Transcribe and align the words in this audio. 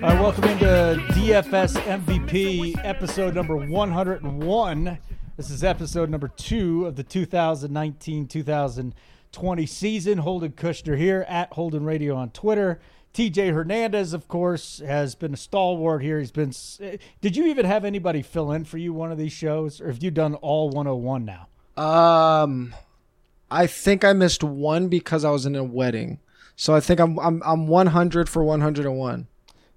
All 0.00 0.10
right, 0.10 0.20
welcome 0.20 0.44
into 0.44 0.64
DFS 1.08 1.74
MVP 1.78 2.84
episode 2.84 3.34
number 3.34 3.56
101. 3.56 4.98
This 5.36 5.50
is 5.50 5.64
episode 5.64 6.08
number 6.08 6.28
two 6.28 6.86
of 6.86 6.94
the 6.94 7.02
2019 7.02 8.28
2020 8.28 9.66
season. 9.66 10.18
Holden 10.18 10.52
Kushner 10.52 10.96
here 10.96 11.26
at 11.28 11.52
Holden 11.54 11.84
Radio 11.84 12.14
on 12.14 12.30
Twitter. 12.30 12.78
TJ 13.12 13.52
Hernandez, 13.52 14.12
of 14.12 14.28
course, 14.28 14.80
has 14.86 15.16
been 15.16 15.34
a 15.34 15.36
stalwart 15.36 16.00
here. 16.00 16.20
He's 16.20 16.30
been. 16.30 16.52
Did 17.20 17.36
you 17.36 17.46
even 17.46 17.66
have 17.66 17.84
anybody 17.84 18.22
fill 18.22 18.52
in 18.52 18.66
for 18.66 18.78
you 18.78 18.92
one 18.92 19.10
of 19.10 19.18
these 19.18 19.32
shows, 19.32 19.80
or 19.80 19.88
have 19.88 20.00
you 20.00 20.12
done 20.12 20.36
all 20.36 20.70
101 20.70 21.24
now? 21.24 21.48
Um, 21.82 22.72
I 23.50 23.66
think 23.66 24.04
I 24.04 24.12
missed 24.12 24.44
one 24.44 24.86
because 24.86 25.24
I 25.24 25.30
was 25.30 25.44
in 25.44 25.56
a 25.56 25.64
wedding. 25.64 26.20
So 26.54 26.72
I 26.72 26.78
think 26.78 27.00
I'm 27.00 27.18
I'm 27.18 27.42
I'm 27.44 27.66
100 27.66 28.28
for 28.28 28.44
101. 28.44 29.26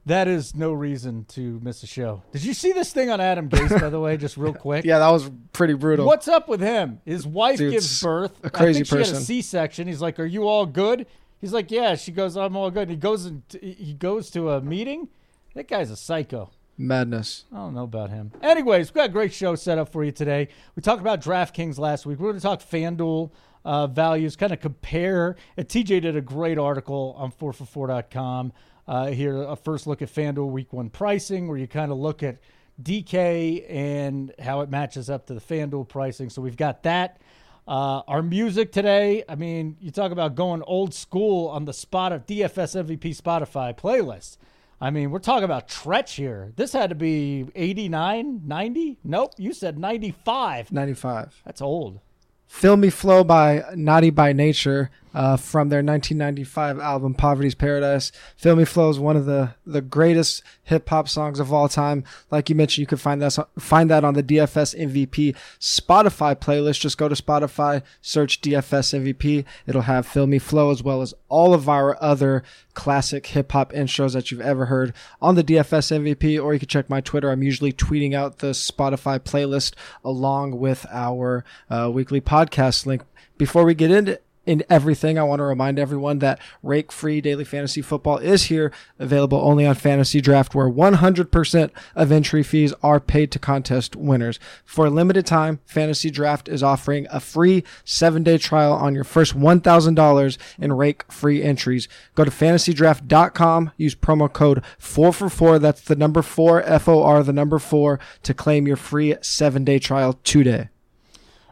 That 0.07 0.27
is 0.27 0.55
no 0.55 0.71
reason 0.73 1.25
to 1.29 1.59
miss 1.61 1.83
a 1.83 1.87
show. 1.87 2.23
Did 2.31 2.43
you 2.43 2.55
see 2.55 2.71
this 2.71 2.91
thing 2.91 3.11
on 3.11 3.21
Adam 3.21 3.49
Gase, 3.49 3.79
by 3.79 3.89
the 3.89 3.99
way, 3.99 4.17
just 4.17 4.35
real 4.35 4.53
quick? 4.67 4.83
yeah, 4.83 4.97
that 4.99 5.09
was 5.09 5.29
pretty 5.53 5.75
brutal. 5.75 6.07
What's 6.07 6.27
up 6.27 6.49
with 6.49 6.59
him? 6.59 7.01
His 7.05 7.27
wife 7.27 7.59
Dude, 7.59 7.71
gives 7.73 8.01
birth. 8.01 8.39
a 8.43 8.49
crazy 8.49 8.69
I 8.69 8.73
think 8.73 8.85
she 8.87 8.95
person. 8.95 9.13
had 9.15 9.21
a 9.21 9.25
C-section. 9.25 9.87
He's 9.87 10.01
like, 10.01 10.19
"Are 10.19 10.25
you 10.25 10.47
all 10.47 10.65
good?" 10.65 11.05
He's 11.39 11.53
like, 11.53 11.69
"Yeah." 11.69 11.93
She 11.95 12.11
goes, 12.11 12.35
"I'm 12.35 12.55
all 12.55 12.71
good." 12.71 12.83
And 12.83 12.91
he 12.91 12.97
goes 12.97 13.25
and 13.25 13.43
he 13.61 13.93
goes 13.93 14.31
to 14.31 14.49
a 14.51 14.61
meeting. 14.61 15.07
That 15.53 15.67
guy's 15.67 15.91
a 15.91 15.95
psycho. 15.95 16.49
Madness. 16.77 17.45
I 17.53 17.57
don't 17.57 17.75
know 17.75 17.83
about 17.83 18.09
him. 18.09 18.31
Anyways, 18.41 18.87
we've 18.89 18.95
got 18.95 19.09
a 19.09 19.13
great 19.13 19.33
show 19.33 19.53
set 19.53 19.77
up 19.77 19.89
for 19.91 20.03
you 20.03 20.11
today. 20.11 20.47
We 20.75 20.81
talked 20.81 21.01
about 21.01 21.21
DraftKings 21.21 21.77
last 21.77 22.07
week. 22.07 22.17
We're 22.17 22.29
going 22.29 22.39
to 22.39 22.41
talk 22.41 22.61
FanDuel 22.61 23.29
uh, 23.63 23.85
values, 23.85 24.35
kind 24.35 24.51
of 24.51 24.61
compare. 24.61 25.35
And 25.57 25.67
TJ 25.67 26.01
did 26.01 26.15
a 26.15 26.21
great 26.21 26.57
article 26.57 27.13
on 27.19 27.31
4for4.com 27.31 28.53
uh, 28.87 29.07
here, 29.07 29.41
a 29.43 29.55
first 29.55 29.87
look 29.87 30.01
at 30.01 30.09
FanDuel 30.13 30.49
week 30.49 30.73
one 30.73 30.89
pricing, 30.89 31.47
where 31.47 31.57
you 31.57 31.67
kind 31.67 31.91
of 31.91 31.97
look 31.97 32.23
at 32.23 32.37
DK 32.81 33.65
and 33.69 34.33
how 34.39 34.61
it 34.61 34.69
matches 34.69 35.09
up 35.09 35.27
to 35.27 35.33
the 35.33 35.41
FanDuel 35.41 35.87
pricing. 35.87 36.29
So 36.29 36.41
we've 36.41 36.57
got 36.57 36.83
that. 36.83 37.21
Uh, 37.67 38.01
our 38.07 38.23
music 38.23 38.71
today, 38.71 39.23
I 39.29 39.35
mean, 39.35 39.77
you 39.79 39.91
talk 39.91 40.11
about 40.11 40.35
going 40.35 40.63
old 40.63 40.93
school 40.93 41.47
on 41.47 41.65
the 41.65 41.73
spot 41.73 42.11
of 42.11 42.25
DFS 42.25 42.83
MVP 42.83 43.15
Spotify 43.15 43.77
playlist. 43.77 44.37
I 44.81 44.89
mean, 44.89 45.11
we're 45.11 45.19
talking 45.19 45.43
about 45.43 45.67
Treach 45.67 46.15
here. 46.15 46.53
This 46.55 46.73
had 46.73 46.89
to 46.89 46.95
be 46.95 47.45
89, 47.53 48.41
90? 48.43 48.97
Nope, 49.03 49.33
you 49.37 49.53
said 49.53 49.77
95. 49.77 50.71
95. 50.71 51.41
That's 51.45 51.61
old. 51.61 51.99
Feel 52.47 52.77
Me 52.77 52.89
Flow 52.89 53.23
by 53.23 53.63
Naughty 53.75 54.09
by 54.09 54.33
Nature 54.33 54.89
uh, 55.13 55.37
from 55.37 55.69
their 55.69 55.79
1995 55.79 56.79
album 56.79 57.13
Poverty's 57.13 57.55
Paradise. 57.55 58.11
Feel 58.35 58.55
Me 58.55 58.65
Flow 58.65 58.89
is 58.89 58.99
one 58.99 59.17
of 59.17 59.25
the, 59.25 59.55
the 59.65 59.81
greatest 59.81 60.43
hip 60.63 60.87
hop 60.89 61.07
songs 61.07 61.39
of 61.39 61.51
all 61.51 61.67
time. 61.67 62.03
Like 62.29 62.49
you 62.49 62.55
mentioned, 62.55 62.81
you 62.81 62.87
can 62.87 62.97
find 62.97 63.21
that, 63.21 63.37
find 63.59 63.89
that 63.89 64.03
on 64.03 64.13
the 64.13 64.23
DFS 64.23 64.77
MVP 64.79 65.35
Spotify 65.59 66.35
playlist. 66.35 66.79
Just 66.79 66.97
go 66.97 67.09
to 67.09 67.15
Spotify, 67.15 67.83
search 68.01 68.41
DFS 68.41 68.99
MVP. 69.01 69.45
It'll 69.67 69.81
have 69.81 70.05
Feel 70.07 70.27
Me 70.27 70.39
Flow 70.39 70.71
as 70.71 70.81
well 70.81 71.01
as 71.01 71.13
all 71.29 71.53
of 71.53 71.67
our 71.67 72.01
other 72.01 72.43
classic 72.73 73.27
hip 73.27 73.51
hop 73.51 73.73
intros 73.73 74.13
that 74.13 74.31
you've 74.31 74.41
ever 74.41 74.65
heard 74.67 74.93
on 75.21 75.35
the 75.35 75.43
DFS 75.43 75.91
MVP, 75.91 76.41
or 76.41 76.53
you 76.53 76.59
can 76.59 76.67
check 76.67 76.89
my 76.89 77.01
Twitter. 77.01 77.29
I'm 77.29 77.43
usually 77.43 77.73
tweeting 77.73 78.13
out 78.13 78.39
the 78.39 78.51
Spotify 78.51 79.19
playlist 79.19 79.73
along 80.03 80.59
with 80.59 80.85
our 80.89 81.43
uh, 81.69 81.89
weekly 81.93 82.21
podcast 82.21 82.85
link. 82.85 83.03
Before 83.37 83.65
we 83.65 83.73
get 83.73 83.91
into 83.91 84.19
in 84.51 84.65
everything, 84.69 85.17
I 85.17 85.23
want 85.23 85.39
to 85.39 85.45
remind 85.45 85.79
everyone 85.79 86.19
that 86.19 86.37
rake 86.61 86.91
free 86.91 87.21
daily 87.21 87.45
fantasy 87.45 87.81
football 87.81 88.17
is 88.17 88.43
here, 88.43 88.73
available 88.99 89.37
only 89.37 89.65
on 89.65 89.75
Fantasy 89.75 90.19
Draft, 90.19 90.53
where 90.53 90.69
100% 90.69 91.69
of 91.95 92.11
entry 92.11 92.43
fees 92.43 92.73
are 92.83 92.99
paid 92.99 93.31
to 93.31 93.39
contest 93.39 93.95
winners. 93.95 94.39
For 94.65 94.87
a 94.87 94.89
limited 94.89 95.25
time, 95.25 95.61
Fantasy 95.65 96.11
Draft 96.11 96.49
is 96.49 96.61
offering 96.61 97.07
a 97.09 97.21
free 97.21 97.63
seven 97.85 98.23
day 98.23 98.37
trial 98.37 98.73
on 98.73 98.93
your 98.93 99.05
first 99.05 99.39
$1,000 99.39 100.37
in 100.59 100.73
rake 100.73 101.09
free 101.09 101.41
entries. 101.41 101.87
Go 102.15 102.25
to 102.25 102.31
fantasydraft.com, 102.31 103.71
use 103.77 103.95
promo 103.95 104.31
code 104.31 104.61
4for4, 104.81 105.61
that's 105.61 105.81
the 105.83 105.95
number 105.95 106.21
4, 106.21 106.61
F 106.63 106.89
O 106.89 107.01
R, 107.03 107.23
the 107.23 107.31
number 107.31 107.57
4, 107.57 108.01
to 108.23 108.33
claim 108.33 108.67
your 108.67 108.75
free 108.75 109.15
seven 109.21 109.63
day 109.63 109.79
trial 109.79 110.19
today. 110.25 110.67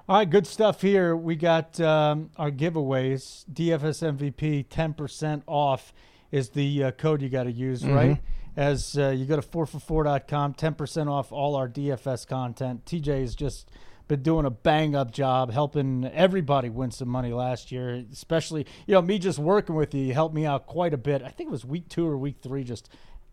All 0.10 0.16
right, 0.16 0.28
good 0.28 0.48
stuff 0.48 0.82
here. 0.82 1.16
We 1.16 1.36
got 1.36 1.80
um, 1.80 2.32
our 2.36 2.50
giveaways. 2.50 3.46
DFS 3.46 4.18
MVP, 4.18 4.66
10% 4.66 5.44
off 5.46 5.94
is 6.32 6.50
the 6.50 6.86
uh, 6.86 6.92
code 6.94 7.22
you 7.22 7.30
got 7.30 7.44
to 7.44 7.52
use, 7.52 7.86
right? 7.86 8.20
As 8.58 8.98
uh, 8.98 9.10
you 9.10 9.26
go 9.26 9.36
to 9.36 9.44
4for4.com, 9.44 10.56
10% 10.56 11.12
off 11.12 11.32
all 11.32 11.56
our 11.56 11.70
DFS 11.70 12.26
content. 12.28 12.86
TJ 12.86 13.22
has 13.22 13.36
just 13.36 13.70
been 14.08 14.24
doing 14.24 14.48
a 14.48 14.50
bang 14.50 14.96
up 14.96 15.12
job 15.12 15.52
helping 15.52 16.06
everybody 16.06 16.70
win 16.70 16.90
some 16.90 17.08
money 17.08 17.32
last 17.32 17.72
year, 17.72 18.04
especially, 18.12 18.66
you 18.88 18.96
know, 18.96 19.04
me 19.04 19.20
just 19.20 19.38
working 19.38 19.76
with 19.76 19.94
you, 19.94 20.06
you 20.06 20.16
helped 20.16 20.34
me 20.34 20.44
out 20.44 20.66
quite 20.66 20.96
a 20.96 20.98
bit. 20.98 21.22
I 21.22 21.30
think 21.30 21.50
it 21.50 21.52
was 21.52 21.66
week 21.66 21.88
two 21.88 22.08
or 22.08 22.18
week 22.18 22.38
three, 22.42 22.64
just 22.64 22.90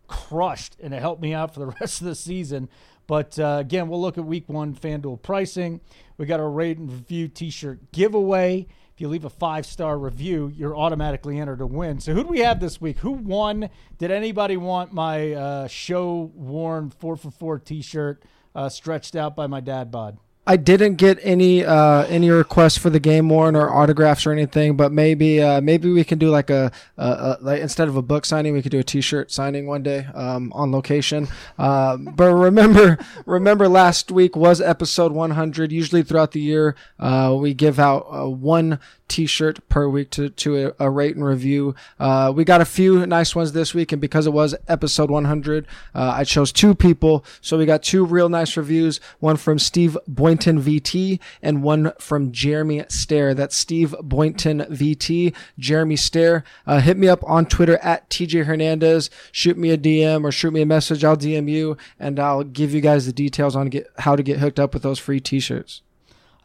crushed, 0.07 0.77
and 0.79 0.93
it 0.93 1.01
helped 1.01 1.23
me 1.23 1.33
out 1.33 1.55
for 1.55 1.59
the 1.59 1.67
rest 1.81 2.01
of 2.01 2.05
the 2.07 2.13
season. 2.13 2.69
But 3.07 3.39
uh, 3.39 3.57
again, 3.61 3.87
we'll 3.87 4.01
look 4.01 4.17
at 4.17 4.25
week 4.25 4.49
one 4.49 4.75
FanDuel 4.75 5.21
pricing. 5.21 5.79
We 6.17 6.25
got 6.25 6.39
our 6.39 6.49
rate 6.49 6.77
and 6.77 6.91
review 6.91 7.27
t 7.27 7.49
shirt 7.49 7.91
giveaway. 7.91 8.67
If 8.93 9.01
you 9.01 9.07
leave 9.09 9.25
a 9.25 9.29
five 9.29 9.67
star 9.67 9.97
review, 9.97 10.51
you're 10.55 10.75
automatically 10.75 11.39
entered 11.39 11.59
to 11.59 11.67
win. 11.67 11.99
So, 11.99 12.13
who 12.13 12.23
do 12.23 12.29
we 12.29 12.39
have 12.39 12.59
this 12.59 12.81
week? 12.81 12.97
Who 12.99 13.11
won? 13.11 13.69
Did 13.99 14.09
anybody 14.09 14.57
want 14.57 14.91
my 14.91 15.33
uh, 15.33 15.67
show 15.67 16.31
worn 16.33 16.89
4 16.89 17.15
for 17.15 17.29
4 17.29 17.59
t 17.59 17.81
shirt 17.83 18.23
uh, 18.55 18.69
stretched 18.69 19.15
out 19.15 19.35
by 19.35 19.45
my 19.45 19.59
dad 19.59 19.91
bod? 19.91 20.17
I 20.49 20.55
didn't 20.55 20.95
get 20.95 21.19
any 21.23 21.65
uh, 21.65 22.03
any 22.05 22.29
requests 22.29 22.77
for 22.77 22.89
the 22.89 23.01
game 23.01 23.27
worn 23.27 23.53
or 23.53 23.69
autographs 23.69 24.25
or 24.25 24.31
anything, 24.31 24.77
but 24.77 24.93
maybe 24.93 25.41
uh, 25.41 25.59
maybe 25.59 25.91
we 25.91 26.05
can 26.05 26.19
do 26.19 26.29
like 26.29 26.49
a, 26.49 26.71
a, 26.97 27.05
a 27.05 27.37
like 27.41 27.61
instead 27.61 27.89
of 27.89 27.97
a 27.97 28.01
book 28.01 28.23
signing, 28.23 28.53
we 28.53 28.61
could 28.61 28.71
do 28.71 28.79
a 28.79 28.83
T-shirt 28.83 29.29
signing 29.29 29.67
one 29.67 29.83
day 29.83 30.07
um, 30.15 30.53
on 30.55 30.71
location. 30.71 31.27
Uh, 31.59 31.97
but 31.97 32.33
remember, 32.33 32.97
remember 33.25 33.67
last 33.67 34.09
week 34.09 34.37
was 34.37 34.61
episode 34.61 35.11
100. 35.11 35.73
Usually 35.73 36.01
throughout 36.01 36.31
the 36.31 36.39
year, 36.39 36.75
uh, 36.97 37.35
we 37.37 37.53
give 37.53 37.77
out 37.77 38.07
uh, 38.09 38.29
one 38.29 38.79
T-shirt 39.09 39.67
per 39.67 39.89
week 39.89 40.11
to 40.11 40.29
to 40.29 40.67
a, 40.67 40.85
a 40.85 40.89
rate 40.89 41.17
and 41.17 41.25
review. 41.25 41.75
Uh, 41.99 42.31
we 42.33 42.45
got 42.45 42.61
a 42.61 42.65
few 42.65 43.05
nice 43.05 43.35
ones 43.35 43.51
this 43.51 43.73
week, 43.73 43.91
and 43.91 43.99
because 43.99 44.25
it 44.25 44.31
was 44.31 44.55
episode 44.69 45.11
100, 45.11 45.67
uh, 45.93 46.13
I 46.15 46.23
chose 46.23 46.53
two 46.53 46.73
people. 46.73 47.25
So 47.41 47.57
we 47.57 47.65
got 47.65 47.83
two 47.83 48.05
real 48.05 48.29
nice 48.29 48.55
reviews. 48.55 49.01
One 49.19 49.35
from 49.35 49.59
Steve 49.59 49.97
Boynton 50.07 50.36
VT 50.37 51.19
and 51.41 51.63
one 51.63 51.91
from 51.99 52.31
Jeremy 52.31 52.85
Stair. 52.87 53.33
That's 53.33 53.55
Steve 53.55 53.95
Boynton 54.01 54.59
VT, 54.61 55.35
Jeremy 55.59 55.95
Stair. 55.95 56.43
Uh, 56.65 56.79
hit 56.79 56.97
me 56.97 57.07
up 57.07 57.23
on 57.25 57.45
Twitter 57.45 57.77
at 57.77 58.09
TJ 58.09 58.45
Hernandez. 58.45 59.09
Shoot 59.31 59.57
me 59.57 59.71
a 59.71 59.77
DM 59.77 60.23
or 60.23 60.31
shoot 60.31 60.51
me 60.51 60.61
a 60.61 60.65
message. 60.65 61.03
I'll 61.03 61.17
DM 61.17 61.49
you 61.49 61.77
and 61.99 62.19
I'll 62.19 62.43
give 62.43 62.73
you 62.73 62.81
guys 62.81 63.05
the 63.05 63.13
details 63.13 63.55
on 63.55 63.69
get 63.69 63.87
how 63.99 64.15
to 64.15 64.23
get 64.23 64.39
hooked 64.39 64.59
up 64.59 64.73
with 64.73 64.83
those 64.83 64.99
free 64.99 65.19
T-shirts. 65.19 65.81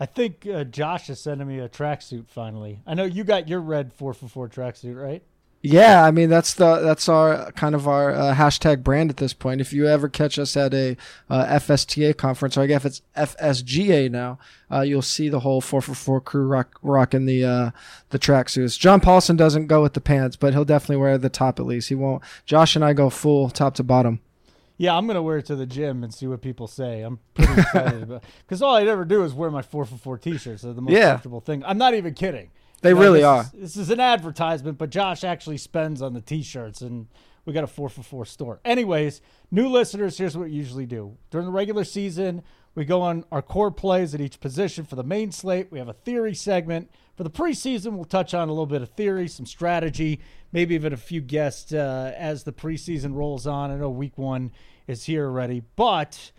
I 0.00 0.06
think 0.06 0.46
uh, 0.52 0.64
Josh 0.64 1.08
is 1.10 1.20
sending 1.20 1.46
me 1.46 1.60
a 1.60 1.68
tracksuit 1.68 2.28
finally. 2.28 2.80
I 2.86 2.94
know 2.94 3.04
you 3.04 3.22
got 3.22 3.48
your 3.48 3.60
red 3.60 3.92
4 3.92 4.14
for 4.14 4.28
4 4.28 4.48
tracksuit, 4.48 5.00
right? 5.00 5.22
Yeah, 5.64 6.04
I 6.04 6.10
mean 6.10 6.28
that's 6.28 6.54
the 6.54 6.80
that's 6.80 7.08
our 7.08 7.52
kind 7.52 7.76
of 7.76 7.86
our 7.86 8.10
uh, 8.12 8.34
hashtag 8.34 8.82
brand 8.82 9.10
at 9.10 9.18
this 9.18 9.32
point. 9.32 9.60
If 9.60 9.72
you 9.72 9.86
ever 9.86 10.08
catch 10.08 10.36
us 10.36 10.56
at 10.56 10.74
a 10.74 10.96
uh, 11.30 11.44
FSTA 11.46 12.16
conference, 12.16 12.56
or 12.56 12.62
I 12.62 12.66
guess 12.66 12.84
it's 12.84 13.00
FSGA 13.16 14.10
now, 14.10 14.40
uh, 14.72 14.80
you'll 14.80 15.02
see 15.02 15.28
the 15.28 15.38
whole 15.40 15.60
four 15.60 15.80
for 15.80 15.94
four 15.94 16.20
crew 16.20 16.46
rock 16.48 16.80
rocking 16.82 17.26
the 17.26 17.44
uh, 17.44 17.70
the 18.10 18.18
tracksuits. 18.18 18.76
John 18.76 19.00
Paulsen 19.00 19.36
doesn't 19.36 19.68
go 19.68 19.82
with 19.82 19.92
the 19.94 20.00
pants, 20.00 20.34
but 20.34 20.52
he'll 20.52 20.64
definitely 20.64 20.96
wear 20.96 21.16
the 21.16 21.28
top 21.28 21.60
at 21.60 21.66
least. 21.66 21.90
He 21.90 21.94
won't. 21.94 22.22
Josh 22.44 22.74
and 22.74 22.84
I 22.84 22.92
go 22.92 23.08
full 23.08 23.48
top 23.48 23.74
to 23.76 23.84
bottom. 23.84 24.18
Yeah, 24.78 24.96
I'm 24.96 25.06
gonna 25.06 25.22
wear 25.22 25.38
it 25.38 25.46
to 25.46 25.54
the 25.54 25.66
gym 25.66 26.02
and 26.02 26.12
see 26.12 26.26
what 26.26 26.42
people 26.42 26.66
say. 26.66 27.02
I'm 27.02 27.20
pretty 27.34 27.52
excited 27.60 28.02
about 28.02 28.24
because 28.44 28.62
all 28.62 28.74
I'd 28.74 28.88
ever 28.88 29.04
do 29.04 29.22
is 29.22 29.32
wear 29.32 29.48
my 29.50 29.62
four 29.62 29.84
for 29.84 29.96
four 29.96 30.18
t-shirts. 30.18 30.62
They're 30.62 30.72
the 30.72 30.82
most 30.82 30.92
Yeah. 30.92 31.10
comfortable 31.12 31.40
thing. 31.40 31.62
I'm 31.64 31.78
not 31.78 31.94
even 31.94 32.14
kidding. 32.14 32.50
They 32.82 32.94
really 32.94 33.20
this 33.20 33.26
are. 33.26 33.40
is- 33.42 33.52
this 33.52 33.76
is 33.76 33.90
an 33.90 34.00
advertisement, 34.00 34.78
but 34.78 34.90
Josh 34.90 35.24
actually 35.24 35.58
spends 35.58 36.02
on 36.02 36.12
the 36.14 36.20
t-shirts, 36.20 36.80
and 36.82 37.06
we 37.44 37.52
got 37.52 37.64
a 37.64 37.68
four 37.68 37.88
for 37.88 38.02
four 38.02 38.24
store. 38.24 38.60
Anyways, 38.64 39.20
new 39.50 39.68
listeners, 39.68 40.18
here's 40.18 40.36
what 40.36 40.48
we 40.48 40.52
usually 40.52 40.86
do 40.86 41.16
during 41.30 41.46
the 41.46 41.52
regular 41.52 41.84
season. 41.84 42.42
We 42.74 42.84
go 42.86 43.02
on 43.02 43.24
our 43.30 43.42
core 43.42 43.70
plays 43.70 44.14
at 44.14 44.20
each 44.20 44.40
position 44.40 44.84
for 44.84 44.96
the 44.96 45.02
main 45.02 45.30
slate. 45.30 45.70
We 45.70 45.78
have 45.78 45.88
a 45.88 45.92
theory 45.92 46.34
segment. 46.34 46.90
For 47.16 47.22
the 47.22 47.30
preseason, 47.30 47.92
we'll 47.92 48.04
touch 48.06 48.32
on 48.32 48.48
a 48.48 48.52
little 48.52 48.64
bit 48.66 48.80
of 48.80 48.88
theory, 48.90 49.28
some 49.28 49.44
strategy, 49.44 50.20
maybe 50.52 50.74
even 50.74 50.94
a 50.94 50.96
few 50.96 51.20
guests 51.20 51.74
uh, 51.74 52.14
as 52.16 52.44
the 52.44 52.52
preseason 52.52 53.14
rolls 53.14 53.46
on. 53.46 53.70
I 53.70 53.76
know 53.76 53.90
week 53.90 54.16
one 54.16 54.52
is 54.86 55.04
here 55.04 55.26
already, 55.26 55.62
but 55.76 56.32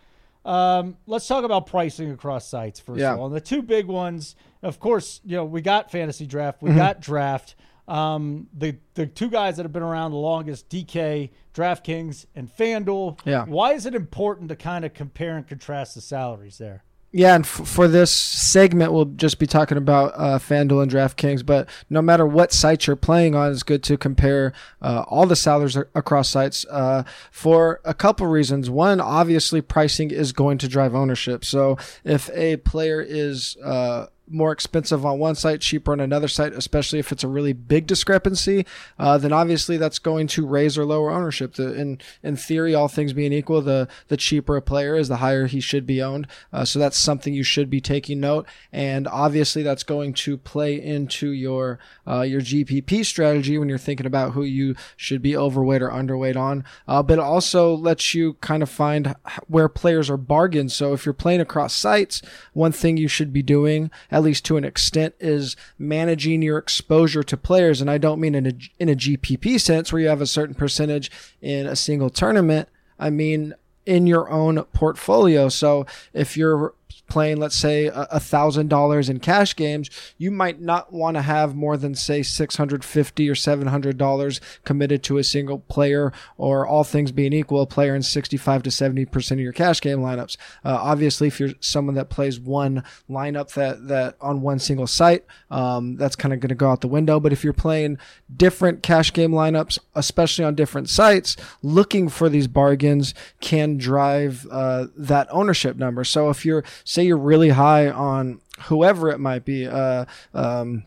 um, 0.46 0.98
let's 1.08 1.28
talk 1.28 1.44
about 1.44 1.68
pricing 1.68 2.12
across 2.12 2.48
sites 2.48 2.80
first 2.80 3.00
Yeah. 3.00 3.14
of 3.14 3.20
all. 3.20 3.26
And 3.28 3.36
the 3.36 3.42
two 3.42 3.62
big 3.62 3.86
ones, 3.88 4.36
of 4.62 4.80
course, 4.80 5.22
you 5.24 5.38
know, 5.38 5.46
we 5.46 5.62
got 5.62 5.90
fantasy 5.92 6.26
draft, 6.26 6.62
we 6.62 6.74
got 6.74 7.00
draft. 7.00 7.56
um, 7.88 8.48
the 8.54 8.78
the 8.94 9.06
two 9.06 9.30
guys 9.30 9.58
that 9.58 9.64
have 9.64 9.74
been 9.74 9.84
around 9.84 10.12
the 10.12 10.18
longest, 10.18 10.70
DK, 10.70 11.30
DraftKings, 11.54 12.26
and 12.34 12.50
FanDuel. 12.50 13.20
Yeah. 13.26 13.44
Why 13.46 13.74
is 13.74 13.86
it 13.86 13.94
important 13.94 14.48
to 14.50 14.56
kind 14.56 14.86
of 14.86 14.94
compare 14.94 15.36
and 15.36 15.46
contrast 15.46 15.96
the 15.96 16.02
salaries 16.02 16.58
there? 16.58 16.84
Yeah, 17.16 17.36
and 17.36 17.46
f- 17.46 17.68
for 17.68 17.88
this 17.88 18.12
segment, 18.12 18.92
we'll 18.92 19.06
just 19.06 19.38
be 19.38 19.46
talking 19.46 19.78
about 19.78 20.14
uh, 20.16 20.40
FanDuel 20.40 20.82
and 20.82 20.92
DraftKings. 20.92 21.46
But 21.46 21.70
no 21.88 22.02
matter 22.02 22.26
what 22.26 22.52
site 22.52 22.88
you're 22.88 22.96
playing 22.96 23.36
on, 23.36 23.52
it's 23.52 23.62
good 23.62 23.84
to 23.84 23.98
compare 23.98 24.52
uh, 24.82 25.06
all 25.08 25.28
the 25.28 25.36
salaries 25.36 25.78
across 25.78 26.30
sites 26.30 26.66
uh, 26.72 27.04
for 27.30 27.82
a 27.86 27.94
couple 27.94 28.26
reasons. 28.26 28.68
One, 28.68 29.00
obviously, 29.00 29.62
pricing 29.62 30.10
is 30.10 30.32
going 30.32 30.58
to 30.58 30.68
drive 30.68 30.96
ownership. 30.96 31.46
So 31.46 31.78
if 32.04 32.32
a 32.34 32.58
player 32.58 33.00
is 33.00 33.58
uh, 33.64 34.08
more 34.28 34.52
expensive 34.52 35.06
on 35.06 35.20
one 35.20 35.36
site, 35.36 35.62
cheaper 35.62 35.92
on 35.92 36.00
another 36.00 36.28
site, 36.28 36.54
especially 36.54 37.00
if 37.00 37.12
it's 37.12 37.24
a 37.24 37.28
really 37.28 37.54
big 37.54 37.86
discrepancy, 37.88 38.66
uh, 38.98 39.18
then 39.18 39.34
obviously 39.34 39.78
that's 39.78 40.00
going 40.00 40.28
to 40.28 40.46
raise 40.46 40.78
or 40.78 40.86
lower 40.86 41.12
ownership. 41.12 41.56
The, 41.56 41.74
in 41.74 42.00
in 42.22 42.36
theory, 42.36 42.74
all 42.74 42.88
things 42.88 43.14
being 43.14 43.34
equal, 43.34 43.62
the 43.62 43.88
the 44.08 44.18
cheaper 44.18 44.56
a 44.56 44.62
player 44.62 44.96
is, 44.96 45.08
the 45.08 45.18
higher 45.18 45.48
he 45.48 45.60
should 45.60 45.86
be 45.86 46.02
owned. 46.02 46.28
Uh, 46.52 46.66
so 46.66 46.80
that's 46.80 46.98
something 46.98 47.34
you 47.34 47.44
should 47.44 47.70
be 47.70 47.82
taking 47.82 48.20
note, 48.20 48.48
and 48.72 49.08
obviously 49.08 49.64
that's 49.64 49.84
going 49.84 50.14
to 50.14 50.38
play 50.38 50.82
into 50.82 51.30
your 51.30 51.80
uh, 52.08 52.22
your 52.22 52.42
GPP 52.42 53.06
strategy 53.06 53.58
when 53.58 53.70
you're 53.70 53.78
thinking 53.78 54.06
about 54.06 54.34
who 54.34 54.44
you 54.44 54.76
should 54.96 55.22
be 55.22 55.36
overweight 55.36 55.82
or 55.82 55.90
underweight 55.90 56.38
on. 56.38 56.64
Uh, 56.88 57.04
but 57.04 57.20
it 57.20 57.20
also 57.20 57.76
lets 57.76 58.14
you 58.14 58.34
kind 58.36 58.64
of 58.64 58.70
find 58.70 59.16
where 59.48 59.70
players 59.70 60.10
are 60.10 60.18
bargains. 60.18 60.74
So 60.74 60.94
if 60.94 61.06
you're 61.06 61.14
playing 61.14 61.42
across 61.42 61.74
sites, 61.74 62.22
one 62.54 62.72
thing 62.72 62.98
you 62.98 63.08
should 63.08 63.34
be 63.34 63.42
doing 63.42 63.92
at 64.14 64.22
least 64.22 64.46
to 64.46 64.58
an 64.58 64.64
extent, 64.64 65.16
is 65.20 65.58
managing 65.80 66.44
your 66.44 66.60
exposure 66.60 67.24
to 67.24 67.36
players. 67.36 67.82
And 67.82 67.90
I 67.90 67.98
don't 67.98 68.22
mean 68.22 68.36
in 68.36 68.46
a, 68.46 68.54
in 68.78 68.88
a 68.88 68.96
GPP 68.96 69.60
sense 69.60 69.92
where 69.92 70.04
you 70.04 70.08
have 70.08 70.22
a 70.22 70.28
certain 70.28 70.54
percentage 70.54 71.12
in 71.42 71.66
a 71.66 71.76
single 71.76 72.12
tournament. 72.12 72.70
I 73.00 73.10
mean 73.10 73.56
in 73.88 74.06
your 74.06 74.30
own 74.30 74.64
portfolio. 74.66 75.50
So 75.50 75.88
if 76.14 76.38
you're 76.38 76.76
playing, 77.14 77.38
let's 77.38 77.56
say, 77.56 77.90
a 77.94 78.20
thousand 78.20 78.70
dollars 78.70 79.10
in 79.10 79.20
cash 79.20 79.56
games, 79.56 79.90
you 80.18 80.32
might 80.32 80.60
not 80.60 80.92
want 80.92 81.16
to 81.16 81.22
have 81.22 81.56
more 81.56 81.78
than 81.78 81.96
say 81.96 82.24
six 82.24 82.56
hundred 82.58 82.84
fifty 82.84 83.30
or 83.30 83.36
seven 83.36 83.68
hundred 83.68 83.98
dollars 83.98 84.42
committed 84.66 85.04
to 85.04 85.18
a 85.18 85.24
single 85.24 85.60
player, 85.60 86.12
or 86.38 86.68
all 86.68 86.84
things 86.84 87.12
being 87.12 87.34
equal, 87.34 87.62
a 87.62 87.68
player 87.68 87.96
in 87.96 88.02
sixty-five 88.02 88.64
to 88.64 88.72
seventy 88.72 89.06
percent 89.06 89.40
of 89.40 89.44
your 89.44 89.54
cash 89.54 89.80
game 89.80 90.00
lineups. 90.00 90.38
Uh, 90.66 90.78
obviously, 90.92 91.28
if 91.28 91.40
you're 91.40 91.54
someone 91.60 91.96
that 91.96 92.10
plays 92.10 92.40
one 92.40 92.84
lineup 93.10 93.54
that 93.54 93.88
that 93.88 94.16
on 94.20 94.42
one 94.42 94.60
single 94.60 94.88
site, 94.88 95.24
um, 95.52 95.96
that's 95.96 96.16
kind 96.16 96.34
of 96.34 96.40
going 96.40 96.50
to 96.50 96.56
go 96.56 96.70
out 96.70 96.82
the 96.82 96.88
window. 96.88 97.20
But 97.20 97.32
if 97.32 97.44
you're 97.44 97.54
playing 97.54 97.98
different 98.36 98.82
cash 98.82 99.14
game 99.14 99.32
lineups, 99.32 99.78
especially 99.94 100.46
on 100.46 100.56
different 100.56 100.90
sites, 100.90 101.38
looking 101.62 102.10
for 102.10 102.30
these 102.30 102.48
bargains 102.48 103.14
can 103.40 103.78
drive 103.78 104.48
uh, 104.50 104.88
that 104.98 105.28
ownership 105.30 105.78
number. 105.78 106.04
So 106.04 106.30
if 106.30 106.44
you're 106.46 106.64
say 106.84 107.03
you're 107.04 107.18
really 107.18 107.50
high 107.50 107.90
on 107.90 108.42
whoever 108.64 109.10
it 109.10 109.20
might 109.20 109.46
be, 109.46 109.68
uh, 109.68 110.06
um, 110.34 110.86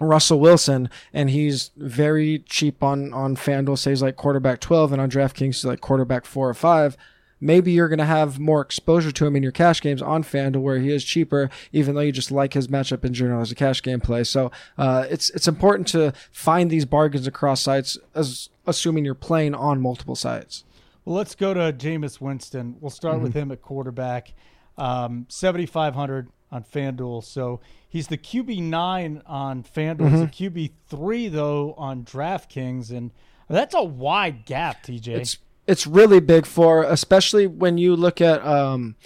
Russell 0.00 0.40
Wilson, 0.40 0.90
and 1.12 1.30
he's 1.30 1.70
very 1.76 2.40
cheap 2.40 2.82
on 2.82 3.12
on 3.12 3.36
FanDuel. 3.36 3.78
Say 3.78 3.90
he's 3.90 4.02
like 4.02 4.16
quarterback 4.16 4.60
twelve, 4.60 4.92
and 4.92 5.00
on 5.00 5.10
DraftKings 5.10 5.54
he's 5.54 5.64
like 5.64 5.80
quarterback 5.80 6.24
four 6.24 6.48
or 6.48 6.54
five. 6.54 6.96
Maybe 7.44 7.72
you're 7.72 7.88
going 7.88 7.98
to 7.98 8.04
have 8.04 8.38
more 8.38 8.60
exposure 8.60 9.10
to 9.10 9.26
him 9.26 9.34
in 9.34 9.42
your 9.42 9.50
cash 9.50 9.80
games 9.80 10.00
on 10.00 10.22
FanDuel, 10.22 10.62
where 10.62 10.78
he 10.78 10.92
is 10.92 11.04
cheaper, 11.04 11.50
even 11.72 11.96
though 11.96 12.00
you 12.00 12.12
just 12.12 12.30
like 12.30 12.52
his 12.52 12.68
matchup 12.68 13.04
in 13.04 13.12
general 13.12 13.42
as 13.42 13.50
a 13.50 13.56
cash 13.56 13.82
game 13.82 14.00
play. 14.00 14.22
So 14.22 14.52
uh, 14.78 15.06
it's 15.10 15.28
it's 15.30 15.48
important 15.48 15.88
to 15.88 16.12
find 16.30 16.70
these 16.70 16.84
bargains 16.84 17.26
across 17.26 17.60
sites, 17.60 17.98
as 18.14 18.48
assuming 18.64 19.04
you're 19.04 19.14
playing 19.14 19.54
on 19.54 19.80
multiple 19.80 20.14
sites. 20.14 20.62
Well, 21.04 21.16
let's 21.16 21.34
go 21.34 21.52
to 21.52 21.72
Jameis 21.72 22.20
Winston. 22.20 22.76
We'll 22.80 22.90
start 22.90 23.16
mm-hmm. 23.16 23.24
with 23.24 23.34
him 23.34 23.50
at 23.50 23.60
quarterback. 23.60 24.34
Um, 24.78 25.26
7,500 25.28 26.28
on 26.50 26.64
FanDuel. 26.64 27.24
So 27.24 27.60
he's 27.88 28.08
the 28.08 28.18
QB9 28.18 29.22
on 29.26 29.62
FanDuel. 29.62 29.96
Mm-hmm. 29.96 30.26
He's 30.32 30.50
the 30.50 30.70
QB3, 30.90 31.32
though, 31.32 31.74
on 31.74 32.04
DraftKings. 32.04 32.90
And 32.90 33.10
that's 33.48 33.74
a 33.74 33.82
wide 33.82 34.44
gap, 34.44 34.84
TJ. 34.84 35.08
It's, 35.08 35.38
it's 35.66 35.86
really 35.86 36.20
big 36.20 36.46
for, 36.46 36.84
especially 36.84 37.46
when 37.46 37.78
you 37.78 37.96
look 37.96 38.20
at 38.20 38.44
um, 38.44 38.96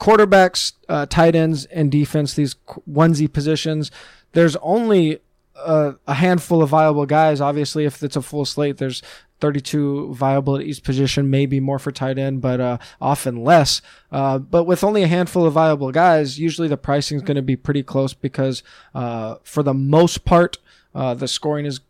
quarterbacks, 0.00 0.72
uh, 0.88 1.06
tight 1.06 1.34
ends, 1.34 1.64
and 1.66 1.90
defense, 1.90 2.34
these 2.34 2.56
onesie 2.90 3.32
positions. 3.32 3.90
There's 4.32 4.56
only 4.56 5.20
a, 5.54 5.94
a, 6.06 6.14
handful 6.14 6.62
of 6.62 6.70
viable 6.70 7.06
guys. 7.06 7.40
Obviously, 7.40 7.84
if 7.84 8.02
it's 8.02 8.16
a 8.16 8.22
full 8.22 8.44
slate, 8.44 8.76
there's 8.78 9.02
32 9.40 10.14
viable 10.14 10.56
at 10.56 10.62
each 10.62 10.82
position, 10.82 11.30
maybe 11.30 11.60
more 11.60 11.78
for 11.78 11.92
tight 11.92 12.18
end, 12.18 12.40
but 12.40 12.60
uh, 12.60 12.78
often 13.00 13.44
less. 13.44 13.82
Uh, 14.10 14.38
but 14.38 14.64
with 14.64 14.82
only 14.82 15.02
a 15.02 15.06
handful 15.06 15.44
of 15.46 15.52
viable 15.52 15.92
guys, 15.92 16.38
usually 16.38 16.68
the 16.68 16.76
pricing 16.76 17.16
is 17.16 17.22
going 17.22 17.36
to 17.36 17.42
be 17.42 17.56
pretty 17.56 17.82
close 17.82 18.14
because 18.14 18.62
uh, 18.94 19.36
for 19.42 19.62
the 19.62 19.74
most 19.74 20.24
part, 20.24 20.58
uh, 20.94 21.12
the 21.14 21.28
scoring 21.28 21.66
is 21.66 21.80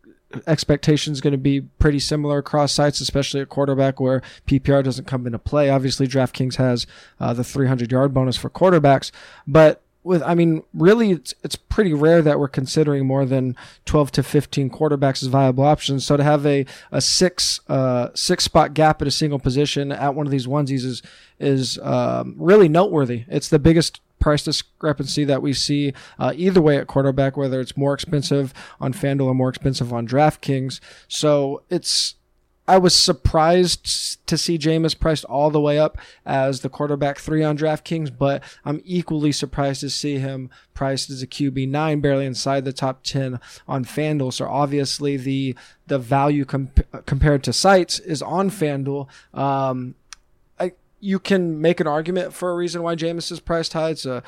expectations 0.46 1.20
going 1.20 1.32
to 1.32 1.38
be 1.38 1.60
pretty 1.60 1.98
similar 2.00 2.38
across 2.38 2.72
sites, 2.72 3.00
especially 3.00 3.40
at 3.40 3.48
quarterback 3.48 4.00
where 4.00 4.22
PPR 4.46 4.82
doesn't 4.82 5.06
come 5.06 5.26
into 5.26 5.38
play. 5.38 5.70
Obviously, 5.70 6.08
DraftKings 6.08 6.56
has 6.56 6.87
uh, 7.20 7.32
the 7.32 7.44
300 7.44 7.93
yard 7.93 8.12
bonus 8.12 8.37
for 8.37 8.50
quarterbacks, 8.50 9.10
but 9.46 9.82
with 10.06 10.23
I 10.23 10.35
mean, 10.35 10.62
really, 10.73 11.11
it's 11.11 11.35
it's 11.43 11.56
pretty 11.56 11.93
rare 11.93 12.23
that 12.23 12.38
we're 12.38 12.49
considering 12.49 13.06
more 13.06 13.26
than 13.26 13.56
twelve 13.85 14.12
to 14.12 14.23
fifteen 14.23 14.70
quarterbacks 14.70 15.23
as 15.23 15.29
viable 15.29 15.64
options. 15.64 16.06
So 16.06 16.17
to 16.17 16.23
have 16.23 16.47
a 16.47 16.64
a 16.93 17.00
six 17.00 17.61
uh, 17.69 18.08
six 18.14 18.44
spot 18.44 18.73
gap 18.73 19.03
at 19.03 19.08
a 19.08 19.11
single 19.11 19.38
position 19.38 19.93
at 19.93 20.14
one 20.14 20.26
of 20.26 20.31
these 20.31 20.47
onesies 20.47 20.85
is 20.85 21.03
is 21.38 21.79
um, 21.79 22.37
really 22.38 22.69
noteworthy. 22.69 23.25
It's 23.29 23.49
the 23.49 23.58
biggest 23.58 24.00
price 24.19 24.44
discrepancy 24.44 25.25
that 25.25 25.43
we 25.43 25.53
see 25.53 25.93
uh, 26.19 26.32
either 26.35 26.62
way 26.62 26.79
at 26.79 26.87
quarterback, 26.87 27.37
whether 27.37 27.61
it's 27.61 27.76
more 27.76 27.93
expensive 27.93 28.55
on 28.81 28.93
FanDuel 28.93 29.26
or 29.26 29.35
more 29.35 29.50
expensive 29.50 29.93
on 29.93 30.08
DraftKings. 30.08 30.81
So 31.08 31.63
it's 31.69 32.15
I 32.69 32.79
was 32.79 32.94
surprised 32.94 34.27
to 34.27 34.37
see 34.37 34.58
Jameis 34.58 34.99
priced 34.99 35.25
all 35.27 35.51
the 35.51 35.61
way 35.61 35.79
up 35.79 35.99
as 36.25 36.61
the 36.61 36.69
quarterback 36.69 37.19
three 37.19 37.44
on 37.44 37.56
DraftKings, 37.56 38.17
but 38.17 38.43
I'm 38.65 38.81
equally 38.85 39.32
surprised 39.32 39.81
to 39.82 39.91
see 39.91 40.19
him 40.19 40.51
priced 40.75 41.11
as 41.11 41.23
a 41.23 41.27
QB 41.27 41.69
nine, 41.69 42.01
barely 42.01 42.27
inside 42.27 42.65
the 42.65 42.73
top 42.73 43.03
ten 43.05 43.41
on 43.69 43.85
FanDuel. 43.85 44.32
So 44.32 44.46
obviously 44.46 45.17
the 45.17 45.55
the 45.87 45.99
value 45.99 46.44
comp- 46.44 47.06
compared 47.06 47.44
to 47.44 47.53
sites 47.53 48.01
is 48.01 48.20
on 48.23 48.51
FanDuel. 48.51 49.08
Um, 49.32 49.94
you 51.00 51.19
can 51.19 51.60
make 51.60 51.81
an 51.81 51.86
argument 51.86 52.32
for 52.32 52.50
a 52.50 52.55
reason 52.55 52.82
why 52.82 52.96
Jameis 52.96 53.31
is 53.31 53.41
priced 53.41 53.74
high. 53.74 53.91
It's 53.91 54.06
a 54.06 54.22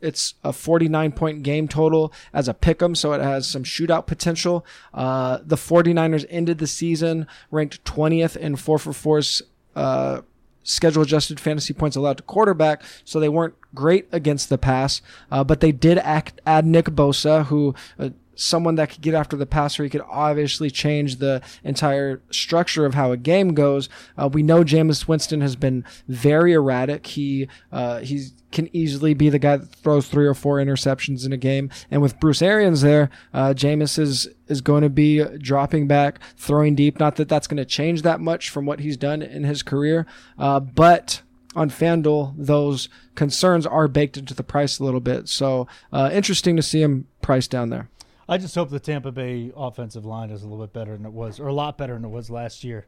it's 0.00 0.34
a 0.44 0.52
49 0.52 1.12
point 1.12 1.42
game 1.42 1.68
total 1.68 2.12
as 2.32 2.48
a 2.48 2.54
pick'em, 2.54 2.96
so 2.96 3.12
it 3.12 3.20
has 3.20 3.48
some 3.48 3.64
shootout 3.64 4.06
potential. 4.06 4.64
Uh, 4.94 5.38
the 5.44 5.56
49ers 5.56 6.24
ended 6.30 6.58
the 6.58 6.66
season 6.66 7.26
ranked 7.50 7.84
20th 7.84 8.36
in 8.36 8.56
4 8.56 8.78
for 8.78 8.92
4's 8.92 9.42
uh, 9.74 10.22
schedule 10.62 11.02
adjusted 11.02 11.40
fantasy 11.40 11.74
points 11.74 11.96
allowed 11.96 12.18
to 12.18 12.22
quarterback, 12.22 12.82
so 13.04 13.18
they 13.18 13.28
weren't 13.28 13.54
great 13.74 14.06
against 14.12 14.48
the 14.48 14.58
pass, 14.58 15.02
uh, 15.30 15.42
but 15.42 15.60
they 15.60 15.72
did 15.72 15.98
act, 15.98 16.40
add 16.46 16.64
Nick 16.64 16.86
Bosa, 16.86 17.46
who 17.46 17.74
uh, 17.98 18.10
someone 18.34 18.76
that 18.76 18.90
could 18.90 19.00
get 19.00 19.14
after 19.14 19.36
the 19.36 19.46
passer. 19.46 19.84
He 19.84 19.90
could 19.90 20.02
obviously 20.08 20.70
change 20.70 21.16
the 21.16 21.42
entire 21.64 22.22
structure 22.30 22.86
of 22.86 22.94
how 22.94 23.12
a 23.12 23.16
game 23.16 23.54
goes. 23.54 23.88
Uh, 24.16 24.28
we 24.32 24.42
know 24.42 24.64
Jameis 24.64 25.06
Winston 25.08 25.40
has 25.40 25.56
been 25.56 25.84
very 26.08 26.52
erratic. 26.52 27.06
He 27.06 27.48
uh, 27.70 28.00
he 28.00 28.28
can 28.50 28.74
easily 28.76 29.14
be 29.14 29.30
the 29.30 29.38
guy 29.38 29.56
that 29.56 29.74
throws 29.74 30.06
three 30.08 30.26
or 30.26 30.34
four 30.34 30.58
interceptions 30.58 31.24
in 31.24 31.32
a 31.32 31.38
game. 31.38 31.70
And 31.90 32.02
with 32.02 32.20
Bruce 32.20 32.42
Arians 32.42 32.82
there, 32.82 33.10
uh, 33.32 33.54
Jameis 33.54 33.98
is 33.98 34.28
is 34.48 34.60
going 34.60 34.82
to 34.82 34.90
be 34.90 35.24
dropping 35.38 35.86
back, 35.86 36.20
throwing 36.36 36.74
deep. 36.74 36.98
Not 36.98 37.16
that 37.16 37.28
that's 37.28 37.46
going 37.46 37.56
to 37.58 37.64
change 37.64 38.02
that 38.02 38.20
much 38.20 38.50
from 38.50 38.66
what 38.66 38.80
he's 38.80 38.96
done 38.96 39.22
in 39.22 39.44
his 39.44 39.62
career, 39.62 40.06
uh, 40.38 40.60
but 40.60 41.22
on 41.54 41.70
FanDuel, 41.70 42.34
those 42.36 42.88
concerns 43.14 43.66
are 43.66 43.88
baked 43.88 44.16
into 44.16 44.34
the 44.34 44.42
price 44.42 44.78
a 44.78 44.84
little 44.84 45.00
bit. 45.00 45.28
So 45.28 45.66
uh, 45.92 46.10
interesting 46.12 46.56
to 46.56 46.62
see 46.62 46.80
him 46.80 47.06
priced 47.20 47.50
down 47.50 47.70
there. 47.70 47.88
I 48.28 48.38
just 48.38 48.54
hope 48.54 48.70
the 48.70 48.80
Tampa 48.80 49.12
Bay 49.12 49.52
offensive 49.56 50.04
line 50.04 50.30
is 50.30 50.42
a 50.42 50.48
little 50.48 50.64
bit 50.64 50.72
better 50.72 50.96
than 50.96 51.06
it 51.06 51.12
was, 51.12 51.40
or 51.40 51.48
a 51.48 51.52
lot 51.52 51.76
better 51.76 51.94
than 51.94 52.04
it 52.04 52.10
was 52.10 52.30
last 52.30 52.64
year. 52.64 52.86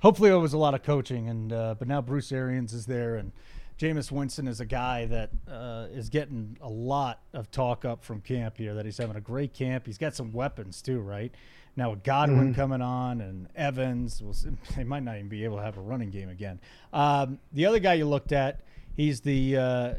Hopefully, 0.00 0.30
it 0.30 0.34
was 0.34 0.52
a 0.52 0.58
lot 0.58 0.74
of 0.74 0.82
coaching, 0.82 1.28
and 1.28 1.52
uh, 1.52 1.74
but 1.78 1.88
now 1.88 2.02
Bruce 2.02 2.30
Arians 2.32 2.74
is 2.74 2.86
there, 2.86 3.16
and 3.16 3.32
Jameis 3.78 4.12
Winston 4.12 4.46
is 4.46 4.60
a 4.60 4.66
guy 4.66 5.06
that 5.06 5.30
uh, 5.50 5.86
is 5.92 6.08
getting 6.08 6.56
a 6.60 6.68
lot 6.68 7.20
of 7.32 7.50
talk 7.50 7.84
up 7.84 8.04
from 8.04 8.20
camp 8.20 8.58
here. 8.58 8.74
That 8.74 8.84
he's 8.84 8.98
having 8.98 9.16
a 9.16 9.20
great 9.20 9.54
camp. 9.54 9.86
He's 9.86 9.98
got 9.98 10.14
some 10.14 10.32
weapons 10.32 10.82
too, 10.82 11.00
right? 11.00 11.32
Now 11.76 11.90
with 11.90 12.04
Godwin 12.04 12.38
mm-hmm. 12.38 12.52
coming 12.52 12.82
on 12.82 13.20
and 13.20 13.48
Evans, 13.56 14.22
well, 14.22 14.36
they 14.76 14.84
might 14.84 15.02
not 15.02 15.16
even 15.16 15.28
be 15.28 15.44
able 15.44 15.56
to 15.56 15.62
have 15.62 15.76
a 15.76 15.80
running 15.80 16.10
game 16.10 16.28
again. 16.28 16.60
Um, 16.92 17.38
the 17.52 17.66
other 17.66 17.80
guy 17.80 17.94
you 17.94 18.06
looked 18.06 18.32
at, 18.32 18.60
he's 18.96 19.20
the 19.20 19.56
uh, 19.56 19.94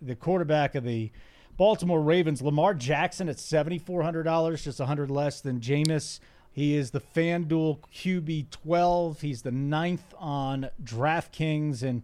the 0.00 0.14
quarterback 0.14 0.74
of 0.74 0.84
the 0.84 1.10
Baltimore 1.58 2.00
Ravens, 2.00 2.40
Lamar 2.40 2.72
Jackson 2.72 3.28
at 3.28 3.38
seventy 3.38 3.78
four 3.78 4.02
hundred 4.02 4.22
dollars, 4.22 4.64
just 4.64 4.80
a 4.80 4.86
hundred 4.86 5.10
less 5.10 5.42
than 5.42 5.60
Jameis. 5.60 6.20
He 6.52 6.74
is 6.74 6.92
the 6.92 7.00
FanDuel 7.00 7.80
QB12. 7.94 9.20
He's 9.20 9.42
the 9.42 9.50
ninth 9.50 10.14
on 10.18 10.70
DraftKings. 10.82 11.82
And 11.82 12.02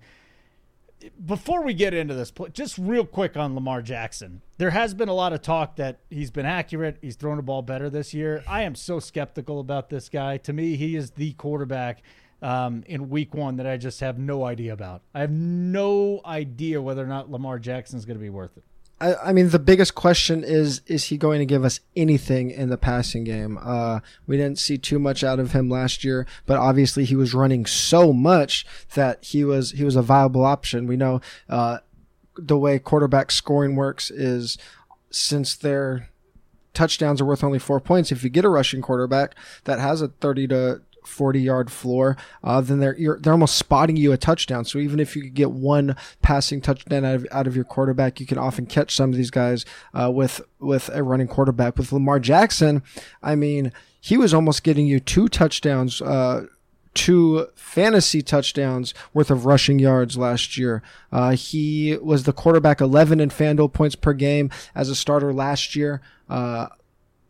before 1.25 1.63
we 1.63 1.73
get 1.73 1.95
into 1.95 2.15
this, 2.15 2.33
just 2.53 2.79
real 2.79 3.05
quick 3.05 3.37
on 3.37 3.55
Lamar 3.55 3.81
Jackson. 3.81 4.43
There 4.59 4.71
has 4.71 4.93
been 4.93 5.09
a 5.09 5.15
lot 5.15 5.33
of 5.33 5.43
talk 5.43 5.77
that 5.77 6.01
he's 6.11 6.31
been 6.31 6.47
accurate. 6.47 6.99
He's 7.01 7.17
thrown 7.17 7.37
the 7.37 7.43
ball 7.43 7.63
better 7.63 7.91
this 7.91 8.13
year. 8.15 8.45
I 8.47 8.63
am 8.63 8.75
so 8.75 9.01
skeptical 9.01 9.61
about 9.61 9.89
this 9.89 10.09
guy. 10.09 10.37
To 10.39 10.53
me, 10.53 10.77
he 10.77 10.95
is 10.97 11.13
the 11.13 11.33
quarterback 11.33 12.03
um, 12.43 12.85
in 12.87 13.09
week 13.09 13.35
one 13.35 13.57
that 13.57 13.67
I 13.67 13.77
just 13.77 14.01
have 14.01 14.19
no 14.19 14.45
idea 14.45 14.73
about. 14.73 15.03
I 15.15 15.21
have 15.21 15.33
no 15.33 16.21
idea 16.25 16.83
whether 16.83 17.03
or 17.03 17.09
not 17.09 17.31
Lamar 17.31 17.59
Jackson 17.59 17.99
is 17.99 18.05
going 18.05 18.19
to 18.19 18.23
be 18.23 18.31
worth 18.31 18.57
it. 18.57 18.65
I, 19.05 19.29
I, 19.29 19.33
mean, 19.35 19.51
the 19.51 19.59
biggest 19.59 19.95
question 19.95 20.43
is: 20.43 20.81
Is 20.87 21.05
he 21.05 21.19
going 21.19 21.39
to 21.39 21.47
give 21.47 21.63
us 21.63 21.81
anything 21.95 22.51
in 22.51 22.71
the 22.71 22.79
passing 22.79 23.23
game? 23.25 23.59
Uh, 23.61 24.01
we 24.27 24.39
didn't 24.39 24.59
see 24.59 24.79
too 24.79 24.99
much 24.99 25.23
out 25.23 25.39
of 25.39 25.53
him 25.53 25.69
last 25.69 26.05
year, 26.05 26.27
but 26.47 26.57
obviously 26.57 27.05
he 27.05 27.15
was 27.15 27.35
running 27.35 27.67
so 27.67 28.15
much 28.15 28.65
that 28.95 29.23
he 29.23 29.45
was 29.45 29.73
he 29.73 29.85
was 29.85 29.97
a 29.97 30.03
viable 30.03 30.45
option. 30.45 30.87
We 30.87 30.97
know 30.97 31.21
uh, 31.51 31.79
the 32.37 32.57
way 32.57 32.79
quarterback 32.79 33.31
scoring 33.31 33.77
works 33.77 34.11
is 34.11 34.57
since 35.11 35.55
their 35.55 36.09
touchdowns 36.73 37.21
are 37.21 37.27
worth 37.27 37.45
only 37.45 37.59
four 37.59 37.81
points. 37.81 38.11
If 38.11 38.25
you 38.25 38.31
get 38.31 38.47
a 38.47 38.49
rushing 38.49 38.81
quarterback 38.81 39.35
that 39.65 39.81
has 39.81 40.01
a 40.01 40.09
thirty 40.09 40.49
to 40.49 40.81
40 41.07 41.41
yard 41.41 41.71
floor, 41.71 42.17
uh, 42.43 42.61
then 42.61 42.81
they're 42.81 43.19
they're 43.21 43.33
almost 43.33 43.57
spotting 43.57 43.97
you 43.97 44.13
a 44.13 44.17
touchdown. 44.17 44.65
So 44.65 44.79
even 44.79 45.01
if 45.01 45.17
you 45.17 45.23
could 45.23 45.35
get 45.35 45.51
one 45.51 45.97
passing 46.23 46.61
touchdown 46.61 47.05
out 47.05 47.15
of, 47.17 47.27
out 47.31 47.47
of 47.47 47.57
your 47.57 47.65
quarterback, 47.65 48.21
you 48.21 48.27
can 48.27 48.39
often 48.39 48.67
catch 48.67 48.95
some 48.95 49.11
of 49.11 49.17
these 49.17 49.31
guys 49.31 49.65
uh, 49.93 50.11
with 50.11 50.41
with 50.59 50.91
a 50.93 51.03
running 51.03 51.29
quarterback. 51.29 51.77
With 51.77 51.93
Lamar 51.93 52.21
Jackson, 52.21 52.83
I 53.23 53.35
mean, 53.35 53.73
he 54.01 54.17
was 54.17 54.35
almost 54.35 54.63
getting 54.63 54.87
you 54.87 55.01
two 55.01 55.29
touchdowns. 55.29 56.01
Uh, 56.01 56.47
two 56.95 57.49
fantasy 57.57 58.23
touchdowns 58.23 58.95
worth 59.13 59.31
of 59.31 59.47
rushing 59.47 59.79
yards 59.79 60.17
last 60.17 60.57
year. 60.57 60.83
Uh, 61.13 61.33
he 61.33 61.99
was 62.01 62.23
the 62.23 62.33
quarterback 62.33 62.81
11 62.81 63.21
in 63.21 63.29
FanDuel 63.29 63.73
points 63.73 63.97
per 63.97 64.13
game 64.13 64.51
as 64.75 64.89
a 64.89 64.95
starter 64.95 65.33
last 65.33 65.75
year. 65.77 66.01
Uh, 66.29 66.69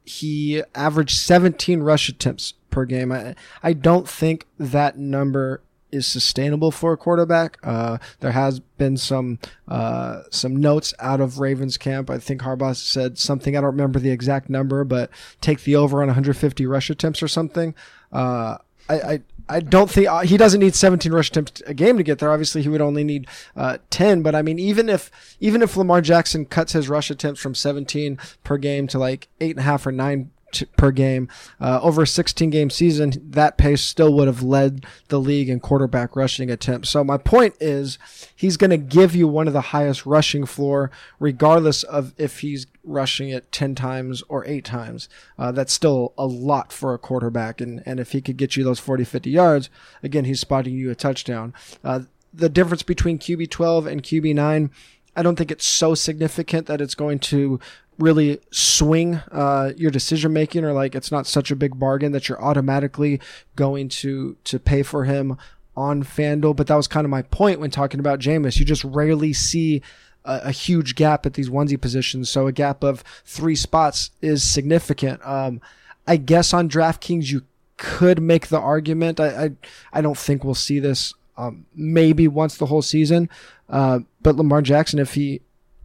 he 0.04 0.62
averaged 0.75 1.16
17 1.18 1.80
rush 1.82 2.08
attempts 2.08 2.52
per 2.70 2.84
game. 2.84 3.11
I, 3.12 3.34
I 3.62 3.73
don't 3.73 4.08
think 4.08 4.46
that 4.58 4.99
number 4.99 5.62
is 5.94 6.06
sustainable 6.06 6.70
for 6.70 6.92
a 6.92 6.96
quarterback. 6.96 7.58
Uh, 7.62 7.99
there 8.20 8.32
has 8.32 8.61
been 8.61 8.96
some 8.96 9.38
uh, 9.68 10.23
some 10.30 10.56
notes 10.56 10.92
out 10.99 11.20
of 11.20 11.38
Ravens 11.38 11.78
camp. 11.78 12.11
I 12.11 12.18
think 12.18 12.42
Harbaugh 12.42 12.76
said 12.76 13.16
something. 13.16 13.56
I 13.56 13.61
don't 13.61 13.70
remember 13.70 14.00
the 14.00 14.11
exact 14.11 14.50
number, 14.50 14.84
but 14.84 15.11
take 15.40 15.62
the 15.62 15.76
over 15.76 16.02
on 16.02 16.08
150 16.08 16.66
rush 16.66 16.90
attempts 16.90 17.23
or 17.23 17.28
something. 17.28 17.75
Uh, 18.12 18.58
I, 18.88 18.94
I 19.00 19.20
I 19.48 19.60
don't 19.60 19.90
think 19.90 20.08
uh, 20.08 20.20
he 20.20 20.36
doesn't 20.36 20.60
need 20.60 20.74
17 20.74 21.12
rush 21.12 21.28
attempts 21.28 21.62
a 21.66 21.74
game 21.74 21.98
to 21.98 22.02
get 22.02 22.18
there. 22.18 22.30
Obviously, 22.30 22.62
he 22.62 22.68
would 22.68 22.80
only 22.80 23.04
need 23.04 23.26
uh, 23.56 23.78
10. 23.90 24.22
But 24.22 24.34
I 24.34 24.42
mean, 24.42 24.58
even 24.58 24.88
if 24.88 25.10
even 25.40 25.60
if 25.60 25.76
Lamar 25.76 26.00
Jackson 26.00 26.46
cuts 26.46 26.72
his 26.72 26.88
rush 26.88 27.10
attempts 27.10 27.40
from 27.40 27.54
17 27.54 28.18
per 28.42 28.56
game 28.56 28.86
to 28.88 28.98
like 28.98 29.28
eight 29.40 29.50
and 29.50 29.60
a 29.60 29.62
half 29.62 29.86
or 29.86 29.92
nine 29.92 30.30
per 30.76 30.90
game. 30.90 31.28
Uh, 31.61 31.80
over 31.82 32.02
a 32.02 32.06
16 32.06 32.50
game 32.50 32.70
season, 32.70 33.12
that 33.30 33.58
pace 33.58 33.82
still 33.82 34.12
would 34.14 34.26
have 34.26 34.42
led 34.42 34.87
the 35.08 35.20
league 35.20 35.49
in 35.49 35.61
quarterback 35.61 36.16
rushing 36.16 36.50
attempts. 36.50 36.90
So 36.90 37.02
my 37.04 37.18
point 37.18 37.54
is 37.61 37.99
he's 38.34 38.56
going 38.56 38.70
to 38.70 38.76
give 38.76 39.14
you 39.14 39.26
one 39.28 39.46
of 39.46 39.52
the 39.52 39.61
highest 39.61 40.06
rushing 40.06 40.46
floor, 40.46 40.90
regardless 41.18 41.82
of 41.82 42.12
if 42.16 42.40
he's 42.40 42.66
rushing 42.82 43.28
it 43.30 43.50
10 43.52 43.75
times 43.75 44.23
or 44.28 44.46
eight 44.46 44.64
times. 44.64 45.08
Uh, 45.38 45.52
that's 45.52 45.73
still 45.73 46.12
a 46.18 46.26
lot 46.26 46.73
for 46.73 46.94
a 46.94 46.99
quarterback. 46.99 47.61
And, 47.61 47.82
and 47.87 47.99
if 47.99 48.12
he 48.12 48.20
could 48.20 48.37
get 48.37 48.56
you 48.56 48.64
those 48.64 48.80
40, 48.80 49.04
50 49.04 49.30
yards, 49.30 49.70
again, 50.02 50.25
he's 50.25 50.40
spotting 50.40 50.75
you 50.75 50.90
a 50.90 50.94
touchdown. 50.94 51.54
Uh, 51.82 52.00
the 52.32 52.49
difference 52.49 52.82
between 52.82 53.18
QB 53.18 53.50
12 53.50 53.87
and 53.87 54.02
QB 54.02 54.34
9 54.34 54.70
I 55.16 55.23
don't 55.23 55.37
think 55.37 55.50
it's 55.50 55.66
so 55.66 55.94
significant 55.94 56.66
that 56.66 56.80
it's 56.80 56.94
going 56.94 57.18
to 57.20 57.61
really 57.98 58.40
swing 58.50 59.16
uh, 59.30 59.72
your 59.76 59.90
decision 59.90 60.32
making 60.32 60.64
or 60.64 60.72
like 60.72 60.94
it's 60.94 61.12
not 61.12 61.26
such 61.26 61.50
a 61.50 61.56
big 61.56 61.78
bargain 61.78 62.12
that 62.12 62.28
you're 62.28 62.42
automatically 62.42 63.20
going 63.56 63.88
to 63.88 64.36
to 64.44 64.58
pay 64.58 64.82
for 64.82 65.04
him 65.04 65.36
on 65.76 66.02
FanDuel. 66.02 66.56
But 66.56 66.66
that 66.68 66.76
was 66.76 66.88
kind 66.88 67.04
of 67.04 67.10
my 67.10 67.22
point 67.22 67.60
when 67.60 67.70
talking 67.70 68.00
about 68.00 68.20
Jameis. 68.20 68.58
You 68.58 68.64
just 68.64 68.84
rarely 68.84 69.32
see 69.32 69.82
a, 70.24 70.40
a 70.44 70.50
huge 70.50 70.94
gap 70.94 71.26
at 71.26 71.34
these 71.34 71.50
onesie 71.50 71.80
positions. 71.80 72.30
So 72.30 72.46
a 72.46 72.52
gap 72.52 72.82
of 72.82 73.02
three 73.24 73.56
spots 73.56 74.10
is 74.22 74.42
significant. 74.42 75.24
Um, 75.26 75.60
I 76.06 76.16
guess 76.16 76.52
on 76.52 76.68
DraftKings 76.68 77.30
you 77.30 77.42
could 77.76 78.20
make 78.20 78.48
the 78.48 78.60
argument. 78.60 79.20
I 79.20 79.44
I, 79.44 79.50
I 79.92 80.00
don't 80.00 80.18
think 80.18 80.44
we'll 80.44 80.54
see 80.54 80.78
this 80.78 81.14
um, 81.36 81.66
maybe 81.74 82.28
once 82.28 82.56
the 82.56 82.66
whole 82.66 82.82
season. 82.82 83.28
Uh, 83.68 84.00
but 84.22 84.36
Lamar 84.36 84.62
Jackson, 84.62 84.98
if 84.98 85.14
he 85.14 85.40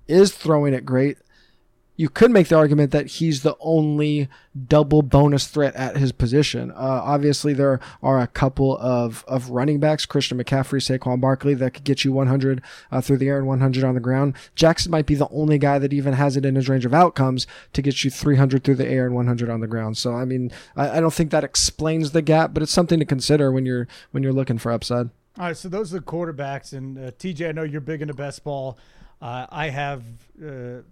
is 0.08 0.34
throwing 0.34 0.74
it 0.74 0.86
great, 0.86 1.18
you 2.00 2.08
could 2.08 2.32
make 2.32 2.48
the 2.48 2.56
argument 2.56 2.92
that 2.92 3.08
he's 3.08 3.44
the 3.44 3.58
only 3.60 4.30
double 4.70 5.02
bonus 5.02 5.48
threat 5.48 5.76
at 5.76 5.98
his 5.98 6.14
position. 6.14 6.72
Uh, 6.72 7.02
obviously, 7.04 7.52
there 7.52 7.82
are 8.02 8.22
a 8.22 8.28
couple 8.28 8.78
of, 8.78 9.26
of 9.28 9.50
running 9.50 9.82
backs, 9.82 10.06
Christian 10.06 10.42
McCaffrey, 10.42 10.80
Saquon 10.80 11.20
Barkley, 11.20 11.56
that 11.56 11.72
could 11.72 11.84
get 11.84 12.06
you 12.06 12.14
100 12.14 12.62
uh, 12.90 13.02
through 13.02 13.18
the 13.18 13.28
air 13.28 13.40
and 13.40 13.48
100 13.48 13.84
on 13.84 13.96
the 13.96 14.00
ground. 14.00 14.34
Jackson 14.56 14.94
might 14.94 15.08
be 15.08 15.16
the 15.16 15.28
only 15.28 15.58
guy 15.58 15.78
that 15.78 15.92
even 15.92 16.14
has 16.14 16.38
it 16.38 16.46
in 16.46 16.56
his 16.56 16.70
range 16.70 16.86
of 16.86 16.94
outcomes 16.94 17.46
to 17.74 17.82
get 17.82 18.02
you 18.06 18.10
300 18.10 18.64
through 18.64 18.76
the 18.76 18.88
air 18.88 19.06
and 19.06 19.14
100 19.14 19.50
on 19.50 19.60
the 19.60 19.68
ground. 19.68 19.98
So, 19.98 20.14
I 20.14 20.24
mean, 20.24 20.54
I, 20.78 21.00
I 21.00 21.00
don't 21.02 21.14
think 21.14 21.32
that 21.32 21.44
explains 21.44 22.12
the 22.12 22.22
gap, 22.22 22.54
but 22.54 22.64
it's 22.64 22.72
something 22.72 23.00
to 23.00 23.06
consider 23.06 23.52
when 23.52 23.66
you're 23.66 23.90
when 24.12 24.24
you're 24.24 24.32
looking 24.32 24.58
for 24.58 24.72
upside. 24.72 25.10
All 25.38 25.48
right, 25.48 25.58
so 25.58 25.68
those 25.68 25.94
are 25.94 26.00
the 26.00 26.06
quarterbacks, 26.06 26.72
and 26.72 26.98
uh, 26.98 27.12
TJ, 27.12 27.50
I 27.50 27.52
know 27.52 27.64
you're 27.64 27.82
big 27.82 28.02
into 28.02 28.14
best 28.14 28.46
ball. 28.46 28.78
Uh, 29.22 29.48
I 29.50 29.68
have 29.68 30.04
uh, 30.42 30.84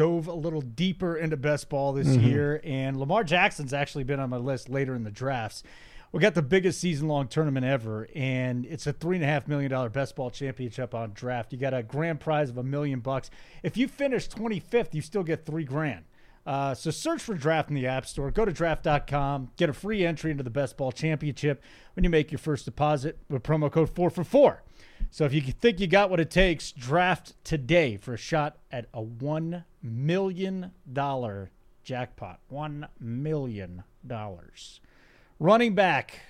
dove 0.00 0.28
a 0.28 0.32
little 0.32 0.62
deeper 0.62 1.14
into 1.14 1.36
best 1.36 1.68
ball 1.68 1.92
this 1.92 2.08
mm-hmm. 2.08 2.26
year, 2.26 2.60
and 2.64 2.96
Lamar 2.96 3.22
Jackson's 3.22 3.74
actually 3.74 4.02
been 4.02 4.18
on 4.18 4.30
my 4.30 4.38
list 4.38 4.70
later 4.70 4.94
in 4.94 5.04
the 5.04 5.10
drafts. 5.10 5.62
We 6.10 6.20
got 6.20 6.32
the 6.32 6.40
biggest 6.40 6.80
season 6.80 7.06
long 7.06 7.28
tournament 7.28 7.66
ever, 7.66 8.08
and 8.14 8.64
it's 8.64 8.86
a 8.86 8.94
three 8.94 9.16
and 9.16 9.24
a 9.24 9.28
half 9.28 9.46
million 9.46 9.70
dollar 9.70 9.90
best 9.90 10.16
ball 10.16 10.30
championship 10.30 10.94
on 10.94 11.12
draft. 11.12 11.52
You 11.52 11.58
got 11.58 11.74
a 11.74 11.82
grand 11.82 12.18
prize 12.18 12.48
of 12.48 12.56
a 12.56 12.62
million 12.62 13.00
bucks. 13.00 13.30
If 13.62 13.76
you 13.76 13.88
finish 13.88 14.26
25th, 14.26 14.94
you 14.94 15.02
still 15.02 15.22
get 15.22 15.44
three 15.44 15.64
grand. 15.64 16.06
Uh, 16.46 16.74
so 16.74 16.90
search 16.90 17.20
for 17.20 17.34
draft 17.34 17.68
in 17.68 17.74
the 17.74 17.86
App 17.86 18.06
Store. 18.06 18.30
Go 18.30 18.46
to 18.46 18.52
draft.com. 18.52 19.50
Get 19.58 19.68
a 19.68 19.74
free 19.74 20.06
entry 20.06 20.30
into 20.30 20.42
the 20.42 20.48
Best 20.48 20.78
Ball 20.78 20.92
Championship 20.92 21.62
when 21.92 22.04
you 22.04 22.10
make 22.10 22.32
your 22.32 22.38
first 22.38 22.64
deposit 22.64 23.18
with 23.28 23.42
promo 23.42 23.70
code 23.70 23.90
4 23.90 24.08
for 24.08 24.24
4. 24.24 24.62
So 25.10 25.24
if 25.24 25.34
you 25.34 25.40
think 25.40 25.80
you 25.80 25.88
got 25.88 26.08
what 26.08 26.20
it 26.20 26.30
takes, 26.30 26.70
draft 26.70 27.34
today 27.42 27.96
for 27.96 28.14
a 28.14 28.18
shot 28.18 28.58
at 28.70 28.86
a 28.94 29.02
$1 29.02 29.64
million 29.82 30.72
jackpot. 31.82 32.40
$1 32.52 32.88
million. 33.00 33.82
Running 35.40 35.74
back, 35.74 36.20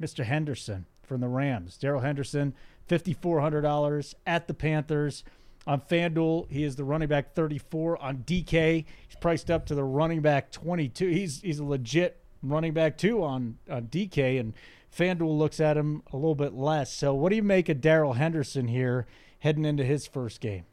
Mr. 0.00 0.24
Henderson 0.24 0.86
from 1.02 1.20
the 1.20 1.28
Rams. 1.28 1.76
Darrell 1.76 2.00
Henderson, 2.00 2.54
$5,400 2.88 4.14
at 4.26 4.48
the 4.48 4.54
Panthers. 4.54 5.22
On 5.64 5.80
FanDuel, 5.80 6.50
he 6.50 6.64
is 6.64 6.74
the 6.74 6.82
running 6.82 7.08
back 7.08 7.34
34. 7.34 8.02
On 8.02 8.16
DK, 8.18 8.84
he's 9.06 9.16
priced 9.20 9.48
up 9.48 9.64
to 9.66 9.76
the 9.76 9.84
running 9.84 10.20
back 10.20 10.50
22. 10.50 11.06
He's 11.08 11.40
he's 11.40 11.60
a 11.60 11.64
legit 11.64 12.18
running 12.42 12.72
back 12.72 12.98
too 12.98 13.22
on, 13.22 13.58
on 13.70 13.86
DK, 13.86 14.40
and 14.40 14.54
FanDuel 14.96 15.38
looks 15.38 15.60
at 15.60 15.76
him 15.76 16.02
a 16.12 16.16
little 16.16 16.34
bit 16.34 16.54
less. 16.54 16.92
So, 16.92 17.14
what 17.14 17.30
do 17.30 17.36
you 17.36 17.42
make 17.42 17.68
of 17.68 17.80
Darrell 17.80 18.14
Henderson 18.14 18.68
here 18.68 19.06
heading 19.40 19.64
into 19.64 19.84
his 19.84 20.06
first 20.06 20.40
game? 20.40 20.64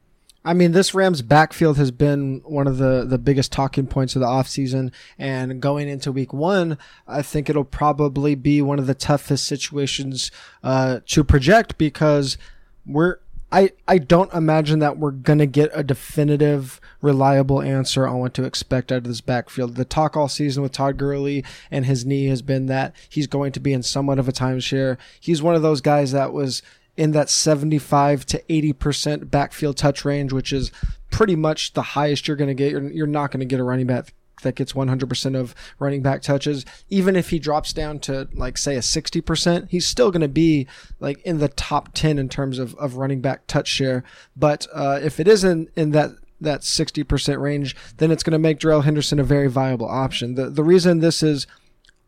I 0.44 0.54
mean, 0.54 0.72
this 0.72 0.94
Rams 0.94 1.22
backfield 1.22 1.78
has 1.78 1.92
been 1.92 2.42
one 2.46 2.66
of 2.66 2.78
the, 2.78 3.06
the 3.06 3.18
biggest 3.18 3.52
talking 3.52 3.88
points 3.88 4.16
of 4.16 4.22
the 4.22 4.26
offseason. 4.26 4.92
And 5.18 5.62
going 5.62 5.90
into 5.90 6.14
week 6.14 6.32
one, 6.32 6.78
I 7.06 7.22
think 7.22 7.50
it'll 7.50 7.66
probably 7.66 8.36
be 8.36 8.62
one 8.62 8.80
of 8.80 8.88
the 8.88 8.94
toughest 8.94 9.46
situations 9.46 10.32
uh, 10.64 11.02
to 11.08 11.24
project 11.26 11.78
because 11.78 12.38
we're 12.86 13.18
I, 13.52 13.72
I 13.88 13.98
don't 13.98 14.32
imagine 14.34 14.80
that 14.80 14.98
we're 14.98 15.12
going 15.12 15.40
to 15.40 15.48
get 15.48 15.72
a 15.74 15.84
definitive, 15.84 16.80
reliable 17.02 17.62
answer 17.62 18.08
on 18.08 18.20
what 18.20 18.34
to 18.36 18.44
expect 18.44 18.92
out 18.92 19.00
of 19.00 19.04
this 19.06 19.22
backfield. 19.22 19.76
The 19.76 19.86
talk 19.86 20.16
all 20.16 20.28
season 20.28 20.62
with 20.62 20.72
Todd 20.72 20.98
Gurley 20.98 21.44
and 21.72 21.86
his 21.86 22.06
knee 22.06 22.28
has 22.28 22.44
been 22.44 22.68
that 22.68 22.96
he's 23.10 23.28
going 23.28 23.52
to 23.54 23.60
be 23.60 23.74
in 23.74 23.82
somewhat 23.82 24.20
of 24.20 24.28
a 24.28 24.32
timeshare. 24.32 24.98
He's 25.20 25.42
one 25.42 25.56
of 25.56 25.64
those 25.64 25.82
guys 25.82 26.12
that 26.12 26.32
was 26.32 26.62
in 26.96 27.12
that 27.12 27.30
75 27.30 28.26
to 28.28 28.44
80% 28.50 29.32
backfield 29.32 29.78
touch 29.78 30.06
range, 30.06 30.32
which 30.32 30.54
is 30.54 30.72
pretty 31.10 31.36
much 31.36 31.74
the 31.74 31.82
highest 31.82 32.28
you're 32.28 32.38
going 32.38 32.50
to 32.50 32.54
get. 32.54 32.72
You're, 32.72 32.92
you're 32.92 33.08
not 33.08 33.32
going 33.32 33.40
to 33.40 33.46
get 33.46 33.60
a 33.60 33.64
running 33.64 33.88
back 33.88 34.14
that 34.42 34.56
gets 34.56 34.74
100% 34.74 35.36
of 35.40 35.56
running 35.80 36.02
back 36.02 36.22
touches. 36.22 36.66
Even 36.90 37.16
if 37.16 37.30
he 37.30 37.40
drops 37.40 37.74
down 37.74 38.00
to 38.00 38.28
like 38.34 38.58
say 38.58 38.76
a 38.76 38.80
60%, 38.80 39.70
he's 39.70 39.86
still 39.86 40.12
going 40.12 40.22
to 40.22 40.28
be 40.28 40.68
like 41.00 41.22
in 41.22 41.40
the 41.40 41.50
top 41.50 41.90
10 41.94 42.18
in 42.18 42.30
terms 42.30 42.60
of, 42.60 42.76
of 42.76 42.96
running 42.98 43.22
back 43.22 43.48
touch 43.48 43.68
share. 43.68 44.04
But 44.36 44.68
uh, 44.74 45.00
if 45.02 45.20
it 45.20 45.28
isn't 45.28 45.70
in 45.76 45.92
that 45.92 46.12
that 46.42 46.62
60% 46.62 47.42
range, 47.42 47.76
then 47.98 48.12
it's 48.12 48.24
going 48.24 48.32
to 48.32 48.40
make 48.40 48.60
Darrell 48.60 48.82
Henderson 48.82 49.20
a 49.20 49.24
very 49.24 49.48
viable 49.48 49.90
option. 49.90 50.36
The 50.36 50.50
the 50.50 50.64
reason 50.64 51.00
this 51.00 51.22
is 51.22 51.46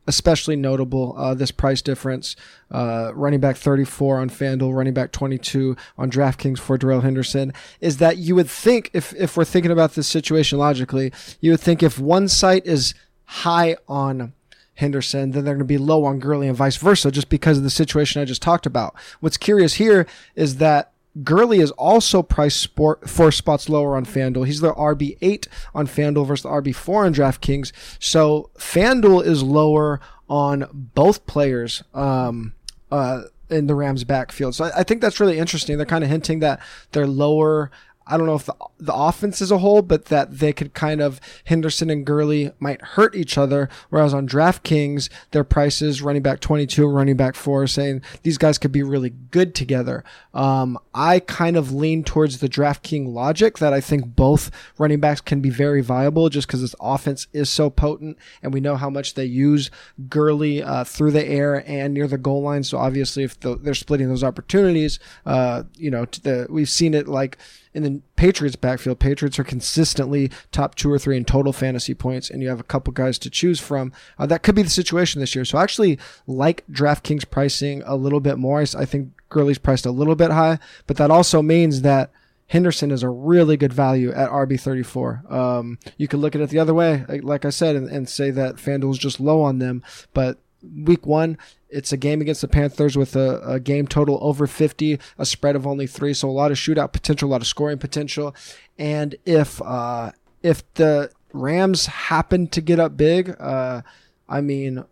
especially 0.08 0.56
notable 0.56 1.16
uh, 1.18 1.34
this 1.34 1.52
price 1.52 1.82
difference. 1.82 2.36
Uh, 2.70 3.12
running 3.14 3.40
back 3.40 3.58
34 3.58 4.20
on 4.20 4.30
FanDuel, 4.30 4.76
running 4.76 4.94
back 4.94 5.12
22 5.12 5.76
on 5.98 6.10
DraftKings 6.10 6.60
for 6.60 6.78
Darrell 6.78 7.02
Henderson. 7.02 7.54
Is 7.80 7.98
that 7.98 8.18
you 8.18 8.36
would 8.36 8.50
think 8.50 8.90
if 8.94 9.14
if 9.16 9.38
we're 9.38 9.46
thinking 9.46 9.72
about 9.72 9.94
this 9.94 10.08
situation 10.08 10.58
logically, 10.60 11.12
you 11.40 11.52
would 11.52 11.60
think 11.60 11.84
if 11.84 12.00
one 12.00 12.28
site 12.28 12.66
is 12.66 12.94
high 13.26 13.78
on 13.88 14.34
Henderson, 14.76 15.32
then 15.32 15.46
they're 15.46 15.54
going 15.54 15.60
to 15.60 15.66
be 15.66 15.78
low 15.78 16.06
on 16.06 16.20
Gurley 16.20 16.48
and 16.48 16.58
vice 16.58 16.78
versa, 16.78 17.12
just 17.12 17.30
because 17.30 17.58
of 17.58 17.64
the 17.64 17.70
situation 17.70 18.22
I 18.22 18.26
just 18.26 18.42
talked 18.42 18.66
about. 18.66 18.96
What's 19.20 19.38
curious 19.38 19.76
here 19.76 20.08
is 20.36 20.58
that 20.58 20.91
Gurley 21.24 21.60
is 21.60 21.72
also 21.72 22.24
priced 22.24 22.60
sport, 22.60 23.10
four 23.10 23.32
spots 23.32 23.68
lower 23.68 23.96
on 23.98 24.06
FanDuel. 24.06 24.46
He's 24.46 24.62
the 24.62 24.74
RB8 24.74 25.48
on 25.76 25.88
FanDuel 25.88 26.26
versus 26.26 26.44
the 26.44 26.50
RB4 26.50 27.06
on 27.06 27.14
DraftKings. 27.14 27.72
So 28.00 28.50
FanDuel 28.58 29.26
is 29.26 29.44
lower 29.44 30.00
on 30.30 30.68
both 30.72 31.26
players 31.26 31.84
um, 31.94 32.54
uh, 32.90 33.24
in 33.50 33.68
the 33.68 33.76
Rams 33.76 34.06
backfield. 34.06 34.56
So 34.56 34.66
I, 34.66 34.80
I 34.80 34.84
think 34.84 35.02
that's 35.02 35.20
really 35.20 35.38
interesting. 35.38 35.76
They're 35.76 35.86
kind 35.86 36.04
of 36.04 36.10
hinting 36.10 36.40
that 36.40 36.62
they're 36.94 37.08
lower 37.08 37.72
I 38.12 38.18
don't 38.18 38.26
know 38.26 38.36
if 38.36 38.46
the, 38.46 38.56
the 38.78 38.94
offense 38.94 39.42
as 39.42 39.52
a 39.52 39.60
whole, 39.60 39.82
but 39.82 40.06
that 40.06 40.40
they 40.40 40.52
could 40.52 40.74
kind 40.74 41.02
of 41.02 41.22
Henderson 41.46 41.90
and 41.90 42.06
Gurley 42.06 42.52
might 42.60 42.82
hurt 42.82 43.16
each 43.16 43.38
other. 43.38 43.70
Whereas 43.90 44.14
on 44.14 44.28
DraftKings, 44.28 45.10
their 45.32 45.46
prices 45.46 46.02
running 46.02 46.22
back 46.22 46.42
22 46.42 46.86
and 46.86 46.96
running 46.96 47.16
back 47.16 47.36
four 47.36 47.66
saying 47.68 48.02
these 48.24 48.38
guys 48.38 48.58
could 48.58 48.74
be 48.74 48.84
really 48.84 49.10
good 49.10 49.56
together. 49.56 50.04
Um, 50.34 50.78
I 50.94 51.20
kind 51.20 51.56
of 51.56 51.72
lean 51.72 52.04
towards 52.04 52.40
the 52.40 52.50
DraftKings 52.50 53.08
logic 53.12 53.60
that 53.60 53.72
I 53.72 53.80
think 53.80 54.16
both 54.16 54.52
running 54.78 55.00
backs 55.00 55.22
can 55.22 55.40
be 55.40 55.50
very 55.50 55.82
viable 55.82 56.28
just 56.28 56.48
because 56.48 56.62
this 56.62 56.76
offense 56.82 57.28
is 57.32 57.50
so 57.50 57.70
potent 57.70 58.18
and 58.44 58.54
we 58.54 58.60
know 58.60 58.76
how 58.76 58.90
much 58.90 59.14
they 59.14 59.26
use 59.26 59.72
Gurley 60.10 60.62
uh, 60.62 60.84
through 60.84 61.12
the 61.12 61.26
air 61.26 61.64
and 61.66 61.94
near 61.94 62.08
the 62.08 62.18
goal 62.18 62.42
line. 62.42 62.64
So 62.64 62.78
obviously, 62.78 63.24
if 63.24 63.40
the, 63.40 63.56
they're 63.56 63.74
splitting 63.74 64.10
those 64.10 64.24
opportunities, 64.24 65.00
uh, 65.26 65.64
you 65.78 65.90
know, 65.90 66.06
the, 66.24 66.48
we've 66.50 66.70
seen 66.70 66.94
it 66.94 67.08
like 67.08 67.38
in 67.74 67.84
the 67.84 68.02
Patriots 68.16 68.56
backfield, 68.56 69.00
Patriots 69.00 69.40
are 69.40 69.44
consistently 69.44 70.30
top 70.52 70.76
two 70.76 70.92
or 70.92 71.00
three 71.00 71.18
in 71.18 71.26
total 71.26 71.54
fantasy 71.54 71.94
points, 71.94 72.30
and 72.30 72.42
you 72.42 72.50
have 72.50 72.60
a 72.60 72.64
couple 72.64 72.92
guys 72.94 73.18
to 73.20 73.30
choose 73.30 73.60
from. 73.60 73.94
Uh, 74.20 74.26
that 74.26 74.44
could 74.44 74.56
be 74.56 74.62
the 74.62 74.70
situation 74.70 75.22
this 75.22 75.36
year. 75.36 75.46
So 75.46 75.58
I 75.58 75.64
actually 75.64 75.98
like 76.28 76.66
DraftKings 76.68 77.30
pricing 77.30 77.82
a 77.86 77.96
little 77.96 78.20
bit 78.20 78.38
more. 78.38 78.60
I 78.60 78.86
think 78.86 79.12
Gurley's 79.30 79.58
priced 79.58 79.86
a 79.86 79.92
little 79.92 80.16
bit 80.16 80.32
high, 80.32 80.60
but 80.88 80.98
that 80.98 81.12
also 81.12 81.42
means 81.42 81.82
that 81.82 82.12
Henderson 82.48 82.92
is 82.92 83.02
a 83.02 83.10
really 83.10 83.56
good 83.56 83.72
value 83.72 84.12
at 84.12 84.30
RB34. 84.30 85.32
Um, 85.32 85.80
you 85.98 86.10
could 86.10 86.20
look 86.20 86.36
at 86.36 86.42
it 86.42 86.50
the 86.50 86.60
other 86.60 86.74
way, 86.74 87.06
like 87.24 87.46
I 87.46 87.50
said, 87.50 87.78
and, 87.78 87.88
and 87.88 88.10
say 88.10 88.30
that 88.32 88.56
FanDuel's 88.56 88.98
just 88.98 89.22
low 89.22 89.42
on 89.42 89.60
them, 89.60 89.82
but 90.14 90.38
week 90.62 91.06
one, 91.06 91.38
it's 91.70 91.92
a 91.92 91.98
game 91.98 92.22
against 92.22 92.42
the 92.42 92.48
Panthers 92.48 92.98
with 92.98 93.16
a, 93.16 93.42
a, 93.42 93.60
game 93.60 93.88
total 93.88 94.20
over 94.22 94.48
50, 94.48 95.00
a 95.18 95.26
spread 95.26 95.56
of 95.56 95.66
only 95.66 95.88
three, 95.88 96.14
so 96.14 96.30
a 96.30 96.32
lot 96.32 96.52
of 96.52 96.58
shootout 96.58 96.92
potential, 96.92 97.30
a 97.30 97.32
lot 97.32 97.42
of 97.42 97.48
scoring 97.48 97.78
potential. 97.78 98.36
And 98.78 99.16
if 99.26 99.62
uh, 99.62 100.12
if 100.44 100.72
the 100.74 101.12
Rams 101.34 101.86
happen 101.86 102.48
to 102.48 102.62
get 102.62 102.80
up 102.80 102.98
big, 102.98 103.36
uh, 103.40 103.82
I 104.28 104.42
mean, 104.42 104.84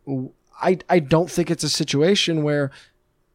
I 0.61 0.79
I 0.89 0.99
don't 0.99 1.29
think 1.29 1.51
it's 1.51 1.63
a 1.63 1.69
situation 1.69 2.43
where 2.43 2.71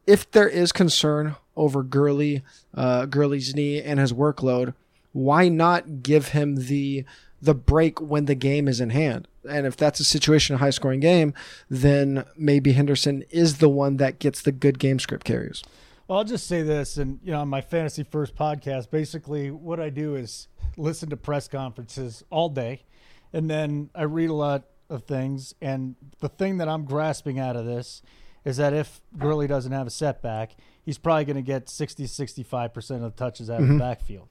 if 0.07 0.29
there 0.31 0.47
is 0.47 0.71
concern 0.71 1.35
over 1.55 1.83
Gurley, 1.83 2.43
uh, 2.73 3.05
Gurley's 3.05 3.55
knee 3.55 3.81
and 3.81 3.99
his 3.99 4.13
workload, 4.13 4.73
why 5.13 5.49
not 5.49 6.03
give 6.03 6.29
him 6.29 6.55
the 6.55 7.05
the 7.45 7.53
break 7.53 8.01
when 8.01 8.25
the 8.25 8.35
game 8.35 8.67
is 8.67 8.81
in 8.81 8.89
hand. 8.89 9.27
And 9.47 9.65
if 9.65 9.77
that's 9.77 9.99
a 9.99 10.03
situation, 10.03 10.55
a 10.55 10.57
high 10.57 10.71
scoring 10.71 10.99
game, 10.99 11.33
then 11.69 12.25
maybe 12.35 12.73
Henderson 12.73 13.23
is 13.29 13.59
the 13.59 13.69
one 13.69 13.97
that 13.97 14.19
gets 14.19 14.41
the 14.41 14.51
good 14.51 14.79
game 14.79 14.99
script 14.99 15.23
carries. 15.23 15.63
Well, 16.07 16.19
I'll 16.19 16.25
just 16.25 16.47
say 16.47 16.61
this, 16.61 16.97
and 16.97 17.19
you 17.23 17.31
know, 17.31 17.41
on 17.41 17.47
my 17.47 17.61
Fantasy 17.61 18.03
First 18.03 18.35
podcast, 18.35 18.91
basically 18.91 19.49
what 19.51 19.79
I 19.79 19.89
do 19.89 20.15
is 20.15 20.47
listen 20.77 21.09
to 21.09 21.17
press 21.17 21.47
conferences 21.47 22.23
all 22.29 22.49
day, 22.49 22.83
and 23.31 23.49
then 23.49 23.89
I 23.95 24.03
read 24.03 24.29
a 24.29 24.33
lot 24.33 24.65
of 24.89 25.03
things. 25.05 25.55
And 25.61 25.95
the 26.19 26.29
thing 26.29 26.57
that 26.57 26.67
I'm 26.67 26.85
grasping 26.85 27.39
out 27.39 27.55
of 27.55 27.65
this 27.65 28.01
is 28.43 28.57
that 28.57 28.73
if 28.73 29.01
Gurley 29.17 29.47
doesn't 29.47 29.71
have 29.71 29.87
a 29.87 29.91
setback, 29.91 30.55
he's 30.83 30.99
probably 30.99 31.25
going 31.25 31.37
to 31.37 31.41
get 31.41 31.69
60, 31.69 32.05
65% 32.05 32.95
of 32.95 33.01
the 33.01 33.09
touches 33.11 33.49
out 33.49 33.55
mm-hmm. 33.55 33.63
of 33.63 33.67
the 33.67 33.73
mm-hmm. 33.73 33.79
backfield 33.79 34.29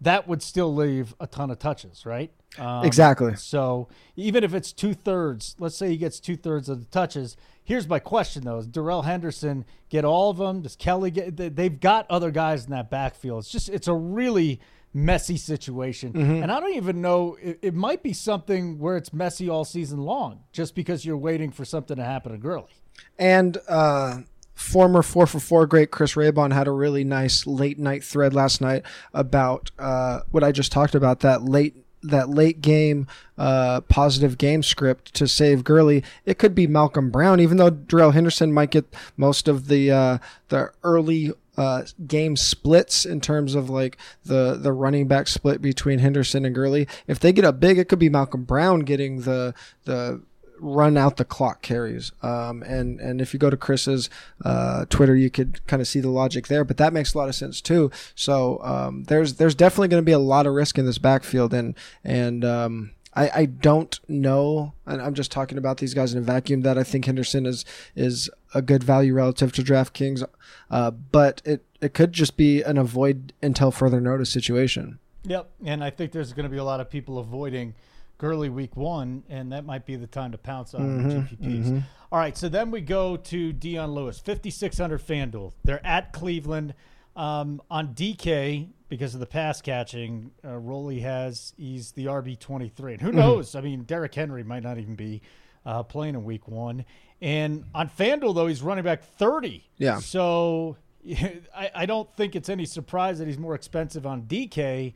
that 0.00 0.28
would 0.28 0.42
still 0.42 0.74
leave 0.74 1.14
a 1.20 1.26
ton 1.26 1.50
of 1.50 1.58
touches, 1.58 2.04
right? 2.04 2.30
Um, 2.58 2.84
exactly. 2.84 3.34
So 3.36 3.88
even 4.14 4.44
if 4.44 4.54
it's 4.54 4.72
two 4.72 4.94
thirds, 4.94 5.56
let's 5.58 5.76
say 5.76 5.88
he 5.88 5.96
gets 5.96 6.20
two 6.20 6.36
thirds 6.36 6.68
of 6.68 6.80
the 6.80 6.86
touches. 6.86 7.36
Here's 7.64 7.88
my 7.88 7.98
question 7.98 8.44
though: 8.44 8.58
Is 8.58 8.66
Darrell 8.66 9.02
Henderson 9.02 9.64
get 9.88 10.04
all 10.04 10.30
of 10.30 10.36
them? 10.36 10.62
Does 10.62 10.76
Kelly 10.76 11.10
get? 11.10 11.36
They've 11.36 11.80
got 11.80 12.06
other 12.10 12.30
guys 12.30 12.64
in 12.64 12.70
that 12.70 12.90
backfield. 12.90 13.44
It's 13.44 13.50
just 13.50 13.68
it's 13.68 13.88
a 13.88 13.94
really 13.94 14.60
messy 14.94 15.36
situation, 15.36 16.12
mm-hmm. 16.12 16.42
and 16.42 16.52
I 16.52 16.60
don't 16.60 16.74
even 16.74 17.00
know. 17.00 17.36
It, 17.42 17.58
it, 17.62 17.74
might 17.74 18.02
be 18.02 18.12
something 18.12 18.78
where 18.78 18.96
it's 18.96 19.12
messy 19.12 19.48
all 19.48 19.64
season 19.64 19.98
long, 19.98 20.44
just 20.52 20.74
because 20.74 21.04
you're 21.04 21.18
waiting 21.18 21.50
for 21.50 21.64
something 21.64 21.96
to 21.96 22.04
happen 22.04 22.32
to 22.32 22.38
Gurley. 22.38 22.72
And 23.18 23.58
uh, 23.68 24.20
former 24.56 25.02
four 25.02 25.26
for 25.26 25.38
four 25.38 25.66
great 25.66 25.92
Chris 25.92 26.14
Raybon 26.14 26.52
had 26.52 26.66
a 26.66 26.72
really 26.72 27.04
nice 27.04 27.46
late 27.46 27.78
night 27.78 28.02
thread 28.02 28.34
last 28.34 28.60
night 28.60 28.82
about 29.14 29.70
uh, 29.78 30.20
what 30.30 30.42
I 30.42 30.50
just 30.50 30.72
talked 30.72 30.94
about 30.94 31.20
that 31.20 31.42
late 31.42 31.76
that 32.02 32.30
late 32.30 32.60
game 32.62 33.06
uh, 33.36 33.82
positive 33.82 34.38
game 34.38 34.62
script 34.62 35.12
to 35.14 35.28
save 35.28 35.62
Gurley. 35.62 36.02
It 36.24 36.38
could 36.38 36.54
be 36.54 36.66
Malcolm 36.66 37.10
Brown, 37.10 37.38
even 37.38 37.58
though 37.58 37.70
Darrell 37.70 38.12
Henderson 38.12 38.52
might 38.52 38.70
get 38.70 38.86
most 39.16 39.46
of 39.46 39.68
the 39.68 39.90
uh, 39.90 40.18
the 40.48 40.72
early 40.82 41.32
uh, 41.56 41.82
game 42.06 42.36
splits 42.36 43.04
in 43.04 43.20
terms 43.20 43.54
of 43.54 43.68
like 43.68 43.98
the 44.24 44.54
the 44.54 44.72
running 44.72 45.06
back 45.06 45.28
split 45.28 45.60
between 45.60 45.98
Henderson 45.98 46.44
and 46.44 46.54
Gurley. 46.54 46.88
If 47.06 47.20
they 47.20 47.32
get 47.32 47.44
up 47.44 47.60
big, 47.60 47.78
it 47.78 47.88
could 47.88 47.98
be 47.98 48.08
Malcolm 48.08 48.44
Brown 48.44 48.80
getting 48.80 49.22
the 49.22 49.54
the 49.84 50.22
run 50.60 50.96
out 50.96 51.16
the 51.16 51.24
clock 51.24 51.62
carries. 51.62 52.12
Um, 52.22 52.62
and 52.62 53.00
and 53.00 53.20
if 53.20 53.32
you 53.32 53.38
go 53.38 53.50
to 53.50 53.56
Chris's 53.56 54.10
uh, 54.44 54.86
Twitter, 54.88 55.16
you 55.16 55.30
could 55.30 55.64
kind 55.66 55.80
of 55.80 55.88
see 55.88 56.00
the 56.00 56.10
logic 56.10 56.48
there. 56.48 56.64
But 56.64 56.76
that 56.78 56.92
makes 56.92 57.14
a 57.14 57.18
lot 57.18 57.28
of 57.28 57.34
sense 57.34 57.60
too. 57.60 57.90
So 58.14 58.60
um, 58.62 59.04
there's 59.04 59.34
there's 59.34 59.54
definitely 59.54 59.88
going 59.88 60.02
to 60.02 60.06
be 60.06 60.12
a 60.12 60.18
lot 60.18 60.46
of 60.46 60.54
risk 60.54 60.78
in 60.78 60.86
this 60.86 60.98
backfield, 60.98 61.52
and 61.54 61.74
and 62.04 62.44
um, 62.44 62.92
I, 63.16 63.30
I 63.34 63.44
don't 63.46 63.98
know, 64.08 64.74
and 64.84 65.00
I'm 65.00 65.14
just 65.14 65.32
talking 65.32 65.56
about 65.56 65.78
these 65.78 65.94
guys 65.94 66.12
in 66.12 66.18
a 66.18 66.22
vacuum. 66.22 66.60
That 66.60 66.76
I 66.76 66.82
think 66.82 67.06
Henderson 67.06 67.46
is 67.46 67.64
is 67.94 68.28
a 68.54 68.60
good 68.60 68.84
value 68.84 69.14
relative 69.14 69.52
to 69.52 69.62
DraftKings, 69.62 70.22
uh, 70.70 70.90
but 70.90 71.40
it 71.44 71.64
it 71.80 71.94
could 71.94 72.12
just 72.12 72.36
be 72.36 72.62
an 72.62 72.76
avoid 72.76 73.32
until 73.42 73.70
further 73.70 74.00
notice 74.00 74.30
situation. 74.30 74.98
Yep, 75.24 75.50
and 75.64 75.82
I 75.82 75.90
think 75.90 76.12
there's 76.12 76.32
going 76.32 76.44
to 76.44 76.50
be 76.50 76.58
a 76.58 76.64
lot 76.64 76.80
of 76.80 76.90
people 76.90 77.18
avoiding 77.18 77.74
Gurley 78.18 78.48
week 78.48 78.76
one, 78.76 79.24
and 79.28 79.52
that 79.52 79.64
might 79.64 79.84
be 79.84 79.96
the 79.96 80.06
time 80.06 80.32
to 80.32 80.38
pounce 80.38 80.74
on 80.74 80.82
mm-hmm, 80.82 81.10
GPPs. 81.10 81.64
Mm-hmm. 81.64 81.78
All 82.10 82.18
right, 82.18 82.36
so 82.36 82.48
then 82.48 82.70
we 82.70 82.80
go 82.80 83.16
to 83.16 83.52
Dion 83.52 83.92
Lewis, 83.92 84.18
5,600 84.18 85.00
FanDuel. 85.00 85.52
They're 85.64 85.84
at 85.84 86.12
Cleveland. 86.12 86.74
Um, 87.14 87.62
on 87.70 87.94
DK, 87.94 88.68
because 88.88 89.14
of 89.14 89.20
the 89.20 89.26
pass 89.26 89.62
catching, 89.62 90.32
uh, 90.44 90.56
Roley 90.56 91.00
has, 91.00 91.54
he's 91.56 91.92
the 91.92 92.06
RB23. 92.06 92.92
And 92.92 93.00
who 93.00 93.08
mm-hmm. 93.08 93.16
knows? 93.16 93.54
I 93.54 93.62
mean, 93.62 93.84
Derrick 93.84 94.14
Henry 94.14 94.44
might 94.44 94.62
not 94.62 94.78
even 94.78 94.96
be 94.96 95.22
uh, 95.64 95.82
playing 95.82 96.14
in 96.14 96.24
week 96.24 96.46
one. 96.46 96.84
And 97.20 97.64
on 97.74 97.88
FanDuel, 97.88 98.34
though, 98.34 98.46
he's 98.46 98.62
running 98.62 98.84
back 98.84 99.02
30. 99.02 99.66
Yeah. 99.78 99.98
So 99.98 100.76
I, 101.54 101.70
I 101.74 101.86
don't 101.86 102.12
think 102.16 102.36
it's 102.36 102.48
any 102.48 102.66
surprise 102.66 103.18
that 103.18 103.26
he's 103.26 103.38
more 103.38 103.54
expensive 103.54 104.06
on 104.06 104.22
DK 104.22 104.92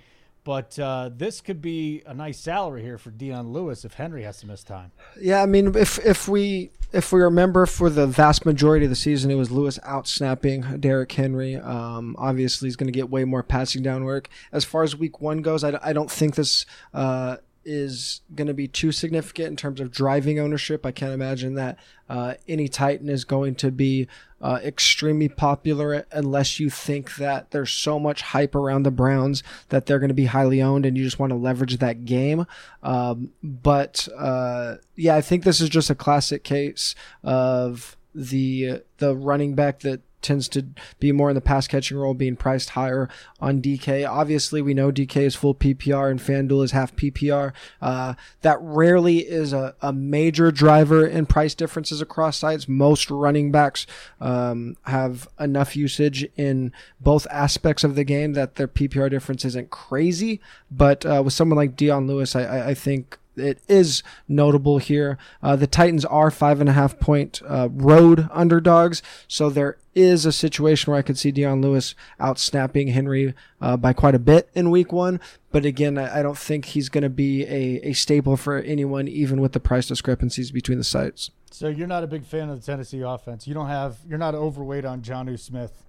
but 0.51 0.77
uh, 0.81 1.09
this 1.17 1.41
could 1.41 1.63
be 1.63 2.03
a 2.07 2.13
nice 2.13 2.37
salary 2.37 2.83
here 2.83 2.99
for 2.99 3.13
Dion 3.13 3.53
Lewis 3.53 3.85
if 3.85 3.95
Henry 3.95 4.25
has 4.25 4.41
to 4.41 4.49
miss 4.49 4.65
time. 4.65 4.91
Yeah, 5.17 5.45
I 5.45 5.47
mean, 5.47 5.77
if 5.77 6.05
if 6.05 6.27
we 6.27 6.73
if 6.93 7.13
we 7.13 7.21
remember 7.21 7.67
for 7.67 7.89
the 7.89 8.09
vast 8.09 8.45
majority 8.45 8.85
of 8.85 8.91
the 8.91 8.97
season, 8.97 9.31
it 9.31 9.37
was 9.37 9.53
Lewis 9.53 9.79
out 9.85 10.09
snapping 10.09 10.81
Derrick 10.81 11.13
Henry. 11.13 11.55
Um, 11.55 12.17
obviously, 12.19 12.67
he's 12.67 12.75
going 12.75 12.89
to 12.89 12.93
get 12.93 13.09
way 13.09 13.23
more 13.23 13.45
passing 13.45 13.85
down 13.85 14.03
work. 14.03 14.29
As 14.51 14.65
far 14.65 14.83
as 14.83 14.97
Week 14.97 15.21
One 15.21 15.41
goes, 15.41 15.63
I, 15.63 15.79
I 15.85 15.93
don't 15.93 16.11
think 16.11 16.35
this. 16.35 16.67
Uh, 16.93 17.37
is 17.65 18.21
going 18.35 18.47
to 18.49 18.55
be 18.55 18.67
too 18.67 18.93
significant 18.93 19.49
in 19.49 19.57
terms 19.57 19.81
of 19.81 19.91
driving 19.91 20.39
ownership. 20.39 20.87
I 20.87 20.93
can't 20.93 21.13
imagine 21.13 21.55
that 21.55 21.79
uh, 22.09 22.35
any 22.49 22.69
Titan 22.69 23.09
is 23.09 23.25
going 23.25 23.55
to 23.57 23.71
be 23.71 24.09
uh, 24.41 24.59
extremely 24.65 25.29
popular 25.29 26.07
unless 26.13 26.59
you 26.59 26.71
think 26.71 27.17
that 27.17 27.51
there's 27.51 27.71
so 27.71 27.99
much 27.99 28.23
hype 28.23 28.55
around 28.55 28.85
the 28.85 28.91
Browns 28.91 29.43
that 29.69 29.87
they're 29.87 29.99
going 29.99 30.09
to 30.09 30.15
be 30.15 30.27
highly 30.27 30.63
owned 30.63 30.87
and 30.87 30.97
you 30.97 31.05
just 31.05 31.19
want 31.19 31.31
to 31.31 31.37
leverage 31.37 31.79
that 31.79 32.05
game. 32.05 32.47
Um, 32.83 33.33
but 33.43 34.09
uh, 34.17 34.77
yeah, 34.97 35.17
I 35.17 35.21
think 35.21 35.45
this 35.45 35.61
is 35.61 35.69
just 35.69 35.91
a 35.91 35.95
classic 35.95 36.45
case 36.45 36.95
of 37.23 37.97
the 38.15 38.83
the 38.99 39.15
running 39.15 39.55
back 39.55 39.81
that 39.81 40.01
tends 40.23 40.49
to 40.49 40.67
be 40.99 41.13
more 41.13 41.31
in 41.31 41.35
the 41.35 41.41
pass 41.41 41.67
catching 41.67 41.97
role, 41.97 42.15
being 42.15 42.37
priced 42.37 42.71
higher 42.71 43.09
on 43.41 43.63
DK. 43.63 44.09
Obviously, 44.09 44.63
we 44.63 44.75
know 44.75 44.91
DK 44.91 45.17
is 45.17 45.35
full 45.35 45.55
PPR 45.55 46.11
and 46.11 46.21
FanDuel 46.21 46.65
is 46.65 46.73
half 46.73 46.95
PPR. 46.97 47.53
Uh, 47.81 48.15
that 48.43 48.59
rarely 48.61 49.19
is 49.19 49.53
a, 49.53 49.75
a 49.81 49.93
major 49.93 50.51
driver 50.51 51.07
in 51.07 51.27
price 51.27 51.55
differences 51.55 52.01
across 52.01 52.39
sites. 52.39 52.69
Most 52.69 53.11
running 53.11 53.51
backs 53.53 53.87
um, 54.21 54.77
have 54.85 55.29
enough 55.39 55.77
usage 55.77 56.27
in 56.37 56.73
both 57.01 57.27
aspects 57.31 57.85
of 57.85 57.95
the 57.95 58.05
game 58.05 58.33
that 58.35 58.57
their 58.57 58.69
PPR 58.69 59.11
difference 59.11 59.45
isn't 59.45 59.71
crazy. 59.71 60.41
But 60.71 61.07
uh, 61.07 61.23
with 61.25 61.35
someone 61.35 61.57
like 61.57 61.77
Dion 61.77 62.07
Lewis, 62.07 62.35
I, 62.35 62.43
I, 62.43 62.69
I 62.69 62.75
think 62.75 63.19
it 63.41 63.61
is 63.69 64.03
notable 64.29 64.79
here. 64.79 65.19
Uh, 65.43 65.57
the 65.57 65.67
Titans 65.67 66.05
are 66.05 66.31
five 66.31 66.61
and 66.61 66.69
a 66.69 66.73
half 66.73 66.99
point 66.99 67.41
uh, 67.47 67.69
road 67.71 68.29
underdogs, 68.33 69.03
so 69.27 69.51
there 69.51 69.79
is 69.95 70.25
a 70.25 70.33
situation 70.33 70.91
where 70.91 70.99
I 70.99 71.03
could 71.03 71.19
see 71.19 71.33
Dion 71.33 71.61
Lewis 71.61 71.95
out 72.19 72.39
snapping 72.39 72.89
Henry 72.89 73.35
uh, 73.61 73.77
by 73.77 73.93
quite 73.93 74.15
a 74.15 74.21
bit 74.21 74.49
in 74.55 74.71
week 74.71 74.93
one. 74.93 75.21
But 75.51 75.65
again, 75.65 75.99
I, 75.99 76.21
I 76.21 76.23
don't 76.23 76.39
think 76.39 76.67
he's 76.67 76.89
going 76.89 77.03
to 77.03 77.11
be 77.11 77.45
a, 77.45 77.89
a 77.89 77.93
staple 77.93 78.37
for 78.37 78.59
anyone, 78.59 79.09
even 79.09 79.41
with 79.41 79.53
the 79.53 79.61
price 79.61 79.89
discrepancies 79.89 80.51
between 80.51 80.79
the 80.79 80.85
sites. 80.85 81.31
So 81.51 81.69
you're 81.69 81.89
not 81.89 82.05
a 82.05 82.07
big 82.07 82.25
fan 82.25 82.49
of 82.49 82.61
the 82.61 82.65
Tennessee 82.65 83.01
offense. 83.01 83.47
You 83.47 83.55
don't 83.55 83.67
have. 83.67 83.99
You're 84.09 84.19
not 84.19 84.35
overweight 84.35 84.85
on 84.85 85.03
Jonnu 85.03 85.39
Smith. 85.39 85.83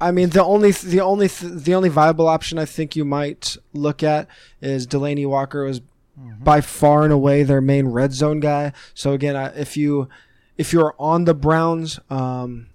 I 0.00 0.10
mean, 0.10 0.30
the 0.30 0.44
only 0.44 0.72
the 0.72 1.00
only 1.00 1.28
the 1.28 1.74
only 1.74 1.88
viable 1.88 2.26
option 2.26 2.58
I 2.58 2.64
think 2.64 2.96
you 2.96 3.04
might 3.04 3.56
look 3.72 4.02
at 4.02 4.28
is 4.60 4.86
Delanie 4.86 5.26
Walker 5.26 5.64
was 5.64 5.80
mm-hmm. 6.18 6.42
by 6.42 6.60
far 6.60 7.04
and 7.04 7.12
away 7.12 7.42
their 7.42 7.60
main 7.60 7.88
red 7.88 8.12
zone 8.12 8.40
guy. 8.40 8.72
So 8.94 9.12
again, 9.12 9.36
if 9.56 9.76
you 9.76 10.08
if 10.56 10.72
you're 10.72 10.94
on 10.98 11.24
the 11.24 11.34
Browns, 11.34 11.98
um, 12.10 12.68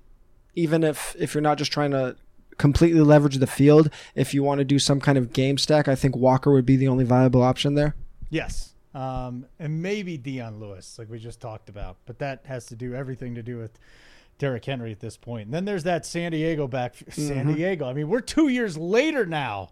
even 0.55 0.83
if 0.83 1.15
if 1.19 1.33
you're 1.33 1.41
not 1.41 1.57
just 1.57 1.71
trying 1.71 1.91
to 1.91 2.15
completely 2.57 3.01
leverage 3.01 3.37
the 3.37 3.47
field, 3.47 3.89
if 4.15 4.33
you 4.33 4.43
want 4.43 4.59
to 4.59 4.65
do 4.65 4.79
some 4.79 4.99
kind 4.99 5.17
of 5.17 5.33
game 5.33 5.57
stack, 5.57 5.87
I 5.87 5.95
think 5.95 6.15
Walker 6.15 6.51
would 6.51 6.65
be 6.65 6.75
the 6.75 6.87
only 6.87 7.05
viable 7.05 7.41
option 7.41 7.75
there. 7.75 7.95
Yes, 8.29 8.75
um, 8.93 9.45
and 9.59 9.81
maybe 9.81 10.17
Dion 10.17 10.59
Lewis, 10.59 10.97
like 10.99 11.09
we 11.09 11.19
just 11.19 11.39
talked 11.39 11.69
about, 11.69 11.97
but 12.05 12.19
that 12.19 12.45
has 12.45 12.65
to 12.67 12.75
do 12.75 12.93
everything 12.93 13.35
to 13.35 13.43
do 13.43 13.57
with. 13.57 13.77
Derrick 14.37 14.63
Henry 14.63 14.93
at 14.93 15.01
this 15.01 15.17
point. 15.17 15.47
And 15.47 15.53
then 15.53 15.65
there's 15.65 15.83
that 15.83 16.05
San 16.05 16.31
Diego 16.31 16.65
back. 16.65 16.95
San 17.09 17.45
mm-hmm. 17.45 17.55
Diego. 17.55 17.89
I 17.89 17.91
mean, 17.91 18.07
we're 18.07 18.21
two 18.21 18.47
years 18.47 18.77
later 18.77 19.25
now. 19.25 19.67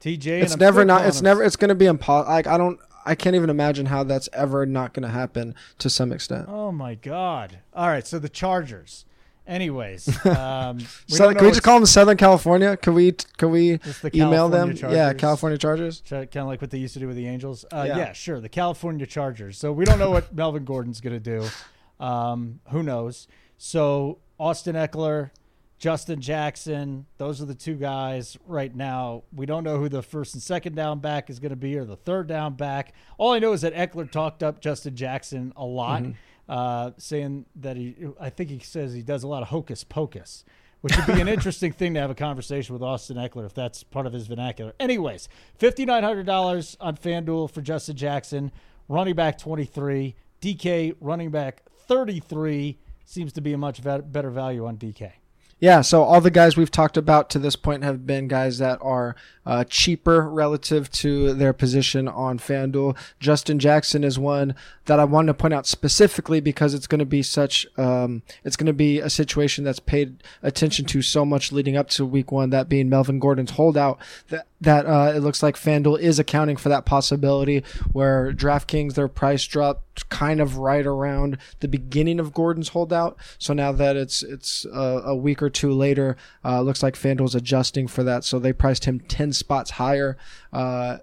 TJ. 0.00 0.42
It's 0.42 0.56
never 0.56 0.84
not. 0.84 1.06
It's 1.06 1.22
never. 1.22 1.42
It's 1.42 1.56
going 1.56 1.68
to 1.68 1.74
be 1.74 1.86
impossible. 1.86 2.32
Like 2.32 2.46
I 2.46 2.56
don't. 2.56 2.78
I 3.04 3.14
can't 3.14 3.34
even 3.34 3.50
imagine 3.50 3.86
how 3.86 4.04
that's 4.04 4.28
ever 4.32 4.66
not 4.66 4.92
going 4.92 5.02
to 5.04 5.08
happen 5.08 5.54
to 5.78 5.88
some 5.88 6.12
extent. 6.12 6.46
Oh 6.48 6.70
my 6.72 6.94
god! 6.94 7.58
All 7.74 7.88
right, 7.88 8.06
so 8.06 8.18
the 8.18 8.28
Chargers. 8.28 9.04
Anyways, 9.46 10.24
um, 10.26 10.78
we 10.78 10.84
so, 11.08 11.34
can 11.34 11.44
we 11.44 11.50
just 11.50 11.62
call 11.62 11.78
them 11.78 11.86
Southern 11.86 12.16
California? 12.16 12.76
Can 12.76 12.94
we 12.94 13.12
can 13.36 13.50
we 13.50 13.76
the 13.76 14.10
email 14.14 14.48
them? 14.48 14.76
Chargers. 14.76 14.96
Yeah, 14.96 15.12
California 15.12 15.58
Chargers. 15.58 16.02
Kind 16.08 16.36
of 16.36 16.46
like 16.46 16.60
what 16.60 16.70
they 16.70 16.78
used 16.78 16.94
to 16.94 17.00
do 17.00 17.08
with 17.08 17.16
the 17.16 17.26
Angels. 17.26 17.64
Uh, 17.72 17.84
yeah. 17.86 17.96
yeah. 17.96 18.12
sure. 18.12 18.40
The 18.40 18.48
California 18.48 19.06
Chargers. 19.06 19.58
So 19.58 19.72
we 19.72 19.84
don't 19.84 19.98
know 19.98 20.10
what 20.10 20.32
Melvin 20.34 20.64
Gordon's 20.64 21.00
going 21.00 21.20
to 21.20 21.40
do. 21.40 21.48
Um, 22.04 22.60
who 22.70 22.82
knows? 22.82 23.26
So 23.58 24.18
Austin 24.38 24.76
Ekeler, 24.76 25.30
Justin 25.80 26.20
Jackson, 26.20 27.06
those 27.16 27.40
are 27.40 27.46
the 27.46 27.54
two 27.54 27.74
guys 27.74 28.36
right 28.46 28.76
now. 28.76 29.22
We 29.34 29.46
don't 29.46 29.64
know 29.64 29.78
who 29.78 29.88
the 29.88 30.02
first 30.02 30.34
and 30.34 30.42
second 30.42 30.76
down 30.76 31.00
back 31.00 31.30
is 31.30 31.40
going 31.40 31.50
to 31.50 31.56
be 31.56 31.74
or 31.78 31.86
the 31.86 31.96
third 31.96 32.26
down 32.26 32.52
back. 32.52 32.92
All 33.16 33.32
I 33.32 33.38
know 33.38 33.54
is 33.54 33.62
that 33.62 33.74
Ekeler 33.74 34.08
talked 34.08 34.42
up 34.42 34.60
Justin 34.60 34.94
Jackson 34.94 35.54
a 35.56 35.64
lot, 35.64 36.02
mm-hmm. 36.02 36.12
uh, 36.50 36.90
saying 36.98 37.46
that 37.56 37.78
he, 37.78 37.96
I 38.20 38.28
think 38.28 38.50
he 38.50 38.58
says 38.58 38.92
he 38.92 39.00
does 39.00 39.22
a 39.22 39.26
lot 39.26 39.40
of 39.40 39.48
hocus 39.48 39.82
pocus, 39.82 40.44
which 40.82 40.94
would 40.94 41.06
be 41.06 41.18
an 41.18 41.28
interesting 41.36 41.72
thing 41.72 41.94
to 41.94 42.00
have 42.00 42.10
a 42.10 42.14
conversation 42.14 42.74
with 42.74 42.82
Austin 42.82 43.16
Ekeler 43.16 43.46
if 43.46 43.54
that's 43.54 43.82
part 43.82 44.06
of 44.06 44.12
his 44.12 44.26
vernacular. 44.26 44.74
Anyways, 44.78 45.30
$5,900 45.58 46.76
on 46.78 46.96
FanDuel 46.98 47.50
for 47.50 47.62
Justin 47.62 47.96
Jackson, 47.96 48.52
running 48.86 49.14
back 49.14 49.38
23, 49.38 50.14
DK 50.42 50.94
running 51.00 51.30
back 51.30 51.62
33 51.86 52.78
seems 53.06 53.32
to 53.32 53.40
be 53.40 53.54
a 53.54 53.58
much 53.58 53.82
better 53.82 54.28
value 54.28 54.66
on 54.66 54.76
DK. 54.76 55.12
Yeah, 55.60 55.82
so 55.82 56.02
all 56.02 56.22
the 56.22 56.30
guys 56.30 56.56
we've 56.56 56.70
talked 56.70 56.96
about 56.96 57.28
to 57.30 57.38
this 57.38 57.54
point 57.54 57.84
have 57.84 58.06
been 58.06 58.28
guys 58.28 58.56
that 58.58 58.78
are 58.80 59.14
uh, 59.44 59.64
cheaper 59.64 60.26
relative 60.26 60.90
to 60.92 61.34
their 61.34 61.52
position 61.52 62.08
on 62.08 62.38
FanDuel. 62.38 62.96
Justin 63.18 63.58
Jackson 63.58 64.02
is 64.02 64.18
one 64.18 64.54
that 64.86 64.98
I 64.98 65.04
wanted 65.04 65.26
to 65.28 65.34
point 65.34 65.52
out 65.52 65.66
specifically 65.66 66.40
because 66.40 66.72
it's 66.72 66.86
going 66.86 67.00
to 67.00 67.04
be 67.04 67.22
such, 67.22 67.66
um, 67.76 68.22
it's 68.42 68.56
going 68.56 68.68
to 68.68 68.72
be 68.72 69.00
a 69.00 69.10
situation 69.10 69.62
that's 69.62 69.80
paid 69.80 70.22
attention 70.42 70.86
to 70.86 71.02
so 71.02 71.26
much 71.26 71.52
leading 71.52 71.76
up 71.76 71.90
to 71.90 72.06
week 72.06 72.32
one, 72.32 72.48
that 72.50 72.70
being 72.70 72.88
Melvin 72.88 73.18
Gordon's 73.18 73.52
holdout, 73.52 73.98
that, 74.28 74.46
that 74.60 74.86
uh, 74.86 75.12
it 75.14 75.20
looks 75.20 75.42
like 75.42 75.56
FanDuel 75.56 75.98
is 75.98 76.18
accounting 76.18 76.56
for 76.56 76.68
that 76.68 76.84
possibility 76.84 77.64
where 77.92 78.32
DraftKings, 78.32 78.94
their 78.94 79.08
price 79.08 79.44
dropped 79.46 80.08
kind 80.10 80.40
of 80.40 80.58
right 80.58 80.86
around 80.86 81.38
the 81.60 81.68
beginning 81.68 82.20
of 82.20 82.34
Gordon's 82.34 82.68
holdout. 82.68 83.16
So 83.38 83.54
now 83.54 83.72
that 83.72 83.96
it's, 83.96 84.22
it's 84.22 84.66
uh, 84.66 85.02
a 85.04 85.16
week 85.16 85.42
or 85.42 85.50
two 85.50 85.72
later, 85.72 86.16
uh, 86.44 86.60
looks 86.60 86.82
like 86.82 86.94
FanDuel's 86.94 87.34
adjusting 87.34 87.86
for 87.88 88.02
that. 88.04 88.24
So 88.24 88.38
they 88.38 88.52
priced 88.52 88.84
him 88.84 89.00
10 89.00 89.32
spots 89.32 89.72
higher. 89.72 90.18
Uh, 90.52 90.98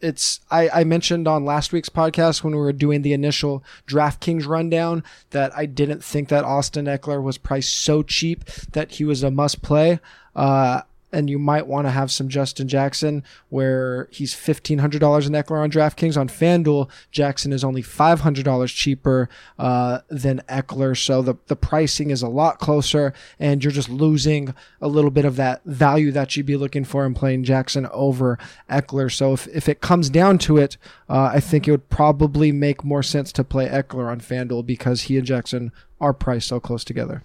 it's 0.00 0.40
I, 0.52 0.68
I 0.68 0.84
mentioned 0.84 1.26
on 1.26 1.44
last 1.44 1.72
week's 1.72 1.88
podcast 1.88 2.44
when 2.44 2.54
we 2.54 2.60
were 2.60 2.72
doing 2.72 3.02
the 3.02 3.12
initial 3.12 3.64
DraftKings 3.88 4.46
rundown 4.46 5.02
that 5.30 5.56
I 5.56 5.66
didn't 5.66 6.04
think 6.04 6.28
that 6.28 6.44
Austin 6.44 6.86
Ekeler 6.86 7.20
was 7.20 7.38
priced 7.38 7.74
so 7.74 8.04
cheap 8.04 8.44
that 8.72 8.92
he 8.92 9.04
was 9.04 9.24
a 9.24 9.32
must 9.32 9.62
play. 9.62 9.98
Uh, 10.36 10.82
and 11.14 11.30
you 11.30 11.38
might 11.38 11.66
want 11.66 11.86
to 11.86 11.90
have 11.90 12.10
some 12.10 12.28
Justin 12.28 12.66
Jackson 12.66 13.22
where 13.48 14.08
he's 14.10 14.34
$1,500 14.34 14.80
an 15.26 15.32
Ekeler 15.32 15.62
on 15.62 15.70
DraftKings. 15.70 16.16
On 16.16 16.28
FanDuel, 16.28 16.90
Jackson 17.10 17.52
is 17.52 17.64
only 17.64 17.82
$500 17.82 18.74
cheaper 18.74 19.28
uh, 19.58 20.00
than 20.08 20.42
Ekeler. 20.48 20.96
So 20.96 21.22
the, 21.22 21.36
the 21.46 21.56
pricing 21.56 22.10
is 22.10 22.22
a 22.22 22.28
lot 22.28 22.58
closer, 22.58 23.14
and 23.38 23.62
you're 23.62 23.70
just 23.70 23.88
losing 23.88 24.54
a 24.80 24.88
little 24.88 25.10
bit 25.10 25.24
of 25.24 25.36
that 25.36 25.62
value 25.64 26.10
that 26.12 26.36
you'd 26.36 26.46
be 26.46 26.56
looking 26.56 26.84
for 26.84 27.06
in 27.06 27.14
playing 27.14 27.44
Jackson 27.44 27.86
over 27.92 28.38
Ekeler. 28.68 29.10
So 29.10 29.32
if, 29.32 29.46
if 29.48 29.68
it 29.68 29.80
comes 29.80 30.10
down 30.10 30.38
to 30.38 30.58
it, 30.58 30.76
uh, 31.08 31.30
I 31.34 31.40
think 31.40 31.68
it 31.68 31.70
would 31.70 31.88
probably 31.88 32.50
make 32.50 32.84
more 32.84 33.02
sense 33.02 33.30
to 33.32 33.44
play 33.44 33.68
Ekeler 33.68 34.10
on 34.10 34.20
FanDuel 34.20 34.66
because 34.66 35.02
he 35.02 35.16
and 35.16 35.26
Jackson 35.26 35.70
are 36.00 36.12
priced 36.12 36.48
so 36.48 36.58
close 36.58 36.84
together. 36.84 37.22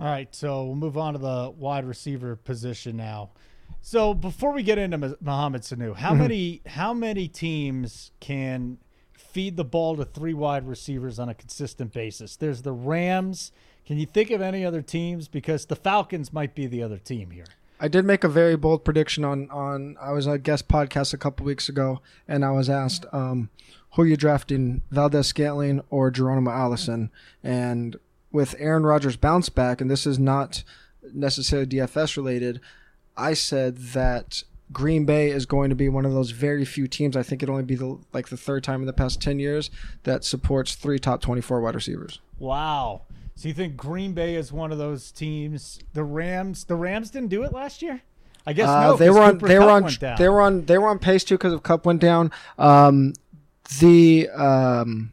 All 0.00 0.06
right, 0.06 0.32
so 0.32 0.64
we'll 0.64 0.76
move 0.76 0.96
on 0.96 1.14
to 1.14 1.18
the 1.18 1.52
wide 1.56 1.84
receiver 1.84 2.36
position 2.36 2.96
now. 2.96 3.30
So 3.80 4.14
before 4.14 4.52
we 4.52 4.62
get 4.62 4.78
into 4.78 5.16
Mohamed 5.20 5.62
Sanu, 5.62 5.96
how 5.96 6.10
mm-hmm. 6.10 6.18
many 6.18 6.62
how 6.66 6.94
many 6.94 7.26
teams 7.26 8.12
can 8.20 8.78
feed 9.12 9.56
the 9.56 9.64
ball 9.64 9.96
to 9.96 10.04
three 10.04 10.34
wide 10.34 10.66
receivers 10.66 11.18
on 11.18 11.28
a 11.28 11.34
consistent 11.34 11.92
basis? 11.92 12.36
There's 12.36 12.62
the 12.62 12.72
Rams. 12.72 13.52
Can 13.86 13.98
you 13.98 14.06
think 14.06 14.30
of 14.30 14.40
any 14.40 14.64
other 14.64 14.82
teams? 14.82 15.28
Because 15.28 15.66
the 15.66 15.76
Falcons 15.76 16.32
might 16.32 16.54
be 16.54 16.66
the 16.66 16.82
other 16.82 16.98
team 16.98 17.30
here. 17.30 17.46
I 17.80 17.88
did 17.88 18.04
make 18.04 18.24
a 18.24 18.28
very 18.28 18.56
bold 18.56 18.84
prediction 18.84 19.24
on 19.24 19.50
on 19.50 19.96
I 20.00 20.12
was 20.12 20.26
on 20.26 20.34
a 20.34 20.38
guest 20.38 20.68
podcast 20.68 21.12
a 21.12 21.18
couple 21.18 21.46
weeks 21.46 21.68
ago, 21.68 22.00
and 22.26 22.44
I 22.44 22.50
was 22.50 22.68
asked, 22.68 23.04
um, 23.12 23.50
"Who 23.94 24.02
are 24.02 24.06
you 24.06 24.16
drafting, 24.16 24.82
Valdes-Scantling 24.90 25.82
or 25.90 26.10
Geronimo 26.10 26.50
Allison?" 26.50 27.10
And 27.42 27.96
with 28.32 28.54
Aaron 28.58 28.84
Rodgers' 28.84 29.16
bounce 29.16 29.48
back, 29.48 29.80
and 29.80 29.90
this 29.90 30.06
is 30.06 30.18
not 30.18 30.62
necessarily 31.14 31.66
DFS 31.66 32.16
related, 32.16 32.60
I 33.16 33.34
said 33.34 33.78
that 33.78 34.42
Green 34.72 35.04
Bay 35.04 35.30
is 35.30 35.46
going 35.46 35.70
to 35.70 35.76
be 35.76 35.88
one 35.88 36.04
of 36.04 36.12
those 36.12 36.30
very 36.30 36.64
few 36.64 36.86
teams. 36.86 37.16
I 37.16 37.22
think 37.22 37.42
it'll 37.42 37.54
only 37.54 37.64
be 37.64 37.74
the, 37.74 37.98
like 38.12 38.28
the 38.28 38.36
third 38.36 38.62
time 38.64 38.80
in 38.80 38.86
the 38.86 38.92
past 38.92 39.20
10 39.20 39.38
years 39.38 39.70
that 40.02 40.24
supports 40.24 40.74
three 40.74 40.98
top 40.98 41.22
24 41.22 41.60
wide 41.60 41.74
receivers. 41.74 42.20
Wow. 42.38 43.02
So 43.34 43.48
you 43.48 43.54
think 43.54 43.76
Green 43.76 44.12
Bay 44.12 44.34
is 44.34 44.52
one 44.52 44.72
of 44.72 44.78
those 44.78 45.10
teams? 45.10 45.80
The 45.94 46.04
Rams, 46.04 46.64
the 46.64 46.74
Rams 46.74 47.10
didn't 47.10 47.28
do 47.28 47.44
it 47.44 47.52
last 47.52 47.82
year. 47.82 48.02
I 48.44 48.52
guess 48.52 48.68
uh, 48.68 48.80
no. 48.80 48.96
They 48.96 49.10
were 49.10 49.20
on. 49.20 49.34
Cooper 49.34 49.48
they 49.48 49.56
Kupp 49.56 49.66
were 49.66 49.70
on. 49.70 50.16
They 50.16 50.28
were 50.28 50.40
on. 50.40 50.64
They 50.64 50.78
were 50.78 50.88
on 50.88 50.98
pace 50.98 51.22
too 51.22 51.34
because 51.34 51.52
of 51.52 51.62
Kupp 51.62 51.84
went 51.84 52.00
down. 52.00 52.32
Um, 52.58 53.12
the 53.78 54.28
um, 54.30 55.12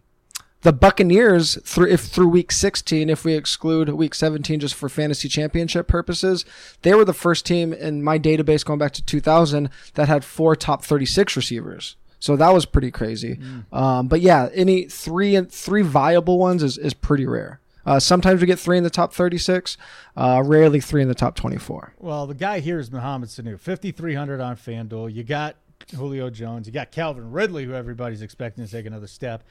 the 0.66 0.74
Buccaneers 0.74 1.62
through 1.62 1.90
if 1.90 2.02
through 2.02 2.28
week 2.28 2.52
16 2.52 3.08
if 3.08 3.24
we 3.24 3.36
exclude 3.36 3.88
week 3.90 4.16
17 4.16 4.60
just 4.60 4.74
for 4.74 4.90
fantasy 4.90 5.30
championship 5.30 5.88
purposes 5.88 6.44
they 6.82 6.96
were 6.96 7.06
the 7.06 7.14
first 7.14 7.46
team 7.46 7.72
in 7.72 8.02
my 8.02 8.18
database 8.18 8.66
going 8.66 8.80
back 8.80 8.92
to 8.94 9.06
2000 9.06 9.70
that 9.94 10.08
had 10.08 10.26
four 10.26 10.56
top 10.56 10.84
36 10.84 11.36
receivers. 11.36 11.98
So 12.20 12.36
that 12.38 12.50
was 12.50 12.66
pretty 12.66 12.90
crazy. 12.90 13.36
Mm. 13.36 13.78
um, 13.78 14.08
but 14.08 14.22
yeah 14.22 14.50
any 14.56 14.86
three 14.86 15.36
and 15.36 15.52
three 15.52 15.84
viable 15.84 16.40
ones 16.40 16.64
is, 16.64 16.80
is 16.80 16.96
pretty 16.96 17.28
rare. 17.28 17.60
Uh, 17.86 18.00
sometimes 18.00 18.42
we 18.42 18.48
get 18.48 18.58
three 18.58 18.80
in 18.80 18.84
the 18.84 18.90
top 18.90 19.14
36 19.14 19.78
uh, 20.18 20.42
rarely 20.44 20.82
three 20.82 21.04
in 21.04 21.08
the 21.08 21.14
top 21.14 21.36
24 21.36 21.94
well 22.00 22.26
the 22.26 22.34
guy 22.34 22.60
here 22.60 22.80
is 22.80 22.92
Mohamed 22.92 23.30
Sanu 23.30 23.60
5300 23.60 24.42
on 24.42 24.56
FanDuel. 24.56 25.14
You 25.14 25.24
got 25.24 25.58
Julio 25.96 26.32
Jones. 26.32 26.66
You 26.66 26.74
got 26.74 26.92
Calvin 26.92 27.32
Ridley 27.32 27.66
who 27.66 27.76
everybody's 27.76 28.24
expecting 28.24 28.66
to 28.66 28.72
take 28.72 28.88
another 28.88 29.06
step 29.06 29.44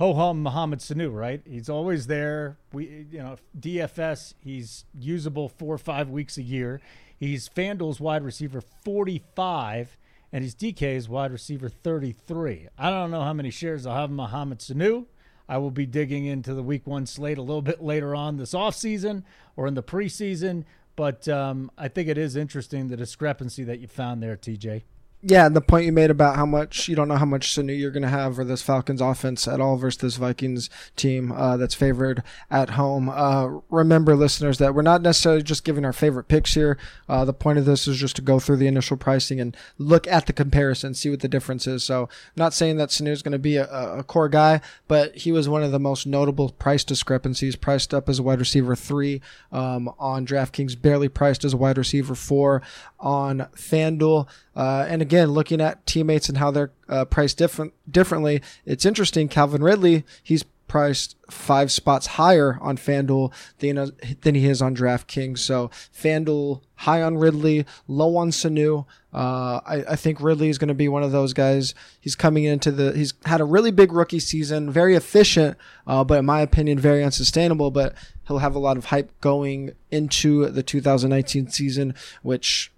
ho 0.00 0.14
hum 0.14 0.42
Mohamed 0.42 0.78
Sanu, 0.78 1.14
right? 1.14 1.42
He's 1.44 1.68
always 1.68 2.06
there. 2.06 2.56
We, 2.72 3.06
you 3.12 3.18
know, 3.18 3.36
DFS, 3.58 4.32
he's 4.42 4.86
usable 4.98 5.50
four 5.50 5.74
or 5.74 5.78
five 5.78 6.08
weeks 6.08 6.38
a 6.38 6.42
year. 6.42 6.80
He's 7.18 7.50
FanDuel's 7.50 8.00
wide 8.00 8.24
receiver 8.24 8.62
45, 8.62 9.98
and 10.32 10.42
he's 10.42 10.54
DK's 10.54 11.06
wide 11.06 11.32
receiver 11.32 11.68
33. 11.68 12.68
I 12.78 12.88
don't 12.88 13.10
know 13.10 13.20
how 13.20 13.34
many 13.34 13.50
shares 13.50 13.84
I'll 13.84 13.94
have 13.94 14.10
Mohamed 14.10 14.60
Sanu. 14.60 15.04
I 15.46 15.58
will 15.58 15.70
be 15.70 15.84
digging 15.84 16.24
into 16.24 16.54
the 16.54 16.62
week 16.62 16.86
one 16.86 17.04
slate 17.04 17.36
a 17.36 17.42
little 17.42 17.60
bit 17.60 17.82
later 17.82 18.14
on 18.14 18.38
this 18.38 18.54
offseason 18.54 19.24
or 19.54 19.66
in 19.66 19.74
the 19.74 19.82
preseason. 19.82 20.64
But 20.96 21.28
um, 21.28 21.70
I 21.76 21.88
think 21.88 22.08
it 22.08 22.16
is 22.16 22.36
interesting 22.36 22.88
the 22.88 22.96
discrepancy 22.96 23.64
that 23.64 23.80
you 23.80 23.86
found 23.86 24.22
there, 24.22 24.36
TJ 24.38 24.84
yeah, 25.22 25.44
and 25.44 25.54
the 25.54 25.60
point 25.60 25.84
you 25.84 25.92
made 25.92 26.10
about 26.10 26.36
how 26.36 26.46
much 26.46 26.88
you 26.88 26.96
don't 26.96 27.08
know 27.08 27.16
how 27.16 27.26
much 27.26 27.54
Sanu 27.54 27.78
you're 27.78 27.90
going 27.90 28.02
to 28.02 28.08
have 28.08 28.36
for 28.36 28.44
this 28.44 28.62
Falcons 28.62 29.02
offense 29.02 29.46
at 29.46 29.60
all 29.60 29.76
versus 29.76 29.98
this 29.98 30.16
Vikings 30.16 30.70
team 30.96 31.30
uh, 31.30 31.58
that's 31.58 31.74
favored 31.74 32.22
at 32.50 32.70
home. 32.70 33.10
Uh, 33.10 33.60
remember, 33.68 34.16
listeners, 34.16 34.56
that 34.58 34.74
we're 34.74 34.80
not 34.80 35.02
necessarily 35.02 35.42
just 35.42 35.62
giving 35.62 35.84
our 35.84 35.92
favorite 35.92 36.28
picks 36.28 36.54
here. 36.54 36.78
Uh, 37.06 37.26
the 37.26 37.34
point 37.34 37.58
of 37.58 37.66
this 37.66 37.86
is 37.86 37.98
just 37.98 38.16
to 38.16 38.22
go 38.22 38.40
through 38.40 38.56
the 38.56 38.66
initial 38.66 38.96
pricing 38.96 39.38
and 39.40 39.54
look 39.76 40.08
at 40.08 40.24
the 40.24 40.32
comparison, 40.32 40.94
see 40.94 41.10
what 41.10 41.20
the 41.20 41.28
difference 41.28 41.66
is. 41.66 41.84
So, 41.84 42.08
not 42.34 42.54
saying 42.54 42.78
that 42.78 42.88
Sanu 42.88 43.08
is 43.08 43.22
going 43.22 43.32
to 43.32 43.38
be 43.38 43.56
a, 43.56 43.68
a, 43.70 44.02
core 44.02 44.30
guy, 44.30 44.62
but 44.88 45.14
he 45.16 45.32
was 45.32 45.50
one 45.50 45.62
of 45.62 45.70
the 45.70 45.78
most 45.78 46.06
notable 46.06 46.48
price 46.48 46.82
discrepancies. 46.82 47.56
Priced 47.56 47.92
up 47.92 48.08
as 48.08 48.18
a 48.18 48.22
wide 48.22 48.38
receiver 48.38 48.74
three 48.74 49.20
um, 49.52 49.92
on 49.98 50.24
DraftKings, 50.24 50.80
barely 50.80 51.10
priced 51.10 51.44
as 51.44 51.52
a 51.52 51.58
wide 51.58 51.76
receiver 51.76 52.14
four 52.14 52.62
on 52.98 53.48
FanDuel. 53.54 54.26
Uh, 54.60 54.84
and 54.90 55.00
again, 55.00 55.30
looking 55.30 55.58
at 55.58 55.86
teammates 55.86 56.28
and 56.28 56.36
how 56.36 56.50
they're 56.50 56.70
uh, 56.86 57.06
priced 57.06 57.38
different 57.38 57.72
differently, 57.90 58.42
it's 58.66 58.84
interesting. 58.84 59.26
Calvin 59.26 59.62
Ridley, 59.62 60.04
he's 60.22 60.44
priced 60.68 61.16
five 61.30 61.72
spots 61.72 62.06
higher 62.06 62.58
on 62.60 62.76
FanDuel 62.76 63.32
than, 63.60 63.78
uh, 63.78 63.86
than 64.20 64.34
he 64.34 64.44
is 64.44 64.60
on 64.60 64.76
DraftKings. 64.76 65.38
So 65.38 65.70
FanDuel 65.98 66.60
high 66.74 67.00
on 67.00 67.16
Ridley, 67.16 67.64
low 67.88 68.18
on 68.18 68.32
Sanu. 68.32 68.84
Uh, 69.14 69.60
I, 69.64 69.84
I, 69.88 69.96
think 69.96 70.20
Ridley 70.20 70.50
is 70.50 70.58
going 70.58 70.68
to 70.68 70.74
be 70.74 70.88
one 70.88 71.04
of 71.04 71.10
those 71.10 71.32
guys. 71.32 71.74
He's 71.98 72.14
coming 72.14 72.44
into 72.44 72.70
the. 72.70 72.92
He's 72.92 73.14
had 73.24 73.40
a 73.40 73.46
really 73.46 73.70
big 73.70 73.94
rookie 73.94 74.20
season, 74.20 74.70
very 74.70 74.94
efficient, 74.94 75.56
uh, 75.86 76.04
but 76.04 76.18
in 76.18 76.26
my 76.26 76.42
opinion, 76.42 76.78
very 76.78 77.02
unsustainable. 77.02 77.70
But 77.70 77.94
he'll 78.28 78.38
have 78.38 78.54
a 78.54 78.60
lot 78.60 78.76
of 78.76 78.84
hype 78.84 79.18
going 79.22 79.72
into 79.90 80.50
the 80.50 80.62
2019 80.62 81.48
season, 81.48 81.94
which 82.22 82.70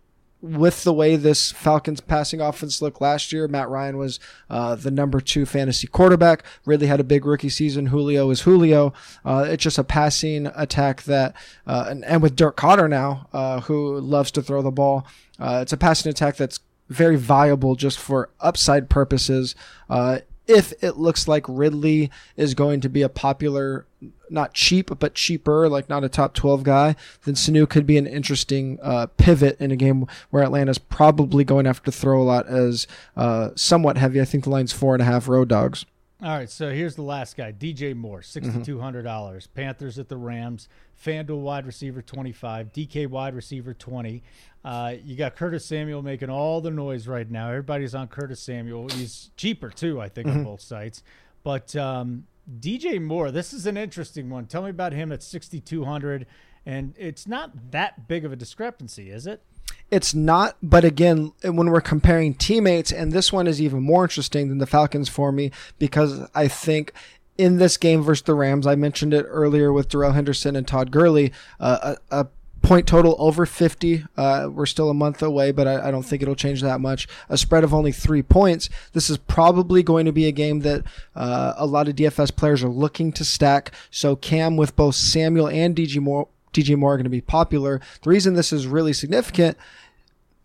with 0.42 0.83
the 0.83 0.92
way 0.92 1.14
this 1.14 1.52
Falcons 1.52 2.00
passing 2.00 2.40
offense 2.40 2.83
looked 2.83 3.00
last 3.00 3.33
year, 3.33 3.46
Matt 3.46 3.68
Ryan 3.68 3.96
was 3.96 4.18
uh, 4.50 4.74
the 4.74 4.90
number 4.90 5.20
two 5.20 5.46
fantasy 5.46 5.87
quarterback. 5.87 6.42
Really 6.66 6.88
had 6.88 6.98
a 6.98 7.05
big 7.05 7.24
rookie 7.24 7.48
season. 7.48 7.87
Julio 7.87 8.28
is 8.31 8.40
Julio. 8.42 8.92
Uh, 9.24 9.46
it's 9.48 9.62
just 9.62 9.78
a 9.78 9.85
passing 9.85 10.48
attack 10.57 11.05
that, 11.05 11.35
uh, 11.66 11.87
and, 11.88 12.05
and, 12.05 12.22
with 12.22 12.35
Dirk 12.35 12.57
Koetter 12.57 12.90
now, 12.90 13.28
uh, 13.33 13.61
who 13.61 14.00
loves 14.00 14.33
to 14.33 14.42
throw 14.42 14.62
the 14.62 14.72
ball, 14.72 15.07
uh, 15.38 15.61
it's 15.62 15.72
a 15.72 15.76
passing 15.76 16.11
attack 16.11 16.37
that's 16.37 16.59
very 16.88 17.16
viable 17.16 17.76
just 17.76 17.98
for 17.98 18.31
upside 18.40 18.90
purposes. 18.90 19.55
If 20.46 20.72
it 20.83 20.96
looks 20.96 21.28
like 21.28 21.44
Ridley 21.48 22.11
is 22.37 22.55
going 22.55 22.81
to 22.81 22.88
be 22.88 23.02
a 23.02 23.09
popular, 23.09 23.87
not 24.28 24.55
cheap, 24.55 24.90
but 24.98 25.14
cheaper, 25.14 25.68
like 25.68 25.88
not 25.88 26.02
a 26.05 26.09
top 26.09 26.35
12 26.35 26.62
guy, 26.64 26.96
then 27.24 27.35
Sanu 27.35 27.68
could 27.68 27.87
be 27.87 27.96
an 27.96 28.07
interesting 28.07 28.78
uh, 28.83 29.07
pivot 29.16 29.61
in 29.61 29.70
a 29.70 29.76
game 29.76 30.07
where 30.31 30.42
Atlanta's 30.42 30.78
probably 30.78 31.44
going 31.44 31.64
to 31.64 31.70
have 31.70 31.83
to 31.85 31.92
throw 31.92 32.20
a 32.20 32.24
lot 32.24 32.48
as 32.48 32.87
uh, 33.16 33.50
somewhat 33.55 33.98
heavy. 33.98 34.20
I 34.20 34.24
think 34.24 34.44
the 34.44 34.50
line's 34.50 34.72
four 34.72 34.94
and 34.94 35.02
a 35.02 35.07
half 35.07 35.28
road 35.28 35.48
dogs. 35.48 35.85
All 36.22 36.28
right, 36.28 36.48
so 36.48 36.70
here's 36.70 36.94
the 36.94 37.02
last 37.02 37.37
guy, 37.37 37.50
DJ 37.50 37.96
Moore, 37.96 38.20
mm-hmm. 38.20 38.22
sixty-two 38.22 38.78
hundred 38.78 39.02
dollars. 39.02 39.48
Mm-hmm. 39.48 39.61
Panthers 39.61 39.98
at 39.98 40.09
the 40.09 40.16
Rams. 40.16 40.68
FanDuel 41.05 41.40
wide 41.40 41.66
receiver 41.66 42.00
twenty-five. 42.00 42.72
DK 42.72 43.09
wide 43.09 43.35
receiver 43.35 43.74
twenty. 43.74 44.22
Uh, 44.64 44.94
you 45.05 45.16
got 45.16 45.35
Curtis 45.35 45.64
Samuel 45.64 46.03
making 46.03 46.31
all 46.31 46.61
the 46.61 46.70
noise 46.70 47.09
right 47.09 47.29
now. 47.29 47.48
Everybody's 47.48 47.94
on 47.94 48.09
Curtis 48.09 48.40
Samuel. 48.40 48.88
He's 48.88 49.31
cheaper 49.37 49.70
too, 49.70 50.01
I 50.01 50.09
think, 50.09 50.29
mm-hmm. 50.29 50.38
on 50.38 50.44
both 50.44 50.61
sites. 50.61 51.03
But 51.42 51.75
um, 51.75 52.25
DJ 52.61 53.03
Moore, 53.03 53.31
this 53.31 53.53
is 53.53 53.66
an 53.66 53.77
interesting 53.77 54.31
one. 54.31 54.46
Tell 54.46 54.62
me 54.62 54.70
about 54.70 54.92
him 54.92 55.11
at 55.11 55.22
sixty-two 55.22 55.85
hundred, 55.85 56.27
and 56.64 56.94
it's 56.96 57.27
not 57.27 57.72
that 57.72 58.07
big 58.07 58.25
of 58.25 58.33
a 58.33 58.37
discrepancy, 58.37 59.11
is 59.11 59.27
it? 59.27 59.42
It's 59.90 60.14
not, 60.14 60.57
but 60.62 60.85
again, 60.85 61.33
when 61.42 61.70
we're 61.70 61.81
comparing 61.83 62.35
teammates, 62.35 62.92
and 62.92 63.12
this 63.12 63.33
one 63.33 63.46
is 63.46 63.61
even 63.61 63.83
more 63.83 64.05
interesting 64.05 64.48
than 64.48 64.59
the 64.59 64.66
Falcons 64.66 65.09
for 65.09 65.33
me 65.33 65.51
because 65.79 66.29
I 66.35 66.48
think 66.48 66.92
in 67.37 67.59
this 67.59 67.77
game 67.77 68.03
versus 68.03 68.22
the 68.22 68.35
Rams, 68.35 68.66
I 68.66 68.75
mentioned 68.75 69.12
it 69.12 69.27
earlier 69.29 69.72
with 69.72 69.88
Darrell 69.88 70.12
Henderson 70.12 70.57
and 70.57 70.66
Todd 70.66 70.90
Gurley, 70.90 71.33
uh, 71.61 71.96
a, 72.11 72.22
a 72.22 72.29
point 72.62 72.87
total 72.87 73.16
over 73.18 73.44
50. 73.44 74.05
Uh, 74.16 74.48
we're 74.51 74.66
still 74.66 74.88
a 74.88 74.94
month 74.94 75.22
away, 75.22 75.53
but 75.53 75.66
I, 75.66 75.88
I, 75.88 75.90
don't 75.90 76.05
think 76.05 76.22
it'll 76.22 76.35
change 76.35 76.62
that 76.62 76.81
much. 76.81 77.09
A 77.29 77.37
spread 77.37 77.64
of 77.64 77.75
only 77.75 77.92
three 77.92 78.22
points. 78.22 78.68
This 78.92 79.11
is 79.11 79.18
probably 79.18 79.83
going 79.83 80.07
to 80.07 80.12
be 80.12 80.27
a 80.27 80.33
game 80.33 80.61
that 80.61 80.85
uh, 81.14 81.55
a 81.57 81.66
lot 81.66 81.88
of 81.88 81.96
DFS 81.96 82.35
players 82.35 82.62
are 82.62 82.68
looking 82.68 83.12
to 83.12 83.25
stack. 83.25 83.72
So 83.90 84.16
Cam 84.16 84.57
with 84.57 84.77
both 84.77 84.94
Samuel 84.94 85.48
and 85.48 85.77
DJ 85.77 86.01
Moore. 86.01 86.29
DJ 86.53 86.77
Moore 86.77 86.94
are 86.94 86.96
going 86.96 87.05
to 87.05 87.11
be 87.11 87.20
popular. 87.20 87.81
The 88.03 88.11
reason 88.11 88.35
this 88.35 88.53
is 88.53 88.66
really 88.66 88.92
significant 88.92 89.57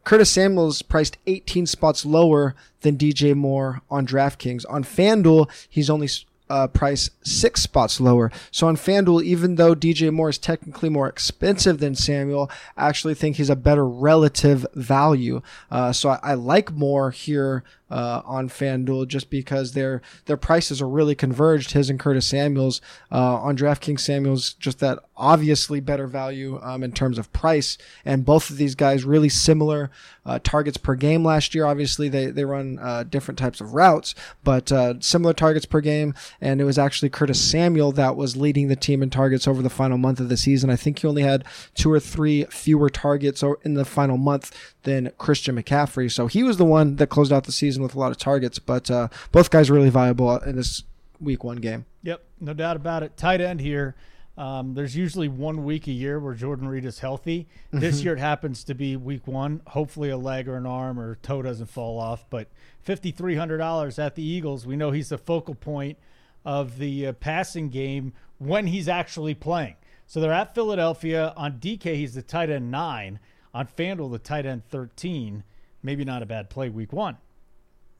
Curtis 0.08 0.30
Samuel's 0.30 0.82
priced 0.82 1.17
18 1.27 1.65
spots 1.65 2.06
lower 2.06 2.56
than 2.80 2.97
DJ 2.97 3.36
Moore 3.36 3.82
on 3.91 4.08
DraftKings. 4.08 4.63
On 4.69 4.82
FanDuel, 4.82 5.49
he's 5.67 5.89
only 5.89 6.08
uh, 6.49 6.67
price 6.67 7.10
six 7.23 7.62
spots 7.62 7.99
lower. 7.99 8.31
So 8.51 8.67
on 8.67 8.75
FanDuel, 8.75 9.23
even 9.23 9.55
though 9.55 9.75
DJ 9.75 10.12
Moore 10.12 10.29
is 10.29 10.38
technically 10.38 10.89
more 10.89 11.07
expensive 11.07 11.79
than 11.79 11.95
Samuel, 11.95 12.49
I 12.75 12.88
actually 12.88 13.15
think 13.15 13.36
he's 13.36 13.49
a 13.49 13.55
better 13.55 13.88
relative 13.88 14.65
value. 14.73 15.41
Uh, 15.69 15.91
so 15.93 16.10
I, 16.10 16.19
I, 16.23 16.33
like 16.33 16.71
Moore 16.71 17.12
here 17.12 17.63
uh, 17.89 18.21
on 18.26 18.50
FanDuel 18.50 19.08
just 19.08 19.30
because 19.30 19.73
their 19.73 20.02
their 20.26 20.38
prices 20.38 20.82
are 20.82 20.88
really 20.88 21.15
converged. 21.15 21.71
His 21.71 21.89
and 21.89 22.00
Curtis 22.00 22.28
Samuel's 22.28 22.82
uh, 23.12 23.38
on 23.38 23.58
DraftKings. 23.58 24.00
Samuel's 24.00 24.54
just 24.54 24.80
that 24.80 25.00
obviously 25.15 25.80
better 25.80 26.08
value 26.08 26.60
um, 26.62 26.84
in 26.84 26.91
terms 26.91 27.17
of 27.17 27.32
price, 27.34 27.78
and 28.06 28.26
both 28.26 28.50
of 28.50 28.58
these 28.58 28.76
guys 28.76 29.04
really 29.04 29.30
similar 29.30 29.89
uh, 30.26 30.39
targets 30.43 30.78
per 30.78 30.95
game 30.95 31.23
last 31.23 31.56
year. 31.56 31.65
Obviously, 31.65 32.10
they 32.10 32.28
they 32.28 32.45
run 32.45 32.80
uh, 32.80 33.04
different 33.04 33.38
types 33.38 33.62
of 33.62 33.73
routes, 33.73 34.13
but 34.43 34.71
uh, 34.71 34.95
similar 35.00 35.34
targets 35.34 35.65
per 35.65 35.82
game. 35.82 36.13
And 36.41 36.62
it 36.62 36.65
was 36.65 36.78
actually 36.78 37.10
Curtis 37.10 37.41
Samuel 37.41 37.91
that 37.93 38.15
was 38.15 38.36
leading 38.36 38.67
the 38.67 38.76
team 38.76 39.02
in 39.02 39.10
targets 39.10 39.47
over 39.47 39.62
the 39.62 39.69
final 39.69 39.97
month 39.97 40.19
of 40.19 40.30
the 40.30 40.38
season. 40.38 40.69
I 40.69 40.76
think 40.76 41.00
he 41.00 41.08
only 41.08 41.23
had 41.23 41.45
two 41.73 41.91
or 41.91 42.00
three 42.00 42.43
fewer 42.45 42.89
targets 42.89 43.43
in 43.63 43.76
the 43.76 43.86
final 43.86 44.17
month 44.17 44.76
than 44.84 45.12
Christian 45.17 45.62
McCaffrey. 45.62 46.12
So 46.12 46.28
he 46.28 46.43
was 46.43 46.58
the 46.58 46.65
one 46.65 46.95
that 46.95 47.08
closed 47.08 47.34
out 47.34 47.43
the 47.43 47.52
season 47.52 47.77
with 47.82 47.96
a 47.96 48.00
lot 48.00 48.12
of 48.12 48.18
targets. 48.18 48.60
But 48.60 48.90
uh, 48.90 49.08
both 49.32 49.50
guys 49.50 49.70
are 49.70 49.74
really 49.74 49.90
viable 49.90 50.38
in 50.38 50.56
this 50.56 50.84
week 51.20 51.44
one 51.44 51.58
game. 51.58 51.86
Yep, 52.04 52.24
no 52.40 52.54
doubt 52.54 52.76
about 52.76 53.04
it. 53.04 53.18
Tight 53.18 53.42
end 53.42 53.60
here. 53.60 53.96
Um, 54.38 54.76
there's 54.76 54.96
usually 54.96 55.28
one 55.28 55.66
week 55.66 55.88
a 55.88 55.92
year 55.92 56.20
where 56.20 56.36
Jordan 56.36 56.68
Reed 56.68 56.86
is 56.86 57.00
healthy. 57.00 57.48
This 57.72 57.98
mm-hmm. 57.98 58.06
year 58.06 58.13
it 58.13 58.20
happens 58.20 58.63
to 58.66 58.76
be 58.76 58.96
week 58.96 59.26
one. 59.26 59.62
Hopefully, 59.68 60.10
a 60.12 60.18
leg 60.18 60.48
or 60.48 60.58
an 60.58 60.68
arm 60.68 61.00
or 61.00 61.16
toe 61.16 61.42
doesn't 61.42 61.68
fall 61.68 62.00
off. 62.00 62.24
But 62.30 62.50
$5,300 62.86 64.00
at 64.00 64.16
the 64.16 64.24
Eagles. 64.24 64.68
We 64.68 64.76
know 64.76 64.92
he's 64.92 65.10
the 65.10 65.18
focal 65.18 65.56
point 65.56 65.98
of 66.46 66.78
the 66.78 67.08
uh, 67.08 67.13
passing 67.13 67.70
game 67.70 68.13
when 68.38 68.68
he's 68.68 68.88
actually 68.88 69.34
playing. 69.34 69.76
So 70.06 70.22
they're 70.22 70.32
at 70.32 70.54
Philadelphia. 70.54 71.34
On 71.36 71.54
DK, 71.54 71.96
he's 71.96 72.13
the 72.13 72.22
tight 72.22 72.50
end 72.50 72.70
nine. 72.70 73.20
On 73.54 73.68
FanDuel, 73.68 74.12
the 74.12 74.20
tight 74.20 74.46
end 74.46 74.63
13. 74.70 75.44
Maybe 75.82 76.06
not 76.06 76.22
a 76.22 76.26
bad 76.28 76.50
play 76.50 76.70
week 76.70 76.94
one. 76.94 77.18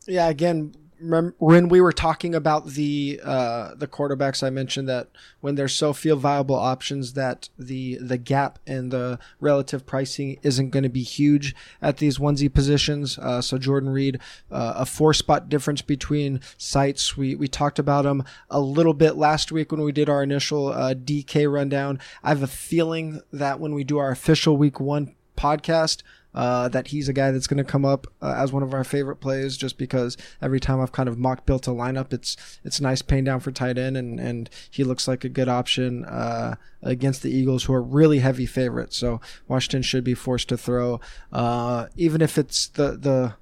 Yeah, 0.08 0.30
again, 0.30 0.74
when 1.00 1.70
we 1.70 1.80
were 1.80 1.92
talking 1.92 2.34
about 2.34 2.66
the 2.70 3.22
uh, 3.24 3.76
the 3.76 3.88
quarterbacks, 3.88 4.42
I 4.42 4.50
mentioned 4.50 4.90
that 4.90 5.10
when 5.42 5.56
there's 5.56 5.76
so 5.76 5.94
few 5.94 6.16
viable 6.16 6.56
options, 6.56 7.14
that 7.14 7.50
the 7.58 7.98
the 8.02 8.18
gap 8.18 8.60
in 8.66 8.90
the 8.90 9.20
relative 9.40 9.86
pricing 9.86 10.40
isn't 10.42 10.72
going 10.72 10.84
to 10.84 10.90
be 10.90 11.04
huge 11.04 11.56
at 11.82 11.98
these 11.98 12.18
onesie 12.18 12.52
positions. 12.52 13.20
Uh, 13.20 13.42
so 13.42 13.58
Jordan 13.58 13.90
Reed, 13.90 14.20
uh, 14.52 14.74
a 14.78 14.86
four 14.86 15.14
spot 15.14 15.50
difference 15.50 15.82
between 15.82 16.42
sites. 16.58 17.16
We 17.16 17.36
we 17.36 17.48
talked 17.48 17.80
about 17.80 18.06
him 18.06 18.24
a 18.50 18.60
little 18.60 18.96
bit 18.96 19.16
last 19.16 19.52
week 19.52 19.72
when 19.72 19.82
we 19.82 19.92
did 19.92 20.10
our 20.10 20.24
initial 20.24 20.70
uh, 20.70 20.96
DK 20.96 21.52
rundown. 21.52 22.00
I 22.24 22.30
have 22.30 22.44
a 22.44 22.48
feeling 22.48 23.22
that 23.32 23.60
when 23.60 23.76
we 23.76 23.84
do 23.84 24.00
our 24.00 24.10
official 24.10 24.58
week 24.58 24.80
one 24.80 25.16
podcast, 25.38 26.02
uh, 26.38 26.68
that 26.70 26.90
he's 26.90 27.10
a 27.10 27.14
guy 27.14 27.32
that's 27.32 27.48
going 27.48 27.58
to 27.58 27.64
come 27.64 27.84
up 27.84 28.06
uh, 28.22 28.36
as 28.38 28.54
one 28.54 28.62
of 28.62 28.72
our 28.72 28.84
favorite 28.84 29.16
plays 29.16 29.58
just 29.58 29.76
because 29.76 30.16
every 30.40 30.60
time 30.60 30.80
I've 30.80 30.92
kind 30.92 31.10
of 31.10 31.18
mock 31.18 31.48
built 31.48 31.66
a 31.66 31.72
lineup, 31.72 32.14
it's 32.14 32.38
it's 32.64 32.80
nice 32.80 33.02
paying 33.02 33.24
down 33.24 33.40
for 33.40 33.52
tight 33.52 33.80
end, 33.80 33.98
and, 33.98 34.20
and 34.20 34.48
he 34.70 34.84
looks 34.84 35.08
like 35.08 35.24
a 35.24 35.30
good 35.30 35.50
option 35.50 36.06
uh, 36.06 36.54
against 36.84 37.24
the 37.24 37.32
Eagles, 37.32 37.64
who 37.64 37.74
are 37.74 37.82
really 37.82 38.20
heavy 38.20 38.46
favorites. 38.46 38.96
So 38.96 39.20
Washington 39.48 39.82
should 39.82 40.04
be 40.04 40.14
forced 40.14 40.48
to 40.50 40.58
throw, 40.58 41.02
uh, 41.34 41.88
even 41.96 42.22
if 42.22 42.38
it's 42.38 42.68
the 42.68 42.92
the. 42.92 43.34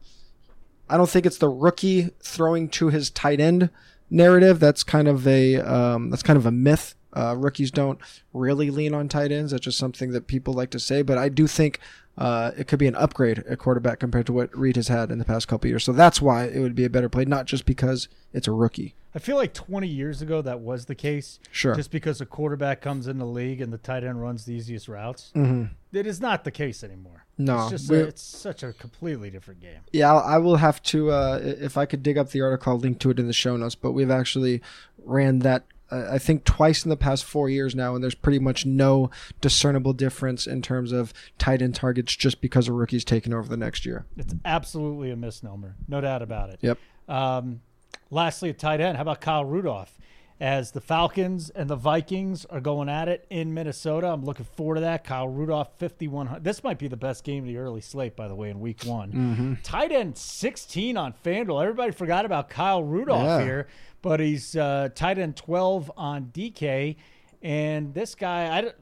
I 0.88 0.96
don't 0.96 1.10
think 1.10 1.26
it's 1.26 1.40
the 1.40 1.50
rookie 1.50 2.12
throwing 2.24 2.70
to 2.70 2.88
his 2.90 3.10
tight 3.10 3.42
end 3.42 3.72
narrative. 4.10 4.62
That's 4.62 4.84
kind 4.84 5.10
of 5.10 5.28
a 5.28 5.58
um, 5.58 6.12
that's 6.12 6.24
kind 6.24 6.38
of 6.38 6.46
a 6.46 6.52
myth. 6.52 6.96
Uh, 7.12 7.36
rookies 7.38 7.72
don't 7.72 8.00
really 8.32 8.70
lean 8.70 8.94
on 8.94 9.10
tight 9.10 9.34
ends. 9.34 9.52
That's 9.52 9.66
just 9.66 9.78
something 9.78 10.12
that 10.12 10.28
people 10.28 10.54
like 10.54 10.70
to 10.72 10.80
say. 10.80 11.02
But 11.02 11.18
I 11.18 11.28
do 11.28 11.46
think 11.48 11.80
uh, 12.18 12.52
it 12.58 12.68
could 12.68 12.80
be 12.80 12.88
an 12.88 12.96
upgrade 12.96 13.40
at 13.40 13.60
quarterback 13.60 14.00
compared 14.00 14.26
to 14.28 14.34
what 14.34 14.56
Reid 14.58 14.78
has 14.78 14.88
had 14.88 15.12
in 15.12 15.18
the 15.18 15.26
past 15.26 15.48
couple 15.48 15.70
years. 15.70 15.84
So 15.84 15.92
that's 15.92 16.22
why 16.22 16.46
it 16.46 16.60
would 16.60 16.76
be 16.76 16.86
a 16.86 16.90
better 16.90 17.10
play, 17.10 17.26
not 17.26 17.46
just 17.46 17.66
because 17.66 18.08
it's 18.34 18.48
a 18.48 18.52
rookie. 18.52 18.96
I 19.14 19.20
feel 19.20 19.38
like 19.38 19.54
20 19.54 19.88
years 19.88 20.22
ago 20.22 20.42
that 20.42 20.60
was 20.60 20.86
the 20.86 20.96
case. 20.96 21.40
Sure. 21.52 21.74
Just 21.76 21.92
because 21.92 22.20
a 22.20 22.26
quarterback 22.26 22.82
comes 22.82 23.08
in 23.08 23.18
the 23.18 23.26
league 23.26 23.62
and 23.62 23.72
the 23.72 23.78
tight 23.78 24.04
end 24.04 24.22
runs 24.22 24.46
the 24.46 24.54
easiest 24.54 24.88
routes. 24.88 25.32
Mm-hmm. 25.36 25.74
It 25.98 26.06
is 26.06 26.20
not 26.20 26.44
the 26.44 26.52
case 26.52 26.84
anymore. 26.84 27.26
No, 27.38 27.64
it's 27.64 27.70
just 27.72 27.92
a, 27.92 28.08
it's 28.08 28.22
such 28.22 28.64
a 28.64 28.74
completely 28.74 29.30
different 29.30 29.62
game. 29.62 29.80
Yeah, 29.92 30.14
I 30.14 30.38
will 30.38 30.58
have 30.58 30.82
to 30.84 31.12
uh, 31.12 31.40
if 31.42 31.78
I 31.78 31.86
could 31.86 32.04
dig 32.04 32.18
up 32.18 32.32
the 32.32 32.42
article, 32.42 32.74
I'll 32.74 32.80
link 32.80 33.00
to 33.00 33.10
it 33.10 33.20
in 33.20 33.28
the 33.28 33.34
show 33.34 33.56
notes. 33.58 33.76
But 33.76 33.92
we've 33.92 34.12
actually 34.12 34.62
ran 35.04 35.40
that 35.40 35.66
I 36.12 36.18
think 36.18 36.44
twice 36.44 36.84
in 36.84 36.90
the 36.90 36.98
past 36.98 37.26
four 37.26 37.50
years 37.50 37.76
now, 37.76 37.96
and 37.96 38.04
there's 38.04 38.16
pretty 38.16 38.40
much 38.40 38.66
no 38.66 39.10
discernible 39.42 39.94
difference 39.94 40.48
in 40.48 40.62
terms 40.62 40.92
of 40.92 41.14
tight 41.38 41.62
end 41.62 41.76
targets 41.76 42.16
just 42.16 42.42
because 42.42 42.68
a 42.68 42.74
rookie's 42.74 43.06
taking 43.06 43.34
over 43.34 43.48
the 43.48 43.58
next 43.58 43.86
year. 43.86 44.06
It's 44.18 44.34
absolutely 44.44 45.12
a 45.12 45.16
misnomer, 45.16 45.76
no 45.88 46.02
doubt 46.02 46.22
about 46.22 46.50
it. 46.50 46.60
Yep. 46.62 46.78
Um, 47.08 47.62
lastly, 48.10 48.50
a 48.50 48.54
tight 48.54 48.82
end. 48.82 48.98
How 48.98 49.02
about 49.02 49.22
Kyle 49.22 49.46
Rudolph? 49.46 49.98
As 50.38 50.72
the 50.72 50.82
Falcons 50.82 51.50
and 51.50 51.70
the 51.70 51.78
Vikings 51.78 52.44
are 52.46 52.60
going 52.60 52.90
at 52.90 53.08
it 53.08 53.26
in 53.30 53.54
Minnesota, 53.54 54.08
I'm 54.08 54.26
looking 54.26 54.46
forward 54.46 54.76
to 54.76 54.82
that. 54.82 55.06
Kyle 55.06 55.30
Rudolph, 55.30 55.70
5,100. 55.80 56.44
This 56.44 56.62
might 56.62 56.78
be 56.78 56.90
the 56.90 56.98
best 56.98 57.24
game 57.24 57.44
of 57.44 57.48
the 57.48 57.56
early 57.56 57.80
slate, 57.80 58.18
by 58.18 58.28
the 58.28 58.36
way, 58.36 58.50
in 58.50 58.60
week 58.60 58.84
one. 58.84 59.12
Mm-hmm. 59.14 59.54
Tight 59.64 59.94
end 59.94 60.18
16 60.18 60.98
on 60.98 61.14
FanDuel. 61.24 61.62
Everybody 61.62 61.92
forgot 61.94 62.26
about 62.26 62.50
Kyle 62.50 62.84
Rudolph 62.84 63.24
Yeah. 63.24 63.44
here, 63.46 63.68
but 64.02 64.20
he's 64.20 64.58
uh, 64.58 64.90
tight 64.94 65.18
end 65.18 65.38
12 65.38 65.90
on 65.96 66.26
DK. 66.34 66.98
And 67.42 67.94
this 67.94 68.14
guy, 68.14 68.58
I 68.58 68.62
don't, 68.62 68.76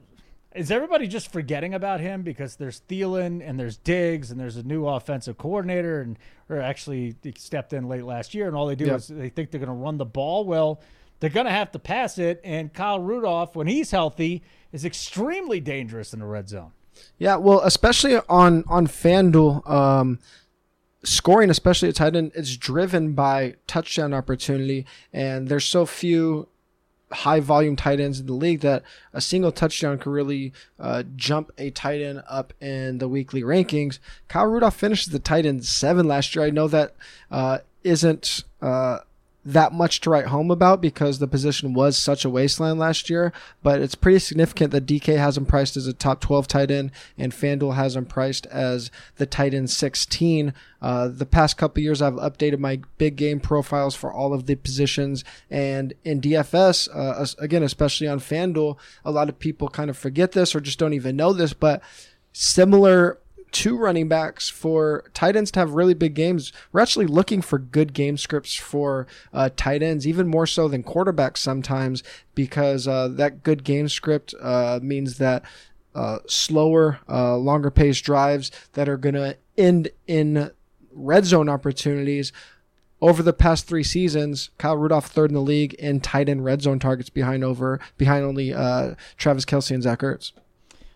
is 0.55 0.71
everybody 0.71 1.07
just 1.07 1.31
forgetting 1.31 1.75
about 1.75 1.99
him 1.99 2.23
because 2.23 2.55
there's 2.55 2.81
Thielen 2.89 3.47
and 3.47 3.59
there's 3.59 3.77
Diggs 3.77 4.31
and 4.31 4.39
there's 4.39 4.57
a 4.57 4.63
new 4.63 4.87
offensive 4.87 5.37
coordinator 5.37 6.01
and 6.01 6.17
or 6.49 6.59
actually 6.59 7.15
he 7.21 7.33
stepped 7.37 7.73
in 7.73 7.87
late 7.87 8.03
last 8.05 8.33
year 8.33 8.47
and 8.47 8.55
all 8.55 8.65
they 8.65 8.75
do 8.75 8.85
Yep. 8.85 8.95
is 8.97 9.07
they 9.07 9.29
think 9.29 9.51
they're 9.51 9.59
going 9.59 9.67
to 9.67 9.83
run 9.83 9.97
the 9.97 10.05
ball. 10.05 10.45
Well, 10.45 10.79
they're 11.19 11.29
going 11.29 11.45
to 11.45 11.51
have 11.51 11.71
to 11.71 11.79
pass 11.79 12.17
it 12.17 12.41
and 12.43 12.73
Kyle 12.73 12.99
Rudolph 12.99 13.55
when 13.55 13.67
he's 13.67 13.91
healthy 13.91 14.43
is 14.71 14.83
extremely 14.83 15.59
dangerous 15.59 16.13
in 16.13 16.19
the 16.19 16.25
red 16.25 16.49
zone. 16.49 16.71
Yeah, 17.17 17.37
well, 17.37 17.61
especially 17.61 18.19
on 18.29 18.63
on 18.67 18.87
FanDuel, 18.87 19.67
um, 19.69 20.19
scoring, 21.03 21.49
especially 21.49 21.89
at 21.89 21.95
tight 21.95 22.15
end, 22.15 22.31
is 22.35 22.57
driven 22.57 23.13
by 23.13 23.55
touchdown 23.67 24.13
opportunity, 24.13 24.85
and 25.11 25.47
there's 25.47 25.65
so 25.65 25.85
few 25.85 26.49
high 27.11 27.39
volume 27.39 27.75
tight 27.75 27.99
ends 27.99 28.19
in 28.19 28.25
the 28.25 28.33
league 28.33 28.61
that 28.61 28.83
a 29.13 29.21
single 29.21 29.51
touchdown 29.51 29.99
could 29.99 30.11
really 30.11 30.51
uh, 30.79 31.03
jump 31.15 31.51
a 31.57 31.69
tight 31.69 32.01
end 32.01 32.23
up 32.27 32.53
in 32.59 32.97
the 32.97 33.07
weekly 33.07 33.43
rankings. 33.43 33.99
Kyle 34.27 34.47
Rudolph 34.47 34.75
finished 34.75 35.11
the 35.11 35.19
tight 35.19 35.45
end 35.45 35.63
seven 35.65 36.07
last 36.07 36.35
year. 36.35 36.45
I 36.45 36.49
know 36.49 36.67
that 36.67 36.95
uh, 37.31 37.59
isn't. 37.83 38.43
Uh, 38.61 38.99
that 39.45 39.73
much 39.73 39.99
to 40.01 40.09
write 40.09 40.27
home 40.27 40.49
about 40.49 40.81
because 40.81 41.19
the 41.19 41.27
position 41.27 41.73
was 41.73 41.97
such 41.97 42.23
a 42.23 42.29
wasteland 42.29 42.79
last 42.79 43.09
year. 43.09 43.33
But 43.61 43.81
it's 43.81 43.95
pretty 43.95 44.19
significant 44.19 44.71
that 44.71 44.85
DK 44.85 45.17
has 45.17 45.37
him 45.37 45.45
priced 45.45 45.75
as 45.75 45.87
a 45.87 45.93
top 45.93 46.21
12 46.21 46.47
tight 46.47 46.71
end 46.71 46.91
and 47.17 47.31
FanDuel 47.31 47.75
has 47.75 47.95
him 47.95 48.05
priced 48.05 48.45
as 48.47 48.89
the 49.17 49.25
tight 49.25 49.53
end 49.53 49.69
16. 49.69 50.53
Uh, 50.81 51.07
the 51.07 51.25
past 51.25 51.57
couple 51.57 51.83
years, 51.83 52.01
I've 52.01 52.13
updated 52.13 52.59
my 52.59 52.79
big 52.97 53.15
game 53.15 53.39
profiles 53.39 53.95
for 53.95 54.11
all 54.11 54.33
of 54.33 54.45
the 54.45 54.55
positions. 54.55 55.23
And 55.49 55.93
in 56.03 56.21
DFS, 56.21 56.89
uh, 56.93 57.25
again, 57.39 57.63
especially 57.63 58.07
on 58.07 58.19
FanDuel, 58.19 58.77
a 59.03 59.11
lot 59.11 59.29
of 59.29 59.39
people 59.39 59.67
kind 59.67 59.89
of 59.89 59.97
forget 59.97 60.31
this 60.31 60.55
or 60.55 60.61
just 60.61 60.79
don't 60.79 60.93
even 60.93 61.15
know 61.15 61.33
this. 61.33 61.53
But 61.53 61.81
similar 62.31 63.19
two 63.53 63.77
running 63.77 64.09
backs 64.09 64.49
for 64.49 65.05
tight 65.13 65.37
ends 65.37 65.51
to 65.51 65.59
have 65.59 65.71
really 65.71 65.93
big 65.93 66.15
games. 66.15 66.51
We're 66.73 66.81
actually 66.81 67.05
looking 67.05 67.41
for 67.41 67.57
good 67.57 67.93
game 67.93 68.17
scripts 68.17 68.55
for 68.55 69.07
uh, 69.31 69.51
tight 69.55 69.81
ends, 69.81 70.05
even 70.05 70.27
more 70.27 70.47
so 70.47 70.67
than 70.67 70.83
quarterbacks 70.83 71.37
sometimes, 71.37 72.03
because 72.35 72.87
uh, 72.87 73.07
that 73.09 73.43
good 73.43 73.63
game 73.63 73.87
script 73.87 74.33
uh, 74.41 74.79
means 74.83 75.19
that 75.19 75.45
uh, 75.95 76.17
slower, 76.27 76.99
uh, 77.07 77.37
longer 77.37 77.71
paced 77.71 78.03
drives 78.03 78.51
that 78.73 78.89
are 78.89 78.97
going 78.97 79.15
to 79.15 79.37
end 79.57 79.89
in 80.07 80.51
red 80.91 81.23
zone 81.25 81.47
opportunities. 81.47 82.33
Over 83.01 83.21
the 83.21 83.33
past 83.33 83.67
three 83.67 83.83
seasons, 83.83 84.49
Kyle 84.57 84.77
Rudolph 84.77 85.07
third 85.07 85.29
in 85.29 85.35
the 85.35 85.41
league 85.41 85.73
in 85.75 85.99
tight 85.99 86.29
end 86.29 86.43
red 86.45 86.61
zone 86.61 86.79
targets 86.79 87.09
behind 87.09 87.43
over 87.43 87.79
behind 87.97 88.25
only 88.25 88.53
uh, 88.53 88.95
Travis 89.17 89.45
Kelce 89.45 89.71
and 89.71 89.83
Zach 89.83 89.99
Ertz. 89.99 90.31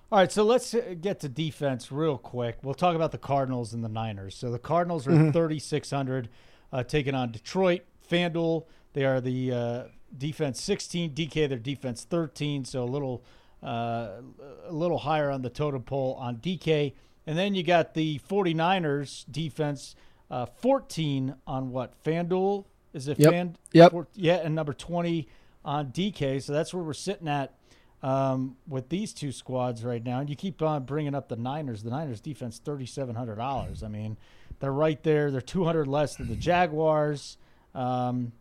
All 0.09 0.19
right, 0.19 0.31
so 0.31 0.43
let's 0.43 0.73
uh, 0.73 0.95
get 1.01 1.19
to 1.21 1.29
defense 1.29 1.91
real 1.91 2.17
quick. 2.17 2.59
We'll 2.63 2.73
talk 2.73 2.95
about 2.95 3.11
the 3.11 3.17
Cardinals 3.17 3.73
and 3.73 3.83
the 3.83 3.89
Niners. 3.89 4.35
So 4.35 4.51
the 4.51 4.59
Cardinals 4.59 5.05
are 5.05 5.11
Mm-hmm. 5.11 5.31
3,600 5.31 6.29
uh, 6.71 6.83
taking 6.83 7.13
on 7.13 7.31
Detroit. 7.33 7.81
FanDuel, 8.09 8.65
they 8.93 9.03
are 9.03 9.19
the 9.19 9.51
uh, 9.51 9.83
defense 10.17 10.61
16. 10.61 11.13
DK, 11.13 11.49
their 11.49 11.57
defense 11.57 12.05
13. 12.05 12.63
So 12.63 12.83
a 12.83 12.85
little, 12.85 13.21
uh, 13.61 14.21
a 14.67 14.71
little 14.71 14.99
higher 14.99 15.29
on 15.29 15.41
the 15.41 15.49
totem 15.49 15.83
pole 15.83 16.13
on 16.17 16.37
DK. 16.37 16.93
And 17.25 17.37
then 17.37 17.53
you 17.53 17.63
got 17.63 17.93
the 17.93 18.19
49ers 18.29 19.25
defense 19.29 19.93
uh, 20.31 20.45
14 20.45 21.35
on 21.45 21.69
what? 21.71 22.01
FanDuel? 22.05 22.63
Is 22.93 23.09
it 23.09 23.19
Yep. 23.19 23.31
Fan? 23.31 23.57
Yep. 23.73 23.93
yeah, 24.13 24.35
and 24.35 24.55
number 24.55 24.71
20 24.73 25.27
on 25.65 25.87
DK. 25.91 26.41
So 26.41 26.53
that's 26.53 26.73
where 26.73 26.81
we're 26.83 26.93
sitting 26.93 27.27
at 27.27 27.53
um, 28.03 28.57
with 28.67 28.89
these 28.89 29.13
two 29.13 29.31
squads 29.31 29.83
right 29.83 30.03
now. 30.03 30.19
And 30.19 30.29
you 30.29 30.35
keep 30.35 30.61
on 30.61 30.83
bringing 30.83 31.15
up 31.15 31.29
the 31.29 31.35
Niners. 31.35 31.83
The 31.83 31.89
Niners 31.89 32.21
defense 32.21 32.59
thirty 32.59 32.85
seven 32.85 33.15
hundred 33.15 33.35
dollars. 33.35 33.83
I 33.83 33.87
mean, 33.87 34.17
they're 34.59 34.71
right 34.71 35.01
there. 35.03 35.31
They're 35.31 35.41
two 35.41 35.63
hundred 35.63 35.87
less 35.87 36.15
than 36.15 36.27
the 36.27 36.35
Jaguars. 36.35 37.37
Um, 37.75 38.31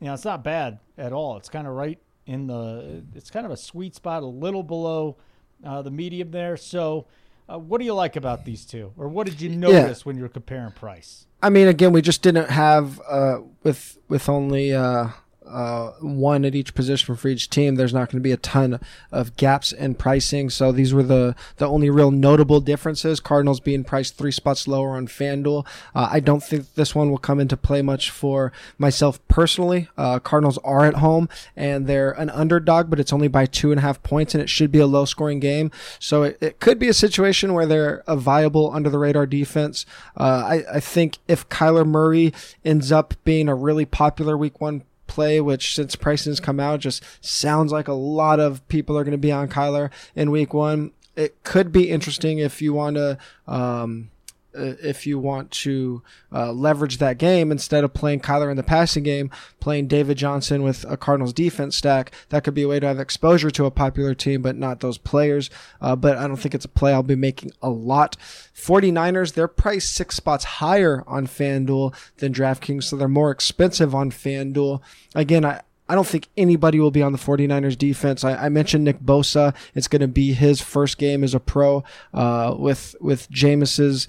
you 0.00 0.06
know, 0.06 0.14
it's 0.14 0.24
not 0.24 0.42
bad 0.42 0.78
at 0.98 1.12
all. 1.12 1.36
It's 1.36 1.48
kind 1.48 1.66
of 1.66 1.74
right 1.74 1.98
in 2.26 2.46
the. 2.46 3.02
It's 3.14 3.30
kind 3.30 3.46
of 3.46 3.52
a 3.52 3.56
sweet 3.56 3.94
spot, 3.94 4.22
a 4.22 4.26
little 4.26 4.62
below 4.62 5.16
uh, 5.64 5.82
the 5.82 5.90
medium 5.90 6.30
there. 6.30 6.56
So. 6.56 7.06
Uh, 7.48 7.58
what 7.58 7.78
do 7.78 7.84
you 7.84 7.92
like 7.92 8.14
about 8.14 8.44
these 8.44 8.64
two, 8.64 8.92
or 8.96 9.08
what 9.08 9.26
did 9.26 9.40
you 9.40 9.48
notice 9.48 10.06
when 10.06 10.16
you 10.16 10.22
were 10.22 10.28
comparing 10.28 10.70
price? 10.70 11.26
I 11.42 11.50
mean, 11.50 11.66
again, 11.66 11.92
we 11.92 12.00
just 12.00 12.22
didn't 12.22 12.48
have 12.48 13.00
uh, 13.06 13.40
with 13.64 13.98
with 14.08 14.28
only 14.28 14.72
uh, 14.72 15.08
uh, 15.46 15.92
one 16.00 16.44
at 16.44 16.54
each 16.54 16.74
position 16.74 17.14
for 17.14 17.28
each 17.28 17.50
team. 17.50 17.74
There's 17.74 17.94
not 17.94 18.10
going 18.10 18.20
to 18.20 18.22
be 18.22 18.32
a 18.32 18.36
ton 18.36 18.80
of 19.10 19.36
gaps 19.36 19.72
in 19.72 19.94
pricing. 19.94 20.50
So 20.50 20.72
these 20.72 20.94
were 20.94 21.02
the 21.02 21.34
the 21.56 21.68
only 21.68 21.90
real 21.90 22.10
notable 22.10 22.60
differences. 22.60 23.20
Cardinals 23.20 23.60
being 23.60 23.84
priced 23.84 24.16
three 24.16 24.32
spots 24.32 24.66
lower 24.66 24.90
on 24.90 25.06
FanDuel. 25.06 25.66
Uh, 25.94 26.08
I 26.10 26.20
don't 26.20 26.42
think 26.42 26.74
this 26.74 26.94
one 26.94 27.10
will 27.10 27.18
come 27.18 27.40
into 27.40 27.56
play 27.56 27.82
much 27.82 28.10
for 28.10 28.52
myself 28.78 29.26
personally. 29.28 29.88
Uh, 29.96 30.18
Cardinals 30.18 30.58
are 30.58 30.84
at 30.84 30.94
home 30.94 31.28
and 31.56 31.86
they're 31.86 32.12
an 32.12 32.30
underdog, 32.30 32.90
but 32.90 33.00
it's 33.00 33.12
only 33.12 33.28
by 33.28 33.46
two 33.46 33.70
and 33.72 33.78
a 33.78 33.82
half 33.82 34.02
points, 34.02 34.34
and 34.34 34.42
it 34.42 34.48
should 34.48 34.72
be 34.72 34.78
a 34.78 34.86
low 34.86 35.04
scoring 35.04 35.40
game. 35.40 35.70
So 35.98 36.22
it, 36.22 36.38
it 36.40 36.60
could 36.60 36.78
be 36.78 36.88
a 36.88 36.94
situation 36.94 37.54
where 37.54 37.66
they're 37.66 38.02
a 38.06 38.16
viable 38.16 38.72
under 38.72 38.90
the 38.90 38.98
radar 38.98 39.26
defense. 39.26 39.86
Uh, 40.16 40.22
I, 40.46 40.76
I 40.76 40.80
think 40.80 41.18
if 41.28 41.48
Kyler 41.48 41.86
Murray 41.86 42.32
ends 42.64 42.92
up 42.92 43.14
being 43.24 43.48
a 43.48 43.54
really 43.54 43.84
popular 43.84 44.36
week 44.36 44.60
one 44.60 44.82
play, 45.12 45.40
which 45.40 45.74
since 45.74 45.96
pricing 45.96 46.30
has 46.30 46.40
come 46.40 46.58
out, 46.58 46.80
just 46.80 47.02
sounds 47.20 47.72
like 47.72 47.88
a 47.88 47.92
lot 47.92 48.40
of 48.40 48.66
people 48.68 48.96
are 48.96 49.04
going 49.04 49.12
to 49.12 49.18
be 49.18 49.32
on 49.32 49.48
Kyler 49.48 49.90
in 50.16 50.30
week 50.30 50.54
one. 50.54 50.92
It 51.16 51.44
could 51.44 51.72
be 51.72 51.90
interesting 51.90 52.38
if 52.38 52.62
you 52.62 52.72
want 52.72 52.96
to, 52.96 53.18
um, 53.46 54.10
if 54.54 55.06
you 55.06 55.18
want 55.18 55.50
to 55.50 56.02
uh, 56.32 56.52
leverage 56.52 56.98
that 56.98 57.18
game 57.18 57.50
instead 57.50 57.84
of 57.84 57.94
playing 57.94 58.20
Kyler 58.20 58.50
in 58.50 58.56
the 58.56 58.62
passing 58.62 59.02
game, 59.02 59.30
playing 59.60 59.88
David 59.88 60.16
Johnson 60.18 60.62
with 60.62 60.84
a 60.88 60.96
Cardinals 60.96 61.32
defense 61.32 61.76
stack. 61.76 62.12
That 62.30 62.44
could 62.44 62.54
be 62.54 62.62
a 62.62 62.68
way 62.68 62.80
to 62.80 62.86
have 62.86 63.00
exposure 63.00 63.50
to 63.50 63.66
a 63.66 63.70
popular 63.70 64.14
team, 64.14 64.42
but 64.42 64.56
not 64.56 64.80
those 64.80 64.98
players. 64.98 65.50
Uh, 65.80 65.96
but 65.96 66.16
I 66.16 66.26
don't 66.26 66.36
think 66.36 66.54
it's 66.54 66.64
a 66.64 66.68
play 66.68 66.92
I'll 66.92 67.02
be 67.02 67.16
making 67.16 67.52
a 67.62 67.70
lot. 67.70 68.16
49ers, 68.54 69.34
they're 69.34 69.48
priced 69.48 69.94
six 69.94 70.16
spots 70.16 70.44
higher 70.44 71.04
on 71.06 71.26
FanDuel 71.26 71.94
than 72.18 72.32
DraftKings, 72.32 72.84
so 72.84 72.96
they're 72.96 73.08
more 73.08 73.30
expensive 73.30 73.94
on 73.94 74.10
FanDuel. 74.10 74.80
Again, 75.14 75.44
I, 75.44 75.62
I 75.88 75.94
don't 75.94 76.06
think 76.06 76.28
anybody 76.36 76.80
will 76.80 76.90
be 76.90 77.02
on 77.02 77.12
the 77.12 77.18
49ers 77.18 77.76
defense. 77.76 78.24
I, 78.24 78.46
I 78.46 78.48
mentioned 78.48 78.84
Nick 78.84 79.00
Bosa. 79.00 79.54
It's 79.74 79.88
going 79.88 80.00
to 80.00 80.08
be 80.08 80.32
his 80.32 80.60
first 80.60 80.96
game 80.96 81.22
as 81.22 81.34
a 81.34 81.40
pro 81.40 81.84
uh, 82.14 82.54
with 82.58 82.94
with 83.00 83.30
Jameis's 83.30 84.08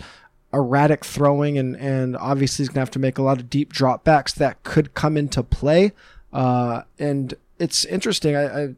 erratic 0.54 1.04
throwing, 1.04 1.58
and, 1.58 1.76
and 1.78 2.16
obviously 2.18 2.64
he's 2.64 2.70
going 2.70 2.76
to 2.76 2.82
have 2.82 2.91
to 2.91 2.99
make 2.99 3.18
a 3.18 3.24
lot 3.24 3.39
of 3.39 3.49
deep 3.49 3.74
drop 3.74 4.04
backs 4.04 4.34
that 4.34 4.64
could 4.64 4.93
come 4.93 5.18
into 5.18 5.41
play. 5.43 5.91
Uh, 6.32 6.84
and 6.99 7.34
it's 7.60 7.86
interesting. 7.86 8.36
I, 8.36 8.64
I 8.64 8.76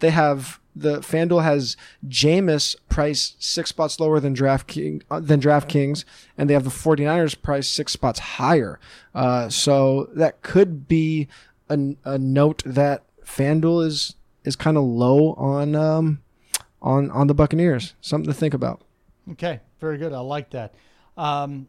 they 0.00 0.10
have 0.10 0.60
the 0.74 1.00
FanDuel 1.00 1.42
has 1.42 1.76
Jameis 2.06 2.76
price 2.88 3.34
six 3.38 3.70
spots 3.70 3.98
lower 3.98 4.20
than 4.20 4.34
DraftKings 4.34 5.02
uh, 5.10 5.20
than 5.20 5.40
DraftKings, 5.40 6.04
and 6.36 6.48
they 6.48 6.54
have 6.54 6.64
the 6.64 6.70
49ers 6.70 7.40
price 7.40 7.68
six 7.68 7.92
spots 7.92 8.18
higher. 8.18 8.78
Uh, 9.14 9.48
so 9.48 10.08
that 10.14 10.42
could 10.42 10.86
be 10.86 11.28
a, 11.68 11.96
a 12.04 12.18
note 12.18 12.62
that 12.64 13.02
FanDuel 13.24 13.84
is 13.84 14.14
is 14.44 14.56
kind 14.56 14.76
of 14.76 14.84
low 14.84 15.34
on 15.34 15.74
um, 15.74 16.20
on 16.80 17.10
on 17.10 17.26
the 17.26 17.34
Buccaneers. 17.34 17.94
Something 18.00 18.30
to 18.30 18.38
think 18.38 18.54
about. 18.54 18.82
Okay, 19.32 19.60
very 19.80 19.98
good. 19.98 20.12
I 20.12 20.20
like 20.20 20.50
that. 20.50 20.74
Um, 21.18 21.66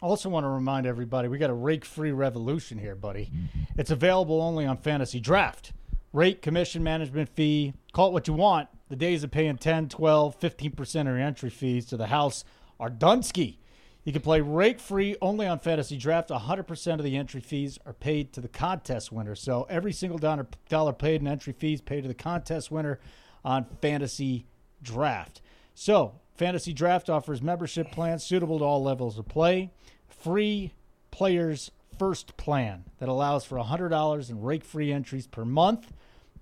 also 0.00 0.28
want 0.28 0.44
to 0.44 0.48
remind 0.48 0.86
everybody 0.86 1.28
we 1.28 1.38
got 1.38 1.50
a 1.50 1.54
rake 1.54 1.84
free 1.84 2.12
revolution 2.12 2.78
here, 2.78 2.94
buddy. 2.94 3.30
It's 3.76 3.90
available 3.90 4.40
only 4.40 4.64
on 4.64 4.76
Fantasy 4.76 5.20
Draft. 5.20 5.72
Rate, 6.12 6.42
commission, 6.42 6.82
management 6.82 7.28
fee, 7.28 7.74
call 7.92 8.08
it 8.08 8.12
what 8.12 8.28
you 8.28 8.34
want. 8.34 8.68
The 8.88 8.96
days 8.96 9.24
of 9.24 9.30
paying 9.30 9.58
10, 9.58 9.88
12, 9.88 10.38
15% 10.38 11.00
of 11.00 11.06
your 11.06 11.18
entry 11.18 11.50
fees 11.50 11.86
to 11.86 11.96
the 11.96 12.06
house 12.06 12.44
are 12.78 12.90
done 12.90 13.22
ski. 13.22 13.58
You 14.04 14.12
can 14.12 14.20
play 14.20 14.42
rake 14.42 14.78
free 14.78 15.16
only 15.22 15.46
on 15.46 15.58
Fantasy 15.58 15.96
Draft. 15.96 16.28
100% 16.28 16.94
of 16.94 17.02
the 17.02 17.16
entry 17.16 17.40
fees 17.40 17.78
are 17.86 17.94
paid 17.94 18.32
to 18.34 18.40
the 18.40 18.48
contest 18.48 19.10
winner. 19.10 19.34
So 19.34 19.66
every 19.70 19.92
single 19.92 20.18
dollar 20.18 20.92
paid 20.92 21.22
in 21.22 21.26
entry 21.26 21.54
fees 21.54 21.80
paid 21.80 22.02
to 22.02 22.08
the 22.08 22.14
contest 22.14 22.70
winner 22.70 23.00
on 23.44 23.64
Fantasy 23.80 24.46
Draft. 24.82 25.40
So 25.74 26.20
Fantasy 26.34 26.72
Draft 26.72 27.08
offers 27.08 27.40
membership 27.40 27.92
plans 27.92 28.24
suitable 28.24 28.58
to 28.58 28.64
all 28.64 28.82
levels 28.82 29.18
of 29.18 29.28
play. 29.28 29.70
Free 30.08 30.72
players 31.10 31.70
first 31.98 32.36
plan 32.36 32.84
that 32.98 33.08
allows 33.08 33.44
for 33.44 33.56
$100 33.56 34.30
in 34.30 34.42
rake 34.42 34.64
free 34.64 34.92
entries 34.92 35.26
per 35.26 35.44
month 35.44 35.92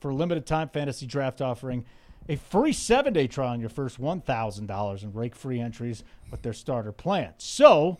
for 0.01 0.11
a 0.11 0.15
limited 0.15 0.47
time 0.47 0.69
fantasy 0.69 1.07
draft 1.07 1.41
offering 1.41 1.85
a 2.29 2.37
free 2.37 2.73
seven 2.73 3.13
day 3.13 3.27
trial 3.27 3.51
on 3.51 3.61
your 3.61 3.69
first 3.69 4.01
$1,000 4.01 5.03
in 5.03 5.13
rake 5.13 5.35
free 5.37 5.61
entries 5.61 6.05
with 6.31 6.43
their 6.43 6.53
starter 6.53 6.93
plan. 6.93 7.35
So, 7.39 7.99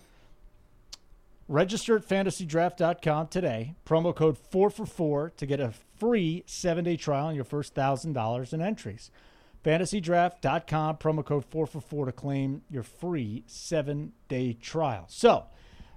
register 1.49 1.97
at 1.97 2.09
fantasydraft.com 2.09 3.29
today. 3.29 3.75
Promo 3.85 4.15
code 4.15 4.39
4 4.39 4.71
for 4.71 4.87
4 4.87 5.33
to 5.37 5.47
get 5.47 5.61
a 5.61 5.73
free 5.99 6.45
seven 6.47 6.85
day 6.85 6.97
trial 6.97 7.27
on 7.27 7.35
your 7.35 7.45
first 7.45 7.75
$1,000 7.75 8.53
in 8.53 8.63
entries. 8.63 9.11
Fantasydraft.com, 9.65 10.97
promo 10.97 11.25
code 11.25 11.45
4 11.45 11.67
for 11.67 11.81
4 11.81 12.07
to 12.07 12.13
claim 12.13 12.63
your 12.69 12.83
free 12.83 13.45
seven 13.47 14.13
day 14.29 14.55
trial. 14.55 15.05
So, 15.09 15.45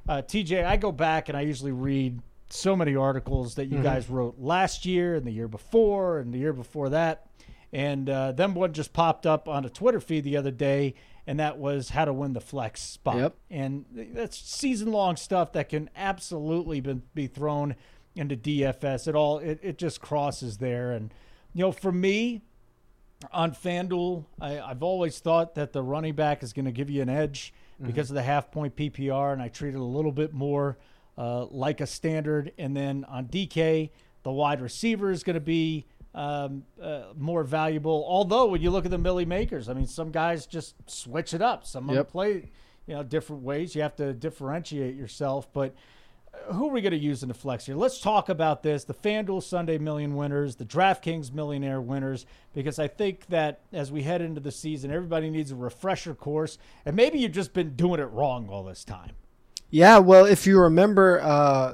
uh, 0.08 0.22
TJ, 0.22 0.66
I 0.66 0.78
go 0.78 0.92
back 0.92 1.30
and 1.30 1.38
I 1.38 1.42
usually 1.42 1.72
read 1.72 2.22
so 2.50 2.76
many 2.76 2.96
articles 2.96 3.56
that 3.56 3.66
you 3.66 3.76
mm-hmm. 3.76 3.84
guys 3.84 4.10
wrote 4.10 4.40
last 4.40 4.86
year 4.86 5.16
and 5.16 5.26
the 5.26 5.32
year 5.32 5.48
before 5.48 6.20
and 6.20 6.34
the 6.34 6.38
year 6.38 6.54
before 6.54 6.90
that. 6.90 7.28
And 7.74 8.10
uh, 8.10 8.32
then 8.32 8.54
one 8.54 8.72
just 8.72 8.94
popped 8.94 9.26
up 9.26 9.50
on 9.50 9.66
a 9.66 9.70
Twitter 9.70 10.00
feed 10.00 10.24
the 10.24 10.38
other 10.38 10.52
day, 10.52 10.94
and 11.28 11.40
that 11.40 11.58
was 11.58 11.90
how 11.90 12.06
to 12.06 12.14
win 12.14 12.34
the 12.34 12.40
flex 12.40 12.82
spot. 12.82 13.18
Yep. 13.18 13.36
And 13.50 13.86
that's 14.14 14.38
season 14.38 14.92
long 14.92 15.18
stuff 15.18 15.52
that 15.54 15.70
can 15.70 15.90
absolutely 15.96 16.80
be, 16.80 17.02
be 17.14 17.28
thrown 17.28 17.76
into 18.16 18.38
DFS. 18.38 19.08
It 19.08 19.16
all 19.16 19.40
it, 19.40 19.60
it 19.62 19.78
just 19.78 20.00
crosses 20.00 20.58
there. 20.58 20.92
And 20.92 21.14
you 21.54 21.64
know, 21.64 21.72
for 21.72 21.92
me, 21.92 22.44
on 23.32 23.52
FanDuel, 23.52 24.26
I, 24.40 24.52
have 24.54 24.84
always 24.84 25.20
thought 25.20 25.56
that 25.56 25.74
the 25.74 25.82
running 25.82 26.16
back 26.16 26.44
is 26.44 26.54
going 26.54 26.66
to 26.66 26.72
give 26.72 26.90
you 26.90 27.02
an 27.02 27.10
edge 27.10 27.54
mm-hmm. 27.76 27.88
because 27.88 28.10
of 28.10 28.16
the 28.16 28.24
half 28.24 28.52
point 28.52 28.76
PPR, 28.76 29.34
and 29.34 29.42
I 29.42 29.48
treat 29.48 29.74
it 29.74 29.80
a 29.80 29.84
little 29.84 30.12
bit 30.12 30.34
more 30.34 30.78
uh, 31.18 31.46
like 31.46 31.82
a 31.82 31.88
standard. 31.88 32.52
And 32.58 32.76
then 32.76 33.06
on 33.06 33.28
DK, 33.28 33.90
the 34.24 34.32
wide 34.32 34.62
receiver 34.62 35.12
is 35.12 35.24
going 35.24 35.36
to 35.36 35.40
be 35.40 35.86
um, 36.14 36.64
uh, 36.82 37.04
more 37.18 37.44
valuable. 37.44 38.06
Although 38.08 38.48
when 38.48 38.62
you 38.62 38.72
look 38.72 38.86
at 38.86 38.92
the 38.92 38.98
Milly 38.98 39.26
Makers, 39.26 39.70
I 39.70 39.74
mean, 39.74 39.88
some 39.88 40.12
guys 40.12 40.46
just 40.46 40.76
switch 40.90 41.34
it 41.34 41.42
up. 41.42 41.66
Some 41.66 41.90
yep. 41.90 42.10
play, 42.10 42.52
you 42.88 42.96
know, 42.96 43.04
different 43.04 43.44
ways. 43.44 43.76
You 43.76 43.82
have 43.82 43.96
to 43.98 44.14
differentiate 44.14 44.96
yourself. 44.96 45.52
But 45.54 45.76
who 46.52 46.70
are 46.70 46.72
we 46.72 46.82
going 46.82 46.92
to 46.92 46.98
use 46.98 47.22
in 47.22 47.28
the 47.28 47.34
flex 47.34 47.66
here? 47.66 47.76
Let's 47.76 48.00
talk 48.00 48.30
about 48.30 48.64
this: 48.64 48.84
the 48.84 48.94
FanDuel 48.94 49.44
Sunday 49.44 49.78
Million 49.78 50.16
winners, 50.16 50.56
the 50.56 50.66
DraftKings 50.66 51.34
Millionaire 51.34 51.82
winners, 51.82 52.26
because 52.54 52.80
I 52.80 52.88
think 52.88 53.28
that 53.28 53.62
as 53.74 53.92
we 53.92 54.04
head 54.04 54.22
into 54.22 54.42
the 54.42 54.52
season, 54.52 54.92
everybody 54.92 55.30
needs 55.30 55.52
a 55.52 55.56
refresher 55.56 56.14
course, 56.14 56.58
and 56.86 56.96
maybe 56.96 57.20
you've 57.20 57.32
just 57.32 57.54
been 57.54 57.76
doing 57.76 58.00
it 58.00 58.06
wrong 58.12 58.50
all 58.50 58.64
this 58.64 58.84
time. 58.84 59.12
Yeah, 59.70 59.98
well, 59.98 60.26
if 60.26 60.46
you 60.48 60.60
remember, 60.60 61.20
uh, 61.22 61.74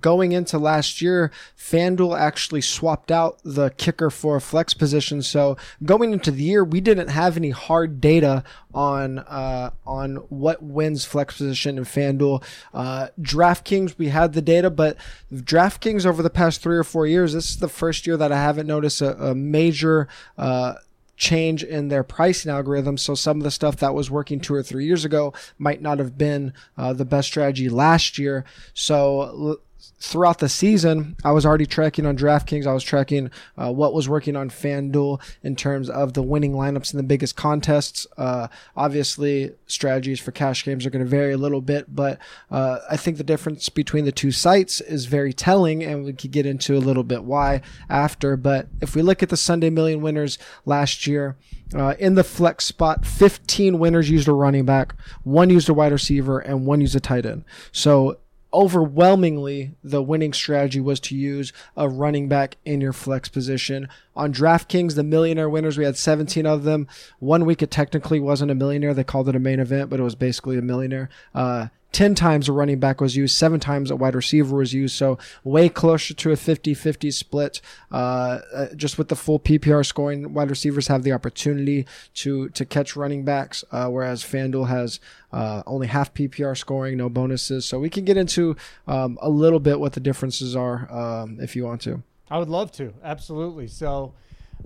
going 0.00 0.32
into 0.32 0.58
last 0.58 1.00
year, 1.00 1.30
FanDuel 1.58 2.18
actually 2.18 2.60
swapped 2.60 3.10
out 3.10 3.38
the 3.44 3.70
kicker 3.70 4.10
for 4.10 4.36
a 4.36 4.40
flex 4.40 4.74
position. 4.74 5.22
So 5.22 5.56
going 5.82 6.12
into 6.12 6.30
the 6.30 6.42
year, 6.42 6.62
we 6.64 6.80
didn't 6.80 7.08
have 7.08 7.36
any 7.36 7.50
hard 7.50 8.00
data 8.00 8.44
on 8.72 9.18
uh, 9.20 9.70
on 9.86 10.16
what 10.28 10.62
wins 10.62 11.04
flex 11.04 11.36
position 11.36 11.78
in 11.78 11.84
FanDuel. 11.84 12.42
Uh, 12.72 13.08
DraftKings, 13.20 13.98
we 13.98 14.08
had 14.08 14.32
the 14.32 14.42
data, 14.42 14.70
but 14.70 14.96
DraftKings 15.32 16.06
over 16.06 16.22
the 16.22 16.30
past 16.30 16.62
three 16.62 16.76
or 16.76 16.84
four 16.84 17.06
years, 17.06 17.32
this 17.32 17.50
is 17.50 17.58
the 17.58 17.68
first 17.68 18.06
year 18.06 18.16
that 18.16 18.32
I 18.32 18.36
haven't 18.36 18.66
noticed 18.66 19.00
a, 19.00 19.30
a 19.30 19.34
major. 19.34 20.08
Uh, 20.38 20.74
change 21.20 21.62
in 21.62 21.88
their 21.88 22.02
pricing 22.02 22.50
algorithm. 22.50 22.96
So 22.96 23.14
some 23.14 23.36
of 23.36 23.44
the 23.44 23.50
stuff 23.50 23.76
that 23.76 23.94
was 23.94 24.10
working 24.10 24.40
two 24.40 24.54
or 24.54 24.62
three 24.62 24.86
years 24.86 25.04
ago 25.04 25.34
might 25.58 25.82
not 25.82 25.98
have 25.98 26.16
been 26.16 26.54
uh, 26.78 26.94
the 26.94 27.04
best 27.04 27.28
strategy 27.28 27.68
last 27.68 28.18
year. 28.18 28.46
So 28.72 29.60
throughout 29.98 30.38
the 30.38 30.48
season, 30.48 31.16
I 31.24 31.32
was 31.32 31.44
already 31.44 31.66
tracking 31.66 32.06
on 32.06 32.16
DraftKings. 32.16 32.66
I 32.66 32.72
was 32.72 32.82
tracking 32.82 33.30
uh, 33.56 33.72
what 33.72 33.92
was 33.92 34.08
working 34.08 34.36
on 34.36 34.50
FanDuel 34.50 35.20
in 35.42 35.56
terms 35.56 35.90
of 35.90 36.14
the 36.14 36.22
winning 36.22 36.52
lineups 36.52 36.92
in 36.92 36.96
the 36.96 37.02
biggest 37.02 37.36
contests. 37.36 38.06
Uh, 38.16 38.48
obviously, 38.76 39.52
strategies 39.66 40.20
for 40.20 40.32
cash 40.32 40.64
games 40.64 40.86
are 40.86 40.90
going 40.90 41.04
to 41.04 41.08
vary 41.08 41.32
a 41.32 41.38
little 41.38 41.60
bit, 41.60 41.94
but 41.94 42.18
uh, 42.50 42.78
I 42.90 42.96
think 42.96 43.16
the 43.16 43.24
difference 43.24 43.68
between 43.68 44.04
the 44.04 44.12
two 44.12 44.32
sites 44.32 44.80
is 44.80 45.06
very 45.06 45.32
telling, 45.32 45.82
and 45.82 46.04
we 46.04 46.12
could 46.12 46.30
get 46.30 46.46
into 46.46 46.76
a 46.76 46.80
little 46.80 47.04
bit 47.04 47.24
why 47.24 47.60
after. 47.88 48.36
But 48.36 48.68
if 48.80 48.94
we 48.94 49.02
look 49.02 49.22
at 49.22 49.28
the 49.28 49.36
Sunday 49.36 49.70
Million 49.70 50.00
winners 50.00 50.38
last 50.64 51.06
year, 51.06 51.36
uh, 51.74 51.94
in 51.98 52.14
the 52.14 52.24
flex 52.24 52.64
spot, 52.64 53.06
15 53.06 53.78
winners 53.78 54.10
used 54.10 54.28
a 54.28 54.32
running 54.32 54.64
back, 54.64 54.94
one 55.22 55.50
used 55.50 55.68
a 55.68 55.74
wide 55.74 55.92
receiver, 55.92 56.40
and 56.40 56.66
one 56.66 56.80
used 56.80 56.96
a 56.96 57.00
tight 57.00 57.26
end. 57.26 57.44
So 57.70 58.18
overwhelmingly 58.52 59.72
the 59.82 60.02
winning 60.02 60.32
strategy 60.32 60.80
was 60.80 61.00
to 61.00 61.14
use 61.14 61.52
a 61.76 61.88
running 61.88 62.28
back 62.28 62.56
in 62.64 62.80
your 62.80 62.92
flex 62.92 63.28
position. 63.28 63.88
On 64.16 64.32
DraftKings, 64.32 64.94
the 64.94 65.02
millionaire 65.02 65.48
winners, 65.48 65.78
we 65.78 65.84
had 65.84 65.96
17 65.96 66.46
of 66.46 66.64
them. 66.64 66.88
One 67.18 67.44
week 67.44 67.62
it 67.62 67.70
technically 67.70 68.20
wasn't 68.20 68.50
a 68.50 68.54
millionaire. 68.54 68.94
They 68.94 69.04
called 69.04 69.28
it 69.28 69.36
a 69.36 69.40
main 69.40 69.60
event, 69.60 69.90
but 69.90 70.00
it 70.00 70.04
was 70.04 70.14
basically 70.14 70.58
a 70.58 70.62
millionaire. 70.62 71.08
Uh, 71.34 71.68
10 71.92 72.14
times 72.14 72.48
a 72.48 72.52
running 72.52 72.78
back 72.78 73.00
was 73.00 73.16
used, 73.16 73.36
seven 73.36 73.58
times 73.58 73.90
a 73.90 73.96
wide 73.96 74.14
receiver 74.14 74.56
was 74.56 74.72
used. 74.72 74.94
So 74.96 75.18
way 75.42 75.68
closer 75.68 76.14
to 76.14 76.30
a 76.30 76.36
50 76.36 76.74
50 76.74 77.10
split. 77.10 77.60
Uh, 77.90 78.40
uh, 78.54 78.74
just 78.74 78.98
with 78.98 79.08
the 79.08 79.16
full 79.16 79.40
PPR 79.40 79.84
scoring, 79.84 80.32
wide 80.32 80.50
receivers 80.50 80.86
have 80.86 81.02
the 81.02 81.12
opportunity 81.12 81.86
to, 82.14 82.48
to 82.50 82.64
catch 82.64 82.94
running 82.94 83.24
backs, 83.24 83.64
uh, 83.72 83.88
whereas 83.88 84.22
FanDuel 84.22 84.68
has 84.68 85.00
uh, 85.32 85.62
only 85.66 85.88
half 85.88 86.14
PPR 86.14 86.56
scoring, 86.56 86.96
no 86.96 87.08
bonuses. 87.08 87.64
So 87.64 87.78
we 87.78 87.90
can 87.90 88.04
get 88.04 88.16
into 88.16 88.56
um, 88.86 89.18
a 89.20 89.28
little 89.28 89.60
bit 89.60 89.80
what 89.80 89.94
the 89.94 90.00
differences 90.00 90.54
are 90.54 90.90
um, 90.92 91.38
if 91.40 91.56
you 91.56 91.64
want 91.64 91.80
to. 91.82 92.02
I 92.30 92.38
would 92.38 92.48
love 92.48 92.70
to. 92.72 92.94
Absolutely. 93.02 93.66
So, 93.66 94.14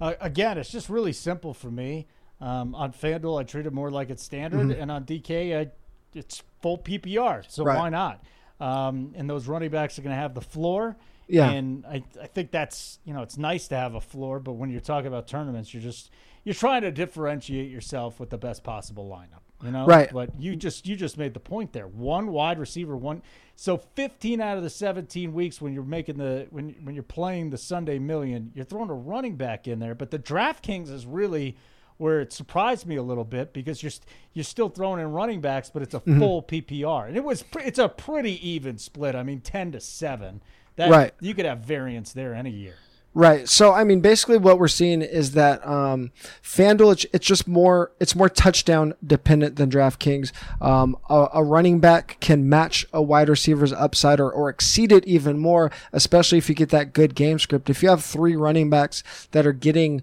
uh, 0.01 0.15
again, 0.21 0.59
it's 0.59 0.71
just 0.71 0.91
really 0.91 1.15
simple 1.15 1.55
for 1.55 1.71
me. 1.71 2.07
Um, 2.41 2.75
on 2.75 2.93
FanDuel, 2.93 3.41
I 3.41 3.45
treat 3.45 3.65
it 3.65 3.73
more 3.73 3.91
like 3.91 4.11
it's 4.11 4.23
standard, 4.23 4.67
mm-hmm. 4.67 4.83
and 4.83 4.91
on 4.91 5.05
DK, 5.05 5.59
I 5.59 5.71
it's 6.15 6.43
full 6.63 6.79
PPR, 6.79 7.45
so 7.49 7.65
right. 7.65 7.79
why 7.79 7.89
not? 7.91 8.25
Um, 8.61 9.13
and 9.17 9.29
those 9.29 9.47
running 9.47 9.71
backs 9.71 9.99
are 9.99 10.03
going 10.03 10.15
to 10.15 10.21
have 10.21 10.35
the 10.35 10.41
floor. 10.41 10.97
Yeah. 11.27 11.51
And 11.51 11.85
I, 11.87 12.03
I 12.21 12.27
think 12.27 12.51
that's, 12.51 12.99
you 13.05 13.15
know, 13.15 13.23
it's 13.23 13.39
nice 13.39 13.69
to 13.69 13.77
have 13.77 13.95
a 13.95 14.01
floor, 14.01 14.41
but 14.41 14.53
when 14.53 14.71
you're 14.71 14.81
talking 14.81 15.07
about 15.07 15.27
tournaments, 15.27 15.73
you're 15.73 15.83
just, 15.83 16.11
you're 16.45 16.55
trying 16.55 16.83
to 16.83 16.93
differentiate 16.93 17.71
yourself 17.71 18.21
with 18.21 18.31
the 18.31 18.37
best 18.39 18.63
possible 18.63 19.09
lineup, 19.09 19.65
you 19.65 19.71
know? 19.71 19.87
Right. 19.87 20.13
But 20.13 20.39
you 20.39 20.55
just, 20.55 20.87
you 20.87 20.97
just 20.97 21.17
made 21.17 21.33
the 21.33 21.41
point 21.41 21.73
there. 21.73 21.87
One 21.87 22.31
wide 22.31 22.59
receiver, 22.59 22.97
one. 22.97 23.23
So 23.57 23.79
15 23.79 24.41
out 24.41 24.59
of 24.59 24.63
the 24.63 24.71
17 24.71 25.33
weeks 25.33 25.63
when 25.63 25.73
you're 25.73 25.83
making 25.83 26.19
the, 26.19 26.47
when, 26.51 26.77
when 26.83 26.95
you're 26.95 27.03
playing 27.03 27.51
the 27.51 27.59
Sunday 27.59 27.99
million, 27.99 28.53
you're 28.55 28.67
throwing 28.67 28.91
a 28.91 28.95
running 28.95 29.37
back 29.37 29.67
in 29.67 29.79
there. 29.79 29.95
But 29.95 30.11
the 30.11 30.19
DraftKings 30.19 30.91
is 30.91 31.07
really, 31.07 31.57
where 31.99 32.21
it 32.21 32.33
surprised 32.33 32.87
me 32.87 32.97
a 32.97 33.03
little 33.03 33.25
bit 33.25 33.53
because 33.53 33.83
you're 33.83 33.93
you're 34.33 34.45
still 34.45 34.69
throwing 34.69 35.01
in 35.01 35.13
running 35.13 35.41
backs, 35.41 35.71
but 35.71 35.83
it's 35.83 35.95
a 35.95 36.01
mm-hmm. 36.01 36.19
full 36.19 36.43
PPR, 36.43 37.09
and 37.09 37.17
it 37.17 37.25
was 37.25 37.45
it's 37.61 37.79
a 37.79 37.89
pretty 37.89 38.47
even 38.49 38.79
split. 38.79 39.15
I 39.15 39.23
mean, 39.23 39.41
ten 39.41 39.73
to 39.73 39.81
seven. 39.81 40.43
That, 40.77 40.91
right. 40.91 41.15
You 41.21 41.35
could 41.35 41.45
have 41.45 41.61
variance 41.61 42.13
there 42.13 42.35
any 42.35 42.51
year. 42.51 42.75
Right. 43.17 43.49
So 43.49 43.73
I 43.73 43.85
mean, 43.85 44.01
basically, 44.01 44.39
what 44.39 44.59
we're 44.59 44.67
seeing 44.67 45.01
is 45.01 45.33
that 45.33 45.65
um, 45.65 46.11
FanDuel 46.43 46.93
it's, 46.95 47.07
it's 47.13 47.25
just 47.25 47.47
more 47.47 47.93
it's 48.01 48.17
more 48.17 48.29
touchdown 48.29 48.95
dependent 49.07 49.55
than 49.55 49.71
DraftKings. 49.71 50.33
Um, 50.61 50.99
a, 51.09 51.29
a, 51.35 51.45
running 51.45 51.79
back 51.79 52.17
can 52.19 52.49
match 52.49 52.85
a 52.93 53.01
wide 53.01 53.29
receiver's 53.29 53.73
upside 53.73 54.19
or, 54.19 54.33
or 54.33 54.49
exceed 54.49 54.91
it 54.91 55.07
even 55.07 55.39
more, 55.39 55.71
especially 55.93 56.39
if 56.39 56.49
you 56.49 56.57
get 56.57 56.71
that 56.71 56.93
good 56.93 57.15
game 57.15 57.39
script. 57.39 57.71
If 57.71 57.85
you 57.85 57.89
have 57.89 58.05
three 58.05 58.35
running 58.35 58.69
backs 58.69 59.05
that 59.31 59.47
are 59.47 59.53
getting 59.53 60.03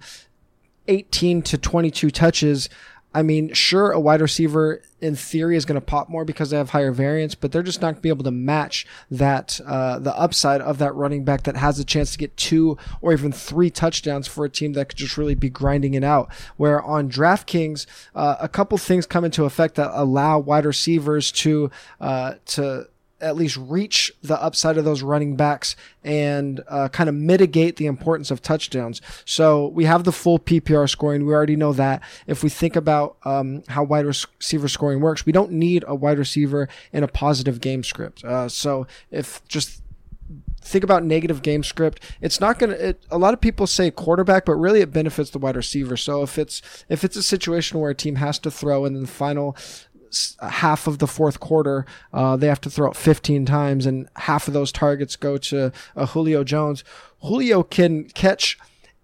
18 0.92 1.42
to 1.44 1.58
22 1.58 2.12
touches, 2.12 2.70
I 3.14 3.24
mean, 3.24 3.54
sure, 3.54 3.92
a 3.92 4.00
wide 4.00 4.22
receiver 4.22 4.82
in 5.02 5.16
theory 5.16 5.58
is 5.58 5.66
going 5.66 5.80
to 5.80 5.86
pop 5.86 6.08
more 6.08 6.24
because 6.24 6.50
they 6.50 6.58
have 6.58 6.70
higher 6.70 6.92
variance, 6.92 7.36
but 7.36 7.52
they're 7.52 7.64
just 7.64 7.82
not 7.82 7.88
going 7.88 7.96
to 7.96 8.02
be 8.02 8.10
able 8.10 8.24
to 8.24 8.32
match 8.32 8.88
that 9.10 9.60
uh, 9.66 10.00
the 10.00 10.16
upside 10.18 10.62
of 10.62 10.78
that 10.78 10.96
running 10.96 11.26
back 11.26 11.44
that 11.44 11.58
has 11.58 11.78
a 11.78 11.84
chance 11.84 12.14
to 12.14 12.18
get 12.18 12.36
two 12.38 12.78
or 13.02 13.12
even 13.12 13.32
three 13.34 13.70
touchdowns 13.70 14.28
for 14.28 14.46
a 14.46 14.50
team 14.50 14.74
that 14.74 14.90
could 14.90 14.98
just 14.98 15.18
really 15.18 15.36
be 15.36 15.50
grinding 15.50 15.94
it 15.94 16.06
out. 16.06 16.32
Where 16.56 16.82
on 16.82 17.10
DraftKings, 17.10 17.86
uh, 18.16 18.38
a 18.40 18.48
couple 18.48 18.78
things 18.78 19.06
come 19.06 19.26
into 19.26 19.44
effect 19.44 19.76
that 19.76 19.92
allow 19.94 20.40
wide 20.40 20.66
receivers 20.66 21.34
to 21.34 21.70
uh, 22.00 22.36
to 22.48 22.88
at 23.22 23.36
least 23.36 23.58
reach 23.58 24.12
the 24.22 24.42
upside 24.42 24.78
of 24.78 24.86
those 24.86 25.02
running 25.02 25.36
backs 25.36 25.76
and 26.04 26.62
uh, 26.68 26.90
kind 26.90 27.08
of 27.10 27.16
mitigate 27.16 27.76
the 27.78 27.86
importance 27.86 28.32
of 28.32 28.42
touchdowns. 28.42 29.02
So 29.26 29.68
we 29.68 29.86
have 29.86 30.04
the 30.04 30.12
full 30.12 30.40
PPR 30.40 30.90
scoring. 30.90 31.26
We 31.26 31.34
already 31.34 31.56
know 31.56 31.74
that. 31.74 32.02
If 32.28 32.44
we 32.44 32.50
think 32.50 32.76
about 32.76 33.18
um, 33.24 33.64
how 33.68 33.84
wide 33.84 34.06
receiver 34.06 34.68
scoring 34.68 35.00
works, 35.00 35.26
we 35.26 35.32
don't 35.32 35.52
need 35.52 35.84
a 35.88 35.96
wide 35.96 36.18
receiver 36.18 36.68
in 36.92 37.04
a 37.04 37.08
positive 37.08 37.62
game 37.62 37.84
script. 37.84 38.24
Uh, 38.24 38.50
so 38.50 38.88
if 39.12 39.46
just 39.48 39.82
think 40.64 40.84
about 40.84 41.04
negative 41.04 41.42
game 41.42 41.64
script 41.64 42.02
it's 42.22 42.40
not 42.40 42.60
going 42.60 42.72
to 42.72 42.96
a 43.10 43.18
lot 43.18 43.34
of 43.34 43.42
people 43.42 43.66
say 43.66 43.90
quarterback 43.90 44.46
but 44.46 44.54
really 44.56 44.82
it 44.82 44.94
benefits 44.94 45.32
the 45.32 45.40
wide 45.40 45.56
receiver 45.56 45.98
so 45.98 46.22
if 46.22 46.38
it's 46.38 46.62
if 46.88 47.04
it's 47.04 47.16
a 47.16 47.24
situation 47.24 47.80
where 47.80 47.90
a 47.90 47.96
team 47.96 48.16
has 48.16 48.38
to 48.38 48.52
throw 48.52 48.86
in 48.86 48.94
the 48.94 49.08
final 49.08 49.56
half 50.42 50.88
of 50.88 51.00
the 51.00 51.08
fourth 51.08 51.40
quarter, 51.40 51.86
uh, 52.14 52.36
they 52.36 52.48
have 52.48 52.62
to 52.62 52.70
throw 52.70 52.90
it 52.92 52.96
15 52.96 53.46
times, 53.46 53.86
and 53.86 54.10
half 54.16 54.48
of 54.48 54.54
those 54.54 54.72
targets 54.72 55.16
go 55.16 55.38
to 55.38 55.72
uh, 55.96 56.06
Julio 56.08 56.44
Jones. 56.44 56.84
Julio 57.22 57.64
can 57.64 58.06
catch 58.10 58.58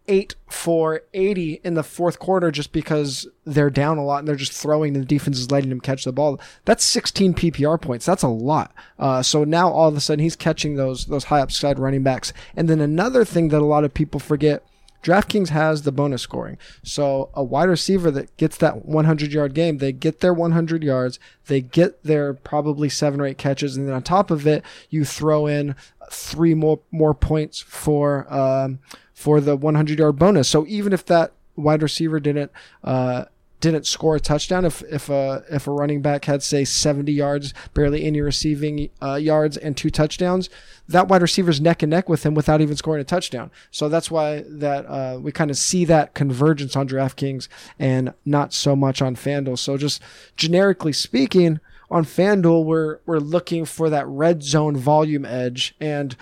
eight 0.08 0.36
for 0.49 1.01
80 1.14 1.60
in 1.64 1.74
the 1.74 1.84
fourth 1.84 2.20
quarter 2.20 2.49
just 2.49 2.72
because 2.72 3.28
they're 3.45 3.70
down 3.70 3.97
a 3.97 4.05
lot 4.05 4.20
and 4.20 4.28
they're 4.28 4.36
just 4.36 4.53
throwing 4.53 4.95
and 4.95 5.03
the 5.03 5.08
defense 5.08 5.38
is 5.38 5.51
letting 5.51 5.72
him 5.72 5.82
catch 5.82 6.05
the 6.05 6.14
ball. 6.14 6.39
That's 6.66 6.84
16 6.86 7.34
PPR 7.34 7.80
points. 7.82 8.05
That's 8.05 8.24
a 8.24 8.30
lot. 8.30 8.74
Uh, 8.97 9.22
so 9.22 9.43
now 9.43 9.70
all 9.70 9.89
of 9.89 9.97
a 9.97 9.99
sudden 9.99 10.24
he's 10.24 10.36
catching 10.36 10.76
those 10.76 11.05
those 11.05 11.26
high 11.26 11.41
upside 11.41 11.80
running 11.80 12.03
backs. 12.03 12.32
And 12.55 12.70
then 12.70 12.80
another 12.80 13.26
thing 13.26 13.49
that 13.49 13.62
a 13.62 13.66
lot 13.66 13.84
of 13.84 13.93
people 13.93 14.20
forget 14.20 14.66
DraftKings 15.04 15.50
has 15.50 15.84
the 15.84 15.91
bonus 15.91 16.22
scoring. 16.22 16.58
So 16.84 17.30
a 17.34 17.43
wide 17.43 17.70
receiver 17.70 18.12
that 18.12 18.36
gets 18.38 18.58
that 18.58 18.86
100 18.86 19.32
yard 19.32 19.54
game, 19.54 19.78
they 19.78 19.91
get 19.91 20.20
their 20.20 20.34
100 20.34 20.84
yards, 20.84 21.20
they 21.45 21.62
get 21.62 22.04
their 22.04 22.34
probably 22.34 22.89
seven 22.89 23.22
or 23.22 23.26
eight 23.26 23.38
catches, 23.38 23.78
and 23.78 23.88
then 23.88 23.93
on 23.93 24.04
top 24.04 24.32
of 24.32 24.45
it, 24.45 24.64
you 24.89 25.06
throw 25.06 25.48
in 25.48 25.76
three 26.10 26.54
more 26.54 26.80
more 26.91 27.14
points 27.14 27.60
for 27.60 28.32
um, 28.34 28.80
for 29.14 29.39
the 29.41 29.56
100 29.56 30.00
yard 30.00 30.18
bonus. 30.18 30.48
So 30.50 30.66
even 30.68 30.93
if 30.93 31.06
that 31.06 31.32
wide 31.56 31.82
receiver 31.82 32.20
didn't 32.20 32.52
uh, 32.84 33.26
didn't 33.60 33.88
score 33.88 34.16
a 34.16 34.20
touchdown, 34.20 34.66
if 34.66 34.84
if 34.84 35.10
a 35.10 35.43
if 35.49 35.68
a 35.68 35.72
running 35.72 36.01
back 36.01 36.26
had 36.26 36.43
say 36.43 36.64
70 36.64 37.12
yards, 37.12 37.53
barely 37.74 38.03
any 38.03 38.22
receiving 38.22 38.89
uh, 39.01 39.16
yards, 39.16 39.58
and 39.58 39.76
two 39.76 39.89
touchdowns, 39.89 40.49
that 40.88 41.08
wide 41.08 41.22
receiver's 41.22 41.60
neck 41.60 41.82
and 41.82 41.89
neck 41.89 42.08
with 42.08 42.24
him 42.24 42.36
without 42.36 42.62
even 42.62 42.76
scoring 42.76 43.01
a 43.01 43.03
touchdown. 43.03 43.49
So 43.72 43.89
that's 43.89 44.12
why 44.12 44.43
that 44.47 44.86
uh, 44.86 45.20
we 45.20 45.32
kind 45.32 45.49
of 45.49 45.58
see 45.58 45.86
that 45.86 46.14
convergence 46.14 46.76
on 46.76 46.88
DraftKings 46.88 47.47
and 47.80 48.14
not 48.26 48.53
so 48.53 48.76
much 48.76 49.01
on 49.01 49.16
FanDuel. 49.16 49.58
So 49.58 49.78
just 49.78 50.01
generically 50.36 50.93
speaking, 50.93 51.60
on 51.89 52.05
FanDuel, 52.05 52.66
we're 52.66 52.99
we're 53.05 53.20
looking 53.20 53.66
for 53.66 53.89
that 53.89 54.08
red 54.08 54.43
zone 54.43 54.78
volume 54.78 55.26
edge 55.26 55.76
and. 55.80 56.16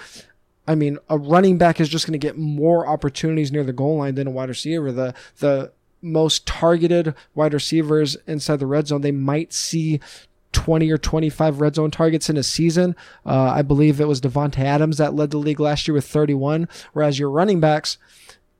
I 0.67 0.73
mean, 0.73 0.97
a 1.09 1.15
running 1.19 1.59
back 1.59 1.79
is 1.79 1.89
just 1.89 2.07
going 2.07 2.19
to 2.19 2.27
get 2.27 2.39
more 2.39 2.87
opportunities 2.87 3.51
near 3.51 3.63
the 3.63 3.71
goal 3.71 3.97
line 3.97 4.15
than 4.15 4.25
a 4.25 4.31
wide 4.31 4.49
receiver. 4.49 4.91
The 4.91 5.13
the 5.37 5.71
most 6.05 6.45
targeted 6.45 7.13
wide 7.33 7.53
receivers 7.53 8.15
inside 8.27 8.57
the 8.59 8.67
red 8.67 8.87
zone, 8.87 9.01
they 9.01 9.11
might 9.11 9.51
see 9.51 9.99
20 10.53 10.89
or 10.89 10.97
25 10.97 11.59
red 11.59 11.75
zone 11.75 11.91
targets 11.91 12.29
in 12.29 12.37
a 12.37 12.43
season. 12.43 12.95
Uh, 13.25 13.51
I 13.51 13.61
believe 13.61 13.99
it 13.99 14.07
was 14.07 14.21
Davante 14.21 14.59
Adams 14.59 14.97
that 14.97 15.13
led 15.13 15.31
the 15.31 15.37
league 15.37 15.59
last 15.59 15.87
year 15.87 15.95
with 15.95 16.07
31, 16.07 16.69
whereas 16.93 17.19
your 17.19 17.29
running 17.29 17.59
backs, 17.59 17.97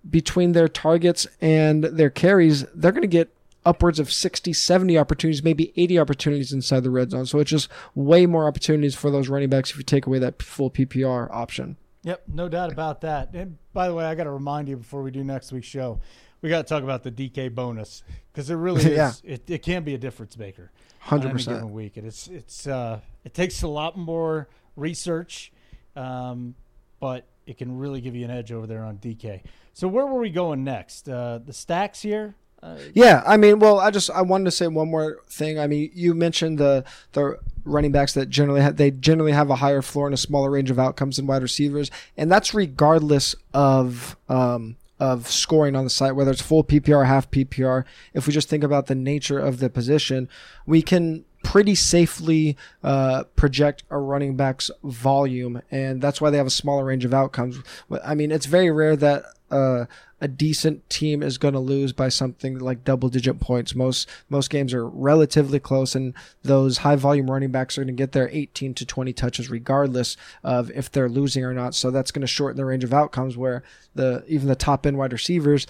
between 0.08 0.52
their 0.52 0.68
targets 0.68 1.26
and 1.42 1.84
their 1.86 2.10
carries, 2.10 2.64
they're 2.76 2.92
going 2.92 3.02
to 3.02 3.08
get 3.08 3.34
upwards 3.66 4.00
of 4.00 4.12
60, 4.12 4.54
70 4.54 4.98
opportunities, 4.98 5.44
maybe 5.44 5.74
80 5.76 6.00
opportunities 6.00 6.54
inside 6.54 6.84
the 6.84 6.92
red 6.92 7.12
zone. 7.12 7.26
So 7.26 7.40
it's 7.40 7.50
just 7.50 7.70
way 7.96 8.26
more 8.26 8.48
opportunities 8.48 8.94
for 8.94 9.10
those 9.10 9.28
running 9.28 9.50
backs 9.50 9.72
if 9.72 9.78
you 9.78 9.84
take 9.84 10.06
away 10.06 10.20
that 10.20 10.42
full 10.42 10.70
PPR 10.70 11.30
option. 11.32 11.78
Yep, 12.04 12.24
no 12.28 12.48
doubt 12.48 12.72
about 12.72 13.02
that. 13.02 13.34
And 13.34 13.58
by 13.74 13.88
the 13.88 13.96
way, 13.96 14.06
I 14.06 14.14
got 14.14 14.26
to 14.26 14.32
remind 14.32 14.68
you 14.70 14.78
before 14.78 15.02
we 15.02 15.10
do 15.10 15.24
next 15.24 15.52
week's 15.52 15.66
show, 15.66 16.00
we 16.46 16.52
got 16.52 16.68
to 16.68 16.72
talk 16.72 16.84
about 16.84 17.02
the 17.02 17.12
DK 17.12 17.54
bonus 17.54 18.04
because 18.32 18.52
it 18.52 18.56
really 18.56 18.82
is. 18.86 18.96
yeah. 18.96 19.14
it, 19.24 19.50
it 19.50 19.64
can 19.64 19.84
be 19.84 19.96
a 19.96 19.98
difference 19.98 20.38
maker. 20.38 20.72
Hundred 21.00 21.32
percent. 21.32 21.58
Given 21.58 21.74
week, 21.74 21.98
and 21.98 22.06
it's 22.06 22.28
it's 22.28 22.68
uh, 22.68 23.00
it 23.24 23.34
takes 23.34 23.64
a 23.64 23.68
lot 23.68 23.98
more 23.98 24.48
research, 24.76 25.52
um, 25.96 26.54
but 27.00 27.26
it 27.48 27.58
can 27.58 27.80
really 27.80 28.00
give 28.00 28.16
you 28.16 28.26
an 28.26 28.32
edge 28.32 28.52
over 28.52 28.68
there 28.68 28.84
on 28.84 28.98
DK. 28.98 29.42
So 29.74 29.88
where 29.88 30.06
were 30.06 30.20
we 30.20 30.30
going 30.30 30.64
next? 30.64 31.10
Uh, 31.10 31.40
the 31.44 31.54
stacks 31.54 32.04
here. 32.04 32.36
Uh, 32.62 32.78
yeah, 32.94 33.24
I 33.26 33.38
mean, 33.38 33.58
well, 33.58 33.80
I 33.80 33.90
just 33.90 34.12
I 34.12 34.22
wanted 34.22 34.46
to 34.46 34.52
say 34.52 34.68
one 34.68 34.90
more 34.90 35.22
thing. 35.28 35.60
I 35.60 35.66
mean, 35.66 35.90
you 35.96 36.14
mentioned 36.14 36.60
the 36.60 36.84
the 37.14 37.40
running 37.64 37.92
backs 37.92 38.14
that 38.14 38.30
generally 38.30 38.62
have, 38.62 38.78
they 38.78 38.92
generally 38.92 39.32
have 39.32 39.50
a 39.50 39.56
higher 39.56 39.82
floor 39.82 40.06
and 40.06 40.14
a 40.14 40.18
smaller 40.18 40.52
range 40.52 40.70
of 40.70 40.78
outcomes 40.78 41.18
than 41.18 41.26
wide 41.26 41.42
receivers, 41.42 41.90
and 42.16 42.32
that's 42.32 42.54
regardless 42.54 43.36
of 43.54 44.16
um, 44.30 44.76
of 45.00 45.30
scoring 45.30 45.76
on 45.76 45.84
the 45.84 45.90
site, 45.90 46.16
whether 46.16 46.32
it's 46.32 46.42
full 46.42 46.64
PPR, 46.64 47.06
half 47.06 47.30
PPR. 47.30 47.84
If 48.14 48.28
we 48.28 48.34
just 48.34 48.50
think 48.50 48.64
about 48.64 48.88
the 48.88 48.96
nature 48.96 49.40
of 49.40 49.60
the 49.60 49.70
position, 49.70 50.30
we 50.66 50.82
can 50.82 51.26
pretty 51.46 51.76
safely 51.76 52.58
uh, 52.84 53.24
project 53.36 53.84
a 53.92 53.98
running 54.00 54.36
back's 54.36 54.72
volume, 54.84 55.62
and 55.70 56.02
that's 56.02 56.20
why 56.20 56.32
they 56.32 56.38
have 56.38 56.48
a 56.48 56.52
smaller 56.52 56.84
range 56.84 57.06
of 57.06 57.14
outcomes. 57.14 57.58
I 58.04 58.16
mean, 58.16 58.32
it's 58.32 58.48
very 58.48 58.72
rare 58.72 58.96
that 58.96 59.26
uh, 59.52 59.86
a 60.20 60.28
decent 60.28 60.90
team 60.90 61.22
is 61.22 61.38
going 61.38 61.54
to 61.54 61.60
lose 61.60 61.94
by 61.94 62.10
something 62.10 62.58
like 62.58 62.84
double 62.84 63.10
digit 63.10 63.40
points. 63.40 63.76
Most 63.76 64.10
most 64.28 64.50
games 64.50 64.74
are 64.74 64.88
relatively 64.88 65.60
close, 65.60 65.94
and 65.94 66.16
those 66.42 66.80
high 66.80 66.96
volume 66.96 67.30
running 67.30 67.52
backs 67.52 67.78
are 67.78 67.82
going 67.82 67.96
to 67.96 68.04
get 68.04 68.14
their 68.14 68.30
18 68.32 68.74
to 68.74 68.86
20 68.86 69.14
touches 69.14 69.50
regardless 69.50 70.18
of 70.44 70.72
if 70.72 70.92
they're 70.92 71.08
losing 71.08 71.44
or 71.44 71.54
not. 71.54 71.76
So 71.76 71.92
that's 71.92 72.12
going 72.12 72.22
to 72.22 72.28
shorten 72.28 72.58
the 72.58 72.66
range 72.66 72.84
of 72.84 72.92
outcomes 72.92 73.38
where 73.38 73.62
the 73.94 74.24
even 74.28 74.48
the 74.48 74.56
top 74.56 74.88
end 74.88 74.98
wide 74.98 75.14
receivers 75.14 75.68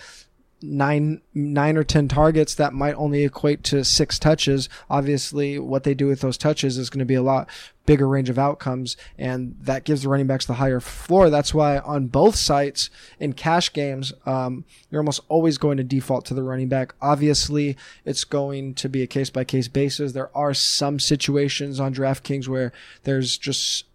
nine 0.62 1.22
nine 1.34 1.78
or 1.78 1.84
ten 1.84 2.08
targets 2.08 2.56
that 2.56 2.74
might 2.74 2.96
only 2.96 3.24
equate 3.24 3.64
to 3.64 3.84
six 3.84 4.18
touches. 4.18 4.70
Obviously 4.90 5.60
what 5.60 5.84
they 5.84 5.94
do 5.94 6.08
with 6.08 6.22
those 6.22 6.38
touches 6.38 6.78
is 6.78 6.90
going 6.90 7.00
to 7.00 7.06
be 7.06 7.16
a 7.16 7.22
lot 7.22 7.50
bigger 7.86 8.08
range 8.08 8.30
of 8.30 8.40
outcomes 8.40 8.98
and 9.18 9.56
that 9.62 9.84
gives 9.84 10.02
the 10.02 10.10
running 10.10 10.26
backs 10.26 10.46
the 10.46 10.56
higher 10.56 10.80
floor. 10.80 11.30
That's 11.30 11.54
why 11.54 11.80
on 11.80 12.08
both 12.08 12.36
sites 12.36 12.90
in 13.20 13.34
cash 13.34 13.72
games 13.74 14.14
um, 14.26 14.66
you're 14.90 15.02
almost 15.02 15.22
always 15.30 15.58
going 15.58 15.78
to 15.78 15.84
default 15.84 16.26
to 16.26 16.34
the 16.34 16.44
running 16.44 16.70
back. 16.70 16.96
Obviously 17.02 17.78
it's 18.04 18.24
going 18.24 18.74
to 18.76 18.90
be 18.90 19.04
a 19.04 19.08
case 19.08 19.30
by 19.30 19.44
case 19.44 19.68
basis. 19.68 20.14
There 20.14 20.36
are 20.36 20.54
some 20.54 21.00
situations 21.00 21.80
on 21.80 21.94
draftkings 21.94 22.48
where 22.48 22.72
there's 23.04 23.38
just 23.38 23.86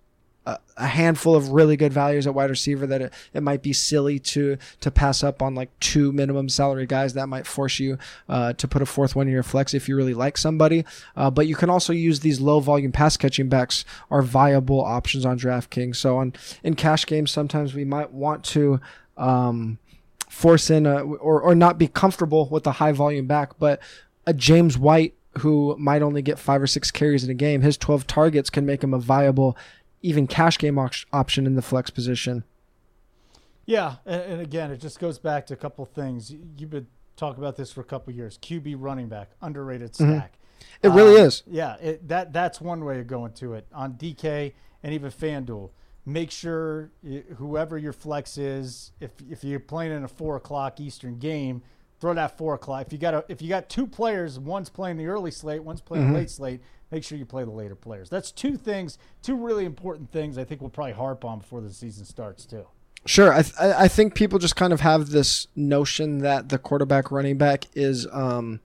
a, 0.46 0.58
handful 0.86 1.34
of 1.34 1.50
really 1.50 1.76
good 1.76 1.92
values 1.92 2.26
at 2.26 2.34
wide 2.34 2.50
receiver 2.50 2.86
that 2.86 3.02
it, 3.02 3.12
it 3.34 3.42
might 3.42 3.62
be 3.62 3.72
silly 3.72 4.18
to 4.18 4.56
to 4.80 4.90
pass 4.90 5.22
up 5.22 5.42
on 5.42 5.54
like 5.54 5.68
two 5.80 6.12
minimum 6.12 6.48
salary 6.48 6.86
guys 6.86 7.14
that 7.14 7.28
might 7.28 7.46
force 7.46 7.78
you 7.78 7.98
uh, 8.28 8.52
to 8.54 8.66
put 8.66 8.80
a 8.80 8.86
fourth 8.86 9.14
one 9.14 9.26
in 9.26 9.32
your 9.32 9.42
flex 9.42 9.74
if 9.74 9.88
you 9.88 9.96
really 9.96 10.14
like 10.14 10.38
somebody. 10.38 10.84
Uh, 11.16 11.30
but 11.30 11.46
you 11.46 11.54
can 11.54 11.68
also 11.68 11.92
use 11.92 12.20
these 12.20 12.40
low 12.40 12.60
volume 12.60 12.92
pass 12.92 13.16
catching 13.16 13.48
backs 13.48 13.84
are 14.10 14.22
viable 14.22 14.80
options 14.80 15.26
on 15.26 15.38
DraftKings. 15.38 15.96
So 15.96 16.16
on 16.16 16.32
in 16.62 16.74
cash 16.74 17.06
games, 17.06 17.30
sometimes 17.30 17.74
we 17.74 17.84
might 17.84 18.12
want 18.12 18.44
to. 18.46 18.80
Um, 19.16 19.78
force 20.30 20.70
in 20.70 20.86
a, 20.86 21.02
or, 21.02 21.42
or 21.42 21.56
not 21.56 21.76
be 21.76 21.88
comfortable 21.88 22.48
with 22.48 22.62
the 22.62 22.70
high 22.70 22.92
volume 22.92 23.26
back, 23.26 23.58
but 23.58 23.80
a 24.26 24.32
James 24.32 24.78
White 24.78 25.14
who 25.38 25.76
might 25.78 26.02
only 26.02 26.22
get 26.22 26.38
five 26.38 26.60
or 26.60 26.66
six 26.66 26.90
carries 26.90 27.24
in 27.24 27.30
a 27.30 27.34
game, 27.34 27.62
his 27.62 27.76
12 27.76 28.06
targets 28.06 28.50
can 28.50 28.66
make 28.66 28.82
him 28.82 28.92
a 28.92 28.98
viable 28.98 29.56
even 30.02 30.26
cash 30.26 30.58
game 30.58 30.78
op- 30.78 30.94
option 31.12 31.46
in 31.46 31.54
the 31.54 31.62
flex 31.62 31.90
position. 31.90 32.44
Yeah, 33.66 33.96
and, 34.04 34.22
and, 34.22 34.40
again, 34.40 34.70
it 34.72 34.80
just 34.80 34.98
goes 34.98 35.18
back 35.18 35.46
to 35.46 35.54
a 35.54 35.56
couple 35.56 35.84
things. 35.84 36.34
You've 36.58 36.70
been 36.70 36.88
talking 37.16 37.42
about 37.42 37.56
this 37.56 37.72
for 37.72 37.82
a 37.82 37.84
couple 37.84 38.12
years. 38.12 38.38
QB 38.38 38.76
running 38.78 39.08
back, 39.08 39.30
underrated 39.40 39.92
mm-hmm. 39.92 40.16
stack. 40.16 40.32
Mm-hmm. 40.32 40.86
It 40.86 40.90
really 40.90 41.20
um, 41.20 41.26
is. 41.26 41.42
Yeah, 41.46 41.76
it, 41.76 42.08
that 42.08 42.32
that's 42.32 42.60
one 42.60 42.84
way 42.84 42.98
of 42.98 43.06
going 43.06 43.32
to 43.34 43.54
it 43.54 43.66
on 43.72 43.94
DK 43.94 44.52
and 44.82 44.92
even 44.92 45.10
FanDuel. 45.10 45.70
Make 46.06 46.30
sure 46.30 46.90
whoever 47.36 47.78
your 47.78 47.92
flex 47.92 48.38
is, 48.38 48.92
if 49.00 49.12
if 49.30 49.44
you're 49.44 49.60
playing 49.60 49.92
in 49.92 50.02
a 50.02 50.08
four 50.08 50.36
o'clock 50.36 50.80
Eastern 50.80 51.18
game, 51.18 51.62
throw 52.00 52.14
that 52.14 52.36
four 52.38 52.54
o'clock. 52.54 52.86
If 52.86 52.92
you 52.92 52.98
got 52.98 53.14
a, 53.14 53.24
if 53.28 53.40
you 53.42 53.48
got 53.48 53.68
two 53.68 53.86
players, 53.86 54.38
one's 54.38 54.70
playing 54.70 54.96
the 54.96 55.06
early 55.06 55.30
slate, 55.30 55.62
one's 55.62 55.80
playing 55.80 56.04
mm-hmm. 56.04 56.14
the 56.14 56.18
late 56.20 56.30
slate 56.30 56.60
make 56.90 57.04
sure 57.04 57.18
you 57.18 57.26
play 57.26 57.44
the 57.44 57.50
later 57.50 57.74
players. 57.74 58.08
That's 58.10 58.30
two 58.30 58.56
things, 58.56 58.98
two 59.22 59.36
really 59.36 59.64
important 59.64 60.10
things 60.10 60.38
I 60.38 60.44
think 60.44 60.60
we'll 60.60 60.70
probably 60.70 60.92
harp 60.92 61.24
on 61.24 61.38
before 61.38 61.60
the 61.60 61.72
season 61.72 62.04
starts, 62.04 62.46
too. 62.46 62.66
Sure. 63.06 63.32
I, 63.32 63.42
th- 63.42 63.54
I 63.58 63.88
think 63.88 64.14
people 64.14 64.38
just 64.38 64.56
kind 64.56 64.72
of 64.72 64.80
have 64.80 65.10
this 65.10 65.46
notion 65.56 66.18
that 66.18 66.50
the 66.50 66.58
quarterback 66.58 67.10
running 67.10 67.38
back 67.38 67.64
is. 67.74 68.06
Um, 68.12 68.60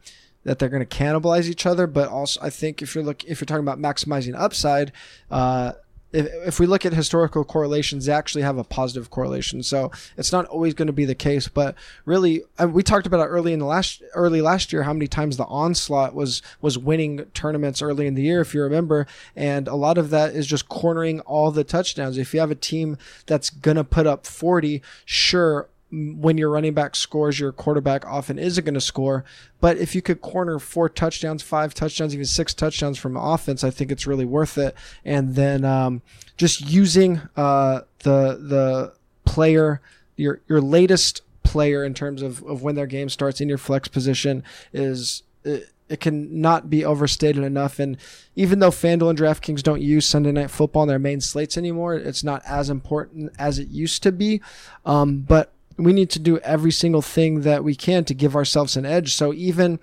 that 0.45 0.59
they're 0.59 0.69
going 0.69 0.85
to 0.85 0.97
cannibalize 0.97 1.49
each 1.49 1.65
other. 1.65 1.87
But 1.87 2.07
also, 2.07 2.39
I 2.41 2.49
think 2.49 2.81
if 2.81 2.95
you're 2.95 3.03
look 3.03 3.23
if 3.25 3.41
you're 3.41 3.45
talking 3.45 3.67
about 3.67 3.79
maximizing 3.79 4.39
upside, 4.39 4.91
uh, 5.29 5.73
if, 6.15 6.27
if 6.47 6.59
we 6.59 6.65
look 6.65 6.85
at 6.85 6.93
historical 6.93 7.43
correlations, 7.43 8.05
they 8.05 8.13
actually 8.13 8.43
have 8.43 8.57
a 8.57 8.63
positive 8.63 9.09
correlation. 9.09 9.61
So 9.61 9.91
it's 10.17 10.31
not 10.31 10.45
always 10.45 10.73
going 10.73 10.87
to 10.87 10.93
be 10.93 11.05
the 11.05 11.15
case, 11.15 11.47
but 11.47 11.75
really, 12.05 12.43
we 12.67 12.83
talked 12.83 13.05
about 13.05 13.19
it 13.19 13.29
early 13.29 13.53
in 13.53 13.59
the 13.59 13.65
last 13.65 14.01
early 14.13 14.41
last 14.41 14.71
year 14.71 14.83
how 14.83 14.93
many 14.93 15.07
times 15.07 15.37
the 15.37 15.45
onslaught 15.45 16.15
was 16.15 16.41
was 16.61 16.77
winning 16.77 17.25
tournaments 17.33 17.81
early 17.81 18.07
in 18.07 18.15
the 18.15 18.23
year, 18.23 18.41
if 18.41 18.53
you 18.53 18.61
remember, 18.61 19.05
and 19.35 19.67
a 19.67 19.75
lot 19.75 19.97
of 19.97 20.09
that 20.11 20.33
is 20.33 20.47
just 20.47 20.69
cornering 20.69 21.19
all 21.21 21.51
the 21.51 21.63
touchdowns. 21.63 22.17
If 22.17 22.33
you 22.33 22.39
have 22.39 22.51
a 22.51 22.55
team 22.55 22.97
that's 23.25 23.49
going 23.49 23.77
to 23.77 23.83
put 23.83 24.07
up 24.07 24.25
40, 24.25 24.81
sure, 25.03 25.67
when 25.95 26.37
your 26.37 26.49
running 26.49 26.73
back 26.73 26.95
scores, 26.95 27.39
your 27.39 27.51
quarterback 27.51 28.05
often 28.05 28.37
isn't 28.37 28.63
going 28.63 28.73
to 28.73 28.81
score. 28.81 29.23
But 29.61 29.77
if 29.77 29.95
you 29.95 30.01
could 30.01 30.21
corner 30.21 30.59
four 30.59 30.89
touchdowns, 30.89 31.41
five 31.41 31.73
touchdowns, 31.73 32.13
even 32.13 32.25
six 32.25 32.53
touchdowns 32.53 32.97
from 32.97 33.15
offense, 33.15 33.63
I 33.63 33.69
think 33.69 33.91
it's 33.91 34.05
really 34.05 34.25
worth 34.25 34.57
it. 34.57 34.75
And 35.03 35.35
then 35.35 35.63
um, 35.63 36.01
just 36.37 36.61
using 36.61 37.21
uh, 37.35 37.81
the 37.99 38.37
the 38.41 38.93
player, 39.23 39.81
your 40.17 40.41
your 40.47 40.61
latest 40.61 41.21
player 41.43 41.83
in 41.83 41.93
terms 41.93 42.21
of, 42.21 42.43
of 42.43 42.61
when 42.61 42.75
their 42.75 42.87
game 42.87 43.09
starts 43.09 43.39
in 43.39 43.49
your 43.49 43.57
flex 43.57 43.87
position 43.87 44.43
is. 44.73 45.23
It, 45.43 45.69
it 45.87 45.99
can 45.99 46.41
not 46.41 46.67
be 46.67 46.83
overstated 46.83 47.43
enough. 47.43 47.77
And 47.77 47.97
even 48.35 48.57
though 48.57 48.71
FanDuel 48.71 49.11
and 49.11 49.19
DraftKings 49.19 49.61
don't 49.61 49.83
use 49.83 50.07
Sunday 50.07 50.31
Night 50.31 50.49
Football 50.49 50.81
in 50.81 50.89
their 50.89 50.97
main 50.97 51.21
slates 51.21 51.59
anymore, 51.59 51.93
it's 51.93 52.23
not 52.23 52.41
as 52.43 52.71
important 52.71 53.31
as 53.37 53.59
it 53.59 53.67
used 53.67 54.01
to 54.01 54.11
be. 54.11 54.41
Um, 54.83 55.19
but 55.19 55.53
we 55.77 55.93
need 55.93 56.09
to 56.11 56.19
do 56.19 56.37
every 56.39 56.71
single 56.71 57.01
thing 57.01 57.41
that 57.41 57.63
we 57.63 57.75
can 57.75 58.05
to 58.05 58.13
give 58.13 58.35
ourselves 58.35 58.77
an 58.77 58.85
edge. 58.85 59.13
So 59.13 59.33
even 59.33 59.79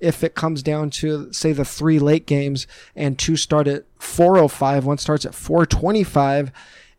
if 0.00 0.24
it 0.24 0.34
comes 0.34 0.62
down 0.62 0.90
to 0.90 1.32
say 1.32 1.52
the 1.52 1.64
three 1.64 1.98
late 1.98 2.26
games 2.26 2.66
and 2.96 3.18
two 3.18 3.36
start 3.36 3.68
at 3.68 3.84
405, 3.98 4.84
one 4.84 4.98
starts 4.98 5.24
at 5.24 5.34
425, 5.34 6.52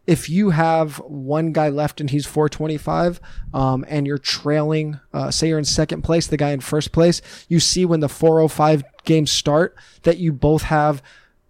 if 0.05 0.29
you 0.29 0.49
have 0.49 0.97
one 0.97 1.53
guy 1.53 1.69
left 1.69 2.01
and 2.01 2.09
he's 2.09 2.25
425 2.25 3.21
um, 3.53 3.85
and 3.87 4.05
you're 4.05 4.17
trailing 4.17 4.99
uh, 5.13 5.31
say 5.31 5.47
you're 5.47 5.57
in 5.59 5.65
second 5.65 6.01
place 6.01 6.27
the 6.27 6.37
guy 6.37 6.49
in 6.49 6.59
first 6.59 6.91
place 6.91 7.21
you 7.47 7.59
see 7.59 7.85
when 7.85 8.01
the 8.01 8.09
405 8.09 8.83
games 9.05 9.31
start 9.31 9.75
that 10.03 10.17
you 10.17 10.33
both 10.33 10.63
have 10.63 11.01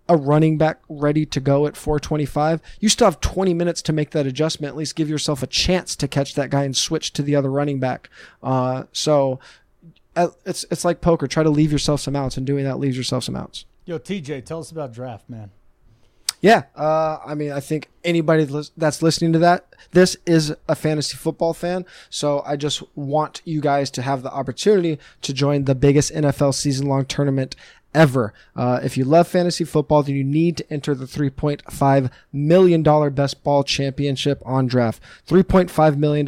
a 0.10 0.18
running 0.18 0.58
back 0.58 0.82
ready 0.89 1.26
to 1.26 1.39
go 1.39 1.66
at 1.66 1.78
425, 1.78 2.62
you 2.80 2.89
still 2.89 3.06
have 3.06 3.22
20 3.22 3.54
minutes 3.54 3.82
to 3.84 3.93
make 3.93 4.12
that 4.12 4.28
adjustment. 4.28 4.70
At 4.70 4.78
least 4.78 4.95
give 4.95 5.10
yourself 5.10 5.41
a 5.43 5.47
chance 5.47 5.95
to 5.95 6.08
catch 6.08 6.36
that 6.36 6.49
guy 6.49 6.64
and 6.64 6.76
switch 6.76 7.14
to 7.14 7.22
the 7.22 7.36
other 7.36 7.49
running 7.49 7.80
back. 7.80 8.10
Uh, 8.41 8.84
so 8.91 9.39
it's 10.16 10.66
it's 10.70 10.86
like 10.86 11.01
poker. 11.01 11.28
Try 11.28 11.43
to 11.43 11.49
leave 11.49 11.72
yourself 11.72 12.01
some 12.01 12.16
outs, 12.16 12.38
and 12.38 12.45
doing 12.45 12.66
that 12.66 12.80
leaves 12.80 12.97
yourself 12.97 13.24
some 13.24 13.36
outs. 13.36 13.66
Yo, 13.86 13.99
TJ, 13.99 14.45
tell 14.45 14.60
us 14.60 14.72
about 14.72 14.93
draft, 14.93 15.30
man. 15.30 15.51
Yeah, 16.43 16.64
uh, 16.76 17.20
I 17.26 17.36
mean, 17.36 17.54
I 17.54 17.62
think 17.62 17.89
anybody 18.04 18.43
that's 18.76 19.01
listening 19.01 19.32
to 19.32 19.39
that, 19.39 19.66
this 19.91 20.18
is 20.26 20.54
a 20.68 20.76
fantasy 20.76 21.16
football 21.16 21.54
fan. 21.54 21.86
So 22.10 22.43
I 22.45 22.58
just 22.58 22.84
want 22.97 23.41
you 23.45 23.62
guys 23.62 23.89
to 23.91 24.01
have 24.01 24.24
the 24.24 24.32
opportunity 24.32 24.99
to 25.22 25.34
join 25.34 25.64
the 25.64 25.74
biggest 25.74 26.14
NFL 26.14 26.54
season 26.54 26.88
long 26.88 27.06
tournament 27.06 27.56
ever. 27.93 28.33
Uh, 28.55 28.79
if 28.83 28.97
you 28.97 29.05
love 29.05 29.27
fantasy 29.27 29.63
football, 29.63 30.03
then 30.03 30.15
you 30.15 30.23
need 30.23 30.57
to 30.57 30.73
enter 30.73 30.95
the 30.95 31.05
$3.5 31.05 32.11
million 32.31 33.13
best 33.13 33.43
ball 33.43 33.63
championship 33.63 34.41
on 34.45 34.67
draft. 34.67 35.01
$3.5 35.27 35.97
million 35.97 36.25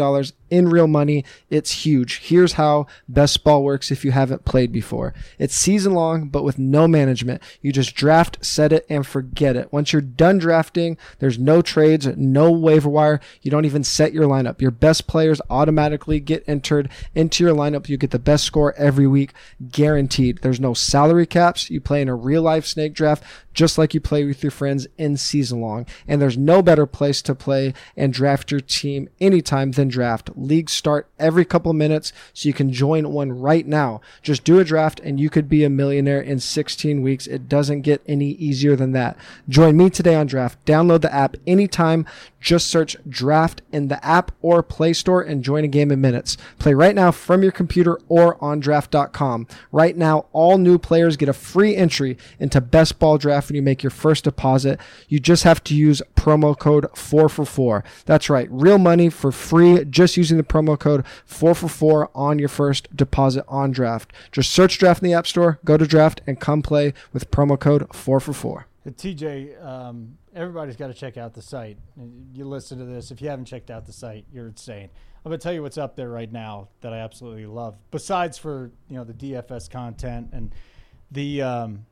in 0.55 0.69
real 0.69 0.87
money. 0.87 1.25
It's 1.49 1.85
huge. 1.85 2.19
Here's 2.19 2.53
how 2.53 2.87
best 3.09 3.43
ball 3.43 3.61
works 3.61 3.91
if 3.91 4.05
you 4.05 4.11
haven't 4.11 4.45
played 4.45 4.71
before. 4.71 5.13
It's 5.37 5.53
season 5.53 5.93
long, 5.93 6.29
but 6.29 6.43
with 6.43 6.57
no 6.57 6.87
management. 6.87 7.41
You 7.61 7.73
just 7.73 7.93
draft, 7.93 8.43
set 8.43 8.71
it, 8.71 8.85
and 8.89 9.05
forget 9.05 9.57
it. 9.57 9.73
Once 9.73 9.91
you're 9.91 10.01
done 10.01 10.37
drafting, 10.37 10.97
there's 11.19 11.37
no 11.37 11.61
trades, 11.61 12.07
no 12.15 12.51
waiver 12.51 12.87
wire. 12.87 13.19
You 13.41 13.51
don't 13.51 13.65
even 13.65 13.83
set 13.83 14.13
your 14.13 14.27
lineup. 14.27 14.61
Your 14.61 14.71
best 14.71 15.07
players 15.07 15.41
automatically 15.49 16.21
get 16.21 16.47
entered 16.47 16.89
into 17.13 17.43
your 17.43 17.53
lineup. 17.53 17.89
You 17.89 17.97
get 17.97 18.11
the 18.11 18.19
best 18.19 18.45
score 18.45 18.73
every 18.77 19.07
week, 19.07 19.33
guaranteed. 19.69 20.39
There's 20.41 20.61
no 20.61 20.73
salary 20.73 21.25
caps. 21.25 21.69
You 21.69 21.81
play 21.81 22.01
in 22.01 22.07
a 22.07 22.15
real 22.15 22.43
life 22.43 22.65
snake 22.65 22.93
draft 22.93 23.23
just 23.55 23.77
like 23.77 23.93
you 23.93 24.01
play 24.01 24.25
with 24.25 24.43
your 24.43 24.51
friends 24.51 24.85
in 24.97 25.17
season 25.17 25.61
long. 25.61 25.87
And 26.07 26.21
there's 26.21 26.37
no 26.37 26.61
better 26.61 26.85
place 26.85 27.21
to 27.23 27.33
play 27.33 27.73
and 27.97 28.13
draft 28.13 28.51
your 28.51 28.59
team 28.59 29.09
anytime 29.19 29.71
than 29.71 29.87
draft. 29.87 30.29
Leagues 30.35 30.73
start 30.73 31.07
every 31.17 31.45
couple 31.45 31.73
minutes, 31.73 32.13
so 32.33 32.47
you 32.47 32.53
can 32.53 32.71
join 32.71 33.09
one 33.09 33.31
right 33.31 33.65
now. 33.65 34.01
Just 34.21 34.43
do 34.43 34.59
a 34.59 34.63
draft 34.63 34.99
and 34.99 35.19
you 35.19 35.29
could 35.29 35.49
be 35.49 35.63
a 35.63 35.69
millionaire 35.69 36.21
in 36.21 36.39
16 36.39 37.01
weeks. 37.01 37.25
It 37.25 37.49
doesn't 37.49 37.81
get 37.81 38.03
any 38.07 38.31
easier 38.31 38.75
than 38.75 38.91
that. 38.91 39.17
Join 39.49 39.77
me 39.77 39.89
today 39.89 40.15
on 40.15 40.27
draft. 40.27 40.63
Download 40.65 41.01
the 41.01 41.13
app 41.13 41.37
anytime. 41.47 42.05
Just 42.45 42.69
search 42.69 42.95
draft 43.09 43.63
in 43.71 43.87
the 43.87 44.05
app 44.05 44.31
or 44.43 44.61
Play 44.61 44.93
Store 44.93 45.19
and 45.19 45.43
join 45.43 45.63
a 45.63 45.67
game 45.67 45.91
in 45.91 45.99
minutes. 45.99 46.37
Play 46.59 46.75
right 46.75 46.93
now 46.93 47.09
from 47.09 47.41
your 47.41 47.51
computer 47.51 47.99
or 48.07 48.37
on 48.39 48.59
draft.com. 48.59 49.47
Right 49.71 49.97
now, 49.97 50.27
all 50.31 50.59
new 50.59 50.77
players 50.77 51.17
get 51.17 51.27
a 51.27 51.33
free 51.33 51.75
entry 51.75 52.19
into 52.39 52.61
best 52.61 52.99
ball 52.99 53.17
draft 53.17 53.49
when 53.49 53.55
you 53.55 53.63
make 53.63 53.81
your 53.81 53.89
first 53.89 54.25
deposit. 54.25 54.79
You 55.07 55.19
just 55.19 55.41
have 55.41 55.63
to 55.63 55.75
use 55.75 56.03
promo 56.15 56.55
code 56.55 56.85
4 56.95 57.29
for 57.29 57.45
4. 57.45 57.83
That's 58.05 58.29
right, 58.29 58.47
real 58.51 58.77
money 58.77 59.09
for 59.09 59.31
free 59.31 59.83
just 59.85 60.15
using 60.15 60.37
the 60.37 60.43
promo 60.43 60.77
code 60.77 61.03
4 61.25 61.55
for 61.55 61.67
4 61.67 62.11
on 62.13 62.37
your 62.37 62.49
first 62.49 62.95
deposit 62.95 63.43
on 63.47 63.71
draft. 63.71 64.13
Just 64.31 64.51
search 64.51 64.77
draft 64.77 65.01
in 65.01 65.09
the 65.09 65.15
App 65.15 65.25
Store, 65.25 65.57
go 65.65 65.77
to 65.77 65.87
draft, 65.87 66.21
and 66.27 66.39
come 66.39 66.61
play 66.61 66.93
with 67.11 67.31
promo 67.31 67.59
code 67.59 67.87
4 67.91 68.19
for 68.19 68.33
4. 68.33 68.67
TJ, 68.87 69.65
um, 69.65 70.19
everybody's 70.35 70.75
got 70.75 70.87
to 70.87 70.93
check 70.93 71.17
out 71.17 71.33
the 71.33 71.41
site. 71.41 71.77
You 72.33 72.45
listen 72.45 72.77
to 72.79 72.85
this. 72.85 73.09
If 73.09 73.21
you 73.21 73.29
haven't 73.29 73.45
checked 73.45 73.71
out 73.71 73.85
the 73.85 73.93
site, 73.93 74.25
you're 74.31 74.47
insane. 74.47 74.89
I'm 75.25 75.31
gonna 75.31 75.39
tell 75.39 75.53
you 75.53 75.63
what's 75.63 75.79
up 75.79 75.95
there 75.95 76.09
right 76.09 76.31
now 76.31 76.67
that 76.81 76.93
I 76.93 76.99
absolutely 76.99 77.47
love. 77.47 77.77
Besides 77.89 78.37
for 78.37 78.69
you 78.89 78.97
know 78.97 79.03
the 79.03 79.13
DFS 79.13 79.71
content 79.71 80.29
and 80.33 80.53
the 81.09 81.41
um, 81.41 81.85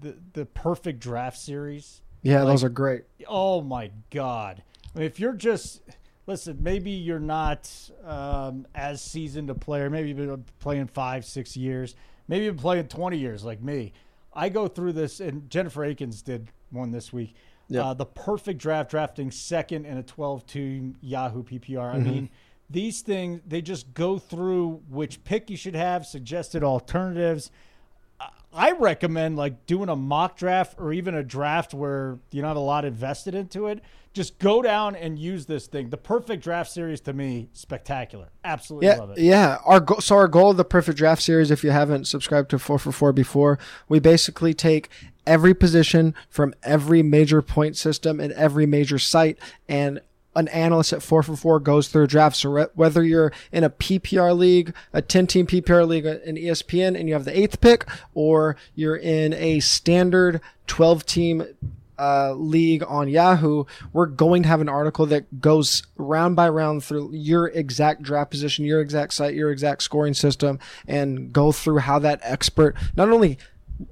the 0.00 0.18
the 0.34 0.44
perfect 0.44 1.00
draft 1.00 1.38
series. 1.38 2.02
Yeah, 2.22 2.42
like, 2.42 2.52
those 2.52 2.64
are 2.64 2.68
great. 2.68 3.04
Oh 3.26 3.62
my 3.62 3.90
god! 4.10 4.62
I 4.94 4.98
mean, 4.98 5.06
if 5.06 5.18
you're 5.18 5.32
just 5.32 5.80
listen, 6.26 6.58
maybe 6.60 6.90
you're 6.90 7.18
not 7.18 7.72
um, 8.04 8.66
as 8.74 9.00
seasoned 9.00 9.48
a 9.48 9.54
player. 9.54 9.88
Maybe 9.88 10.08
you've 10.08 10.18
been 10.18 10.44
playing 10.58 10.88
five, 10.88 11.24
six 11.24 11.56
years. 11.56 11.94
Maybe 12.26 12.44
you've 12.44 12.56
been 12.56 12.62
playing 12.62 12.88
twenty 12.88 13.16
years, 13.16 13.42
like 13.42 13.62
me. 13.62 13.94
I 14.34 14.50
go 14.50 14.68
through 14.68 14.92
this, 14.92 15.20
and 15.20 15.48
Jennifer 15.48 15.80
Eakins 15.80 16.22
did 16.22 16.48
one 16.70 16.90
this 16.90 17.12
week. 17.12 17.34
Yep. 17.68 17.84
Uh, 17.84 17.94
the 17.94 18.06
perfect 18.06 18.60
draft, 18.60 18.90
drafting 18.90 19.30
second 19.30 19.84
in 19.84 19.98
a 19.98 20.02
12-2 20.02 20.94
Yahoo 21.00 21.42
PPR. 21.42 21.60
Mm-hmm. 21.76 21.96
I 21.96 21.98
mean, 21.98 22.30
these 22.70 23.00
things 23.02 23.40
they 23.46 23.62
just 23.62 23.94
go 23.94 24.18
through 24.18 24.82
which 24.88 25.24
pick 25.24 25.50
you 25.50 25.56
should 25.56 25.74
have, 25.74 26.06
suggested 26.06 26.62
alternatives. 26.62 27.50
I 28.52 28.72
recommend 28.72 29.36
like 29.36 29.66
doing 29.66 29.88
a 29.88 29.96
mock 29.96 30.36
draft 30.36 30.76
or 30.78 30.92
even 30.92 31.14
a 31.14 31.22
draft 31.22 31.74
where 31.74 32.18
you 32.30 32.40
don't 32.40 32.48
have 32.48 32.56
a 32.56 32.60
lot 32.60 32.84
invested 32.84 33.34
into 33.34 33.66
it. 33.66 33.80
Just 34.14 34.38
go 34.38 34.62
down 34.62 34.96
and 34.96 35.18
use 35.18 35.46
this 35.46 35.66
thing. 35.66 35.90
The 35.90 35.98
perfect 35.98 36.42
draft 36.42 36.70
series 36.72 37.00
to 37.02 37.12
me, 37.12 37.50
spectacular. 37.52 38.30
Absolutely 38.42 38.88
yeah, 38.88 38.96
love 38.96 39.10
it. 39.10 39.18
Yeah. 39.18 39.58
Our 39.64 39.80
go- 39.80 39.98
so 39.98 40.16
our 40.16 40.28
goal 40.28 40.50
of 40.50 40.56
the 40.56 40.64
perfect 40.64 40.98
draft 40.98 41.22
series, 41.22 41.50
if 41.50 41.62
you 41.62 41.70
haven't 41.70 42.06
subscribed 42.06 42.50
to 42.50 42.58
four 42.58 42.78
for 42.78 42.90
four 42.90 43.12
before, 43.12 43.58
we 43.88 44.00
basically 44.00 44.54
take 44.54 44.88
every 45.26 45.54
position 45.54 46.14
from 46.28 46.54
every 46.62 47.02
major 47.02 47.42
point 47.42 47.76
system 47.76 48.18
and 48.18 48.32
every 48.32 48.64
major 48.66 48.98
site 48.98 49.38
and 49.68 50.00
an 50.38 50.48
analyst 50.48 50.92
at 50.92 51.02
4 51.02 51.22
for 51.22 51.36
4 51.36 51.60
goes 51.60 51.88
through 51.88 52.06
drafts. 52.06 52.40
So 52.40 52.50
re- 52.50 52.66
whether 52.74 53.02
you're 53.02 53.32
in 53.52 53.64
a 53.64 53.70
PPR 53.70 54.36
league, 54.36 54.74
a 54.92 55.02
10 55.02 55.26
team 55.26 55.46
PPR 55.46 55.86
league 55.86 56.06
in 56.06 56.36
ESPN, 56.36 56.98
and 56.98 57.08
you 57.08 57.14
have 57.14 57.24
the 57.24 57.38
eighth 57.38 57.60
pick, 57.60 57.86
or 58.14 58.56
you're 58.74 58.96
in 58.96 59.34
a 59.34 59.60
standard 59.60 60.40
12 60.66 61.04
team 61.06 61.44
uh, 61.98 62.32
league 62.34 62.84
on 62.86 63.08
Yahoo, 63.08 63.64
we're 63.92 64.06
going 64.06 64.44
to 64.44 64.48
have 64.48 64.60
an 64.60 64.68
article 64.68 65.06
that 65.06 65.40
goes 65.40 65.82
round 65.96 66.36
by 66.36 66.48
round 66.48 66.84
through 66.84 67.10
your 67.12 67.48
exact 67.48 68.02
draft 68.02 68.30
position, 68.30 68.64
your 68.64 68.80
exact 68.80 69.12
site, 69.12 69.34
your 69.34 69.50
exact 69.50 69.82
scoring 69.82 70.14
system, 70.14 70.58
and 70.86 71.32
go 71.32 71.50
through 71.50 71.78
how 71.78 71.98
that 71.98 72.20
expert 72.22 72.76
not 72.96 73.08
only 73.08 73.38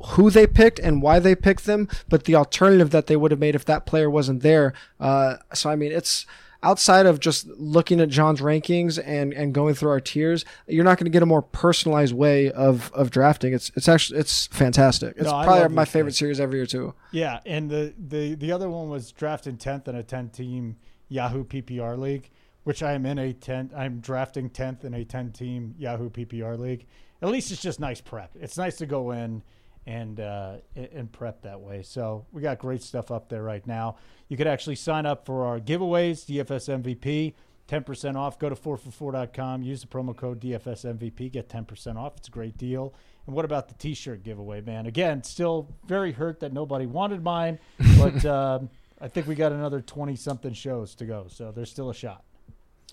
who 0.09 0.31
they 0.31 0.47
picked 0.47 0.79
and 0.79 1.03
why 1.03 1.19
they 1.19 1.35
picked 1.35 1.65
them, 1.65 1.89
but 2.09 2.25
the 2.25 2.35
alternative 2.35 2.91
that 2.91 3.07
they 3.07 3.17
would 3.17 3.31
have 3.31 3.41
made 3.41 3.55
if 3.55 3.65
that 3.67 3.87
player 3.87 4.11
wasn't 4.11 4.43
there. 4.43 4.73
Uh, 4.99 5.37
so 5.55 5.71
I 5.71 5.77
mean, 5.77 5.93
it's 5.93 6.27
outside 6.63 7.07
of 7.07 7.21
just 7.21 7.47
looking 7.47 8.01
at 8.01 8.09
John's 8.09 8.41
rankings 8.41 9.01
and, 9.05 9.33
and 9.33 9.55
going 9.55 9.75
through 9.75 9.91
our 9.91 10.01
tiers, 10.01 10.45
you're 10.67 10.85
not 10.85 10.99
going 10.99 11.05
to 11.05 11.11
get 11.11 11.23
a 11.23 11.27
more 11.27 11.43
personalized 11.43 12.15
way 12.15 12.51
of, 12.51 12.91
of 12.95 13.11
drafting. 13.11 13.53
It's 13.53 13.71
it's 13.77 13.89
actually 13.89 14.21
it's 14.21 14.47
fantastic. 14.49 15.15
It's 15.17 15.27
no, 15.31 15.43
probably 15.43 15.75
my 15.75 15.85
favorite 15.85 16.15
series 16.15 16.41
every 16.41 16.59
year 16.59 16.67
too. 16.67 16.95
Yeah, 17.13 17.41
and 17.47 17.71
the, 17.71 17.95
the 17.99 18.35
the 18.35 18.53
other 18.53 18.69
one 18.69 18.89
was 18.89 19.13
drafting 19.13 19.57
tenth 19.57 19.89
in 19.89 19.95
a 19.95 20.03
ten 20.03 20.31
team 20.31 20.77
Yahoo 21.09 21.45
PPR 21.45 21.99
league 21.99 22.31
which 22.67 22.83
I 22.83 22.95
am 22.95 23.07
in 23.07 23.17
a 23.17 23.33
10, 23.33 23.71
I'm 23.77 24.01
drafting 24.01 24.51
10th 24.51 24.83
in 24.83 24.93
a 24.93 25.05
10 25.05 25.31
team 25.31 25.77
Yahoo 25.79 26.11
PPR 26.11 26.59
league. 26.59 26.85
At 27.23 27.29
least 27.29 27.53
it's 27.53 27.63
just 27.63 27.79
nice 27.79 28.01
prep. 28.01 28.33
It's 28.41 28.59
nice 28.59 28.77
to 28.79 28.87
go 28.87 29.13
in 29.13 29.45
and 29.87 30.19
uh, 30.19 30.57
and 30.75 31.11
prep 31.13 31.43
that 31.43 31.61
way. 31.61 31.83
So 31.83 32.27
we 32.33 32.43
got 32.43 32.59
great 32.59 32.83
stuff 32.83 33.11
up 33.11 33.29
there 33.29 33.43
right 33.43 33.67
now. 33.67 33.97
You 34.29 34.37
could 34.37 34.49
actually 34.49 34.77
sign 34.77 35.07
up 35.07 35.25
for 35.25 35.47
our 35.47 35.61
giveaways, 35.61 36.27
DFS 36.27 36.83
MVP, 36.83 37.35
10% 37.69 38.17
off. 38.17 38.39
Go 38.39 38.49
to 38.49 38.57
4for4.com, 38.57 39.63
use 39.63 39.81
the 39.83 39.87
promo 39.87 40.17
code 40.17 40.41
DFS 40.41 40.99
MVP, 40.99 41.31
get 41.33 41.49
10% 41.49 41.97
off. 41.97 42.15
It's 42.17 42.29
a 42.29 42.31
great 42.33 42.59
deal. 42.59 42.95
And 43.27 43.35
what 43.35 43.45
about 43.45 43.69
the 43.69 43.75
T-shirt 43.75 44.23
giveaway, 44.23 44.61
man? 44.61 44.87
Again, 44.87 45.23
still 45.23 45.69
very 45.87 46.13
hurt 46.13 46.41
that 46.41 46.53
nobody 46.53 46.87
wanted 46.87 47.23
mine, 47.23 47.59
but 47.99 48.25
um, 48.27 48.71
I 49.01 49.09
think 49.09 49.27
we 49.27 49.35
got 49.35 49.53
another 49.53 49.81
20 49.81 50.17
something 50.17 50.53
shows 50.53 50.95
to 50.97 51.07
go, 51.07 51.27
so 51.29 51.53
there's 51.53 51.71
still 51.71 51.91
a 51.91 51.95
shot. 51.95 52.25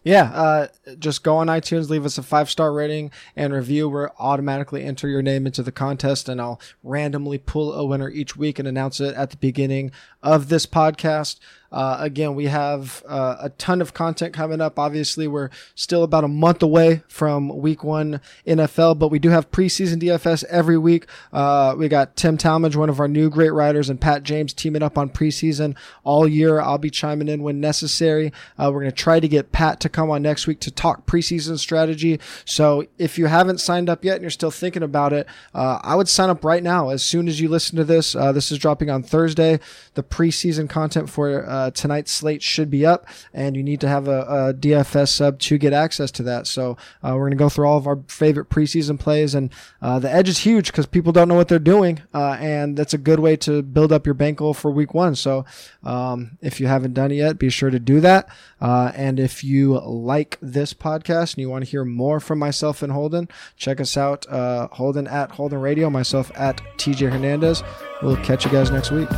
Yeah, 0.05 0.31
uh, 0.33 0.67
just 0.99 1.23
go 1.23 1.37
on 1.37 1.47
iTunes, 1.47 1.89
leave 1.89 2.05
us 2.05 2.17
a 2.17 2.23
five 2.23 2.49
star 2.49 2.73
rating 2.73 3.09
and 3.37 3.53
review. 3.53 3.87
We'll 3.87 4.09
automatically 4.19 4.83
enter 4.83 5.07
your 5.07 5.21
name 5.21 5.45
into 5.45 5.63
the 5.63 5.71
contest, 5.71 6.27
and 6.27 6.41
I'll 6.41 6.59
randomly 6.83 7.37
pull 7.37 7.71
a 7.71 7.85
winner 7.85 8.09
each 8.09 8.35
week 8.35 8.59
and 8.59 8.67
announce 8.67 8.99
it 8.99 9.15
at 9.15 9.29
the 9.29 9.37
beginning 9.37 9.91
of 10.21 10.49
this 10.49 10.65
podcast. 10.65 11.39
Uh, 11.73 11.97
again, 11.99 12.35
we 12.35 12.45
have 12.45 13.03
uh, 13.07 13.35
a 13.41 13.49
ton 13.49 13.81
of 13.81 13.93
content 13.95 14.31
coming 14.33 14.61
up. 14.61 14.77
Obviously, 14.77 15.27
we're 15.27 15.49
still 15.73 16.03
about 16.03 16.23
a 16.23 16.27
month 16.27 16.61
away 16.61 17.01
from 17.07 17.49
week 17.49 17.83
one 17.83 18.21
NFL, 18.45 18.99
but 18.99 19.07
we 19.07 19.17
do 19.17 19.29
have 19.29 19.49
preseason 19.49 19.99
DFS 19.99 20.43
every 20.45 20.77
week. 20.77 21.07
Uh, 21.33 21.73
we 21.75 21.87
got 21.87 22.15
Tim 22.15 22.37
Talmadge, 22.37 22.75
one 22.75 22.89
of 22.89 22.99
our 22.99 23.07
new 23.07 23.29
great 23.29 23.49
writers, 23.49 23.89
and 23.89 23.99
Pat 23.99 24.21
James 24.21 24.53
teaming 24.53 24.83
up 24.83 24.99
on 24.99 25.09
preseason 25.09 25.75
all 26.03 26.27
year. 26.27 26.61
I'll 26.61 26.77
be 26.77 26.91
chiming 26.91 27.27
in 27.27 27.41
when 27.41 27.59
necessary. 27.59 28.31
Uh, 28.57 28.69
we're 28.71 28.81
going 28.81 28.91
to 28.91 28.95
try 28.95 29.19
to 29.19 29.27
get 29.27 29.51
Pat 29.51 29.79
to 29.79 29.89
come 29.89 30.11
on 30.11 30.21
next 30.21 30.45
week 30.45 30.59
to 30.61 30.71
talk 30.71 31.07
preseason 31.07 31.57
strategy. 31.57 32.19
So 32.45 32.85
if 32.99 33.17
you 33.17 33.25
haven't 33.25 33.59
signed 33.59 33.89
up 33.89 34.05
yet 34.05 34.15
and 34.15 34.21
you're 34.21 34.29
still 34.29 34.51
thinking 34.51 34.83
about 34.83 35.11
it, 35.11 35.25
uh, 35.55 35.79
I 35.81 35.95
would 35.95 36.07
sign 36.07 36.29
up 36.29 36.45
right 36.45 36.61
now 36.61 36.89
as 36.89 37.03
soon 37.03 37.27
as 37.27 37.41
you 37.41 37.49
listen 37.49 37.77
to 37.77 37.83
this. 37.83 38.15
Uh, 38.15 38.31
this 38.31 38.51
is 38.51 38.59
dropping 38.59 38.91
on 38.91 39.01
Thursday. 39.01 39.59
The 39.95 40.03
preseason 40.03 40.69
content 40.69 41.09
for 41.09 41.43
uh, 41.63 41.71
tonight's 41.71 42.11
slate 42.11 42.41
should 42.41 42.69
be 42.69 42.85
up, 42.85 43.07
and 43.33 43.55
you 43.55 43.63
need 43.63 43.81
to 43.81 43.87
have 43.87 44.07
a, 44.07 44.21
a 44.21 44.53
DFS 44.53 45.09
sub 45.09 45.39
to 45.39 45.57
get 45.57 45.73
access 45.73 46.11
to 46.11 46.23
that. 46.23 46.47
So 46.47 46.77
uh, 47.03 47.11
we're 47.13 47.29
going 47.29 47.31
to 47.31 47.37
go 47.37 47.49
through 47.49 47.67
all 47.67 47.77
of 47.77 47.87
our 47.87 47.99
favorite 48.07 48.49
preseason 48.49 48.99
plays, 48.99 49.33
and 49.35 49.51
uh, 49.81 49.99
the 49.99 50.11
edge 50.11 50.29
is 50.29 50.39
huge 50.39 50.67
because 50.67 50.85
people 50.85 51.11
don't 51.11 51.27
know 51.27 51.35
what 51.35 51.47
they're 51.47 51.59
doing, 51.59 52.01
uh, 52.13 52.37
and 52.39 52.77
that's 52.77 52.93
a 52.93 52.97
good 52.97 53.19
way 53.19 53.35
to 53.37 53.61
build 53.61 53.91
up 53.91 54.05
your 54.05 54.15
bankroll 54.15 54.53
for 54.53 54.71
week 54.71 54.93
one. 54.93 55.15
So 55.15 55.45
um, 55.83 56.37
if 56.41 56.59
you 56.59 56.67
haven't 56.67 56.93
done 56.93 57.11
it 57.11 57.15
yet, 57.15 57.39
be 57.39 57.49
sure 57.49 57.69
to 57.69 57.79
do 57.79 57.99
that. 58.01 58.27
Uh, 58.59 58.91
and 58.95 59.19
if 59.19 59.43
you 59.43 59.79
like 59.79 60.37
this 60.41 60.73
podcast 60.73 61.33
and 61.33 61.39
you 61.39 61.49
want 61.49 61.65
to 61.65 61.71
hear 61.71 61.83
more 61.83 62.19
from 62.19 62.39
myself 62.39 62.81
and 62.81 62.91
Holden, 62.91 63.27
check 63.57 63.81
us 63.81 63.97
out, 63.97 64.25
Holden 64.25 65.07
at 65.07 65.31
Holden 65.31 65.59
Radio, 65.59 65.89
myself 65.89 66.31
at 66.35 66.61
TJ 66.77 67.11
Hernandez. 67.11 67.63
We'll 68.01 68.17
catch 68.17 68.45
you 68.45 68.51
guys 68.51 68.71
next 68.71 68.91
week. 68.91 69.09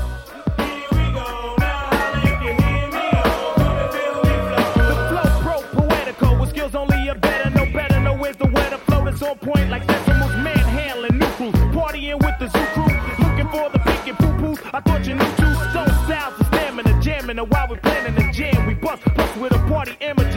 Point 9.46 9.70
like 9.70 9.86
decimals, 9.86 10.36
manhandling 10.38 11.20
new 11.20 11.32
crews, 11.38 11.54
partying 11.76 12.18
with 12.26 12.38
the 12.39 12.48
zoo 12.50 12.66
crew, 12.74 12.89
looking 13.24 13.48
for 13.54 13.70
the 13.70 13.80
pink 13.80 14.08
and 14.08 14.18
poo 14.18 14.34
poo. 14.39 14.70
I 14.74 14.80
thought 14.82 15.06
you 15.06 15.14
knew 15.14 15.32
two 15.38 15.54
stone 15.70 15.93
styles 16.06 16.39
of 16.39 16.48
stamina, 16.48 17.00
jamming, 17.02 17.38
and 17.38 17.50
while 17.52 17.68
we 17.70 17.78
planning 17.78 18.16
the 18.16 18.32
jam, 18.34 18.66
we 18.66 18.74
bust, 18.74 19.04
bust 19.16 19.38
with 19.38 19.52
a 19.52 19.60
party 19.70 19.96
amateur 20.02 20.35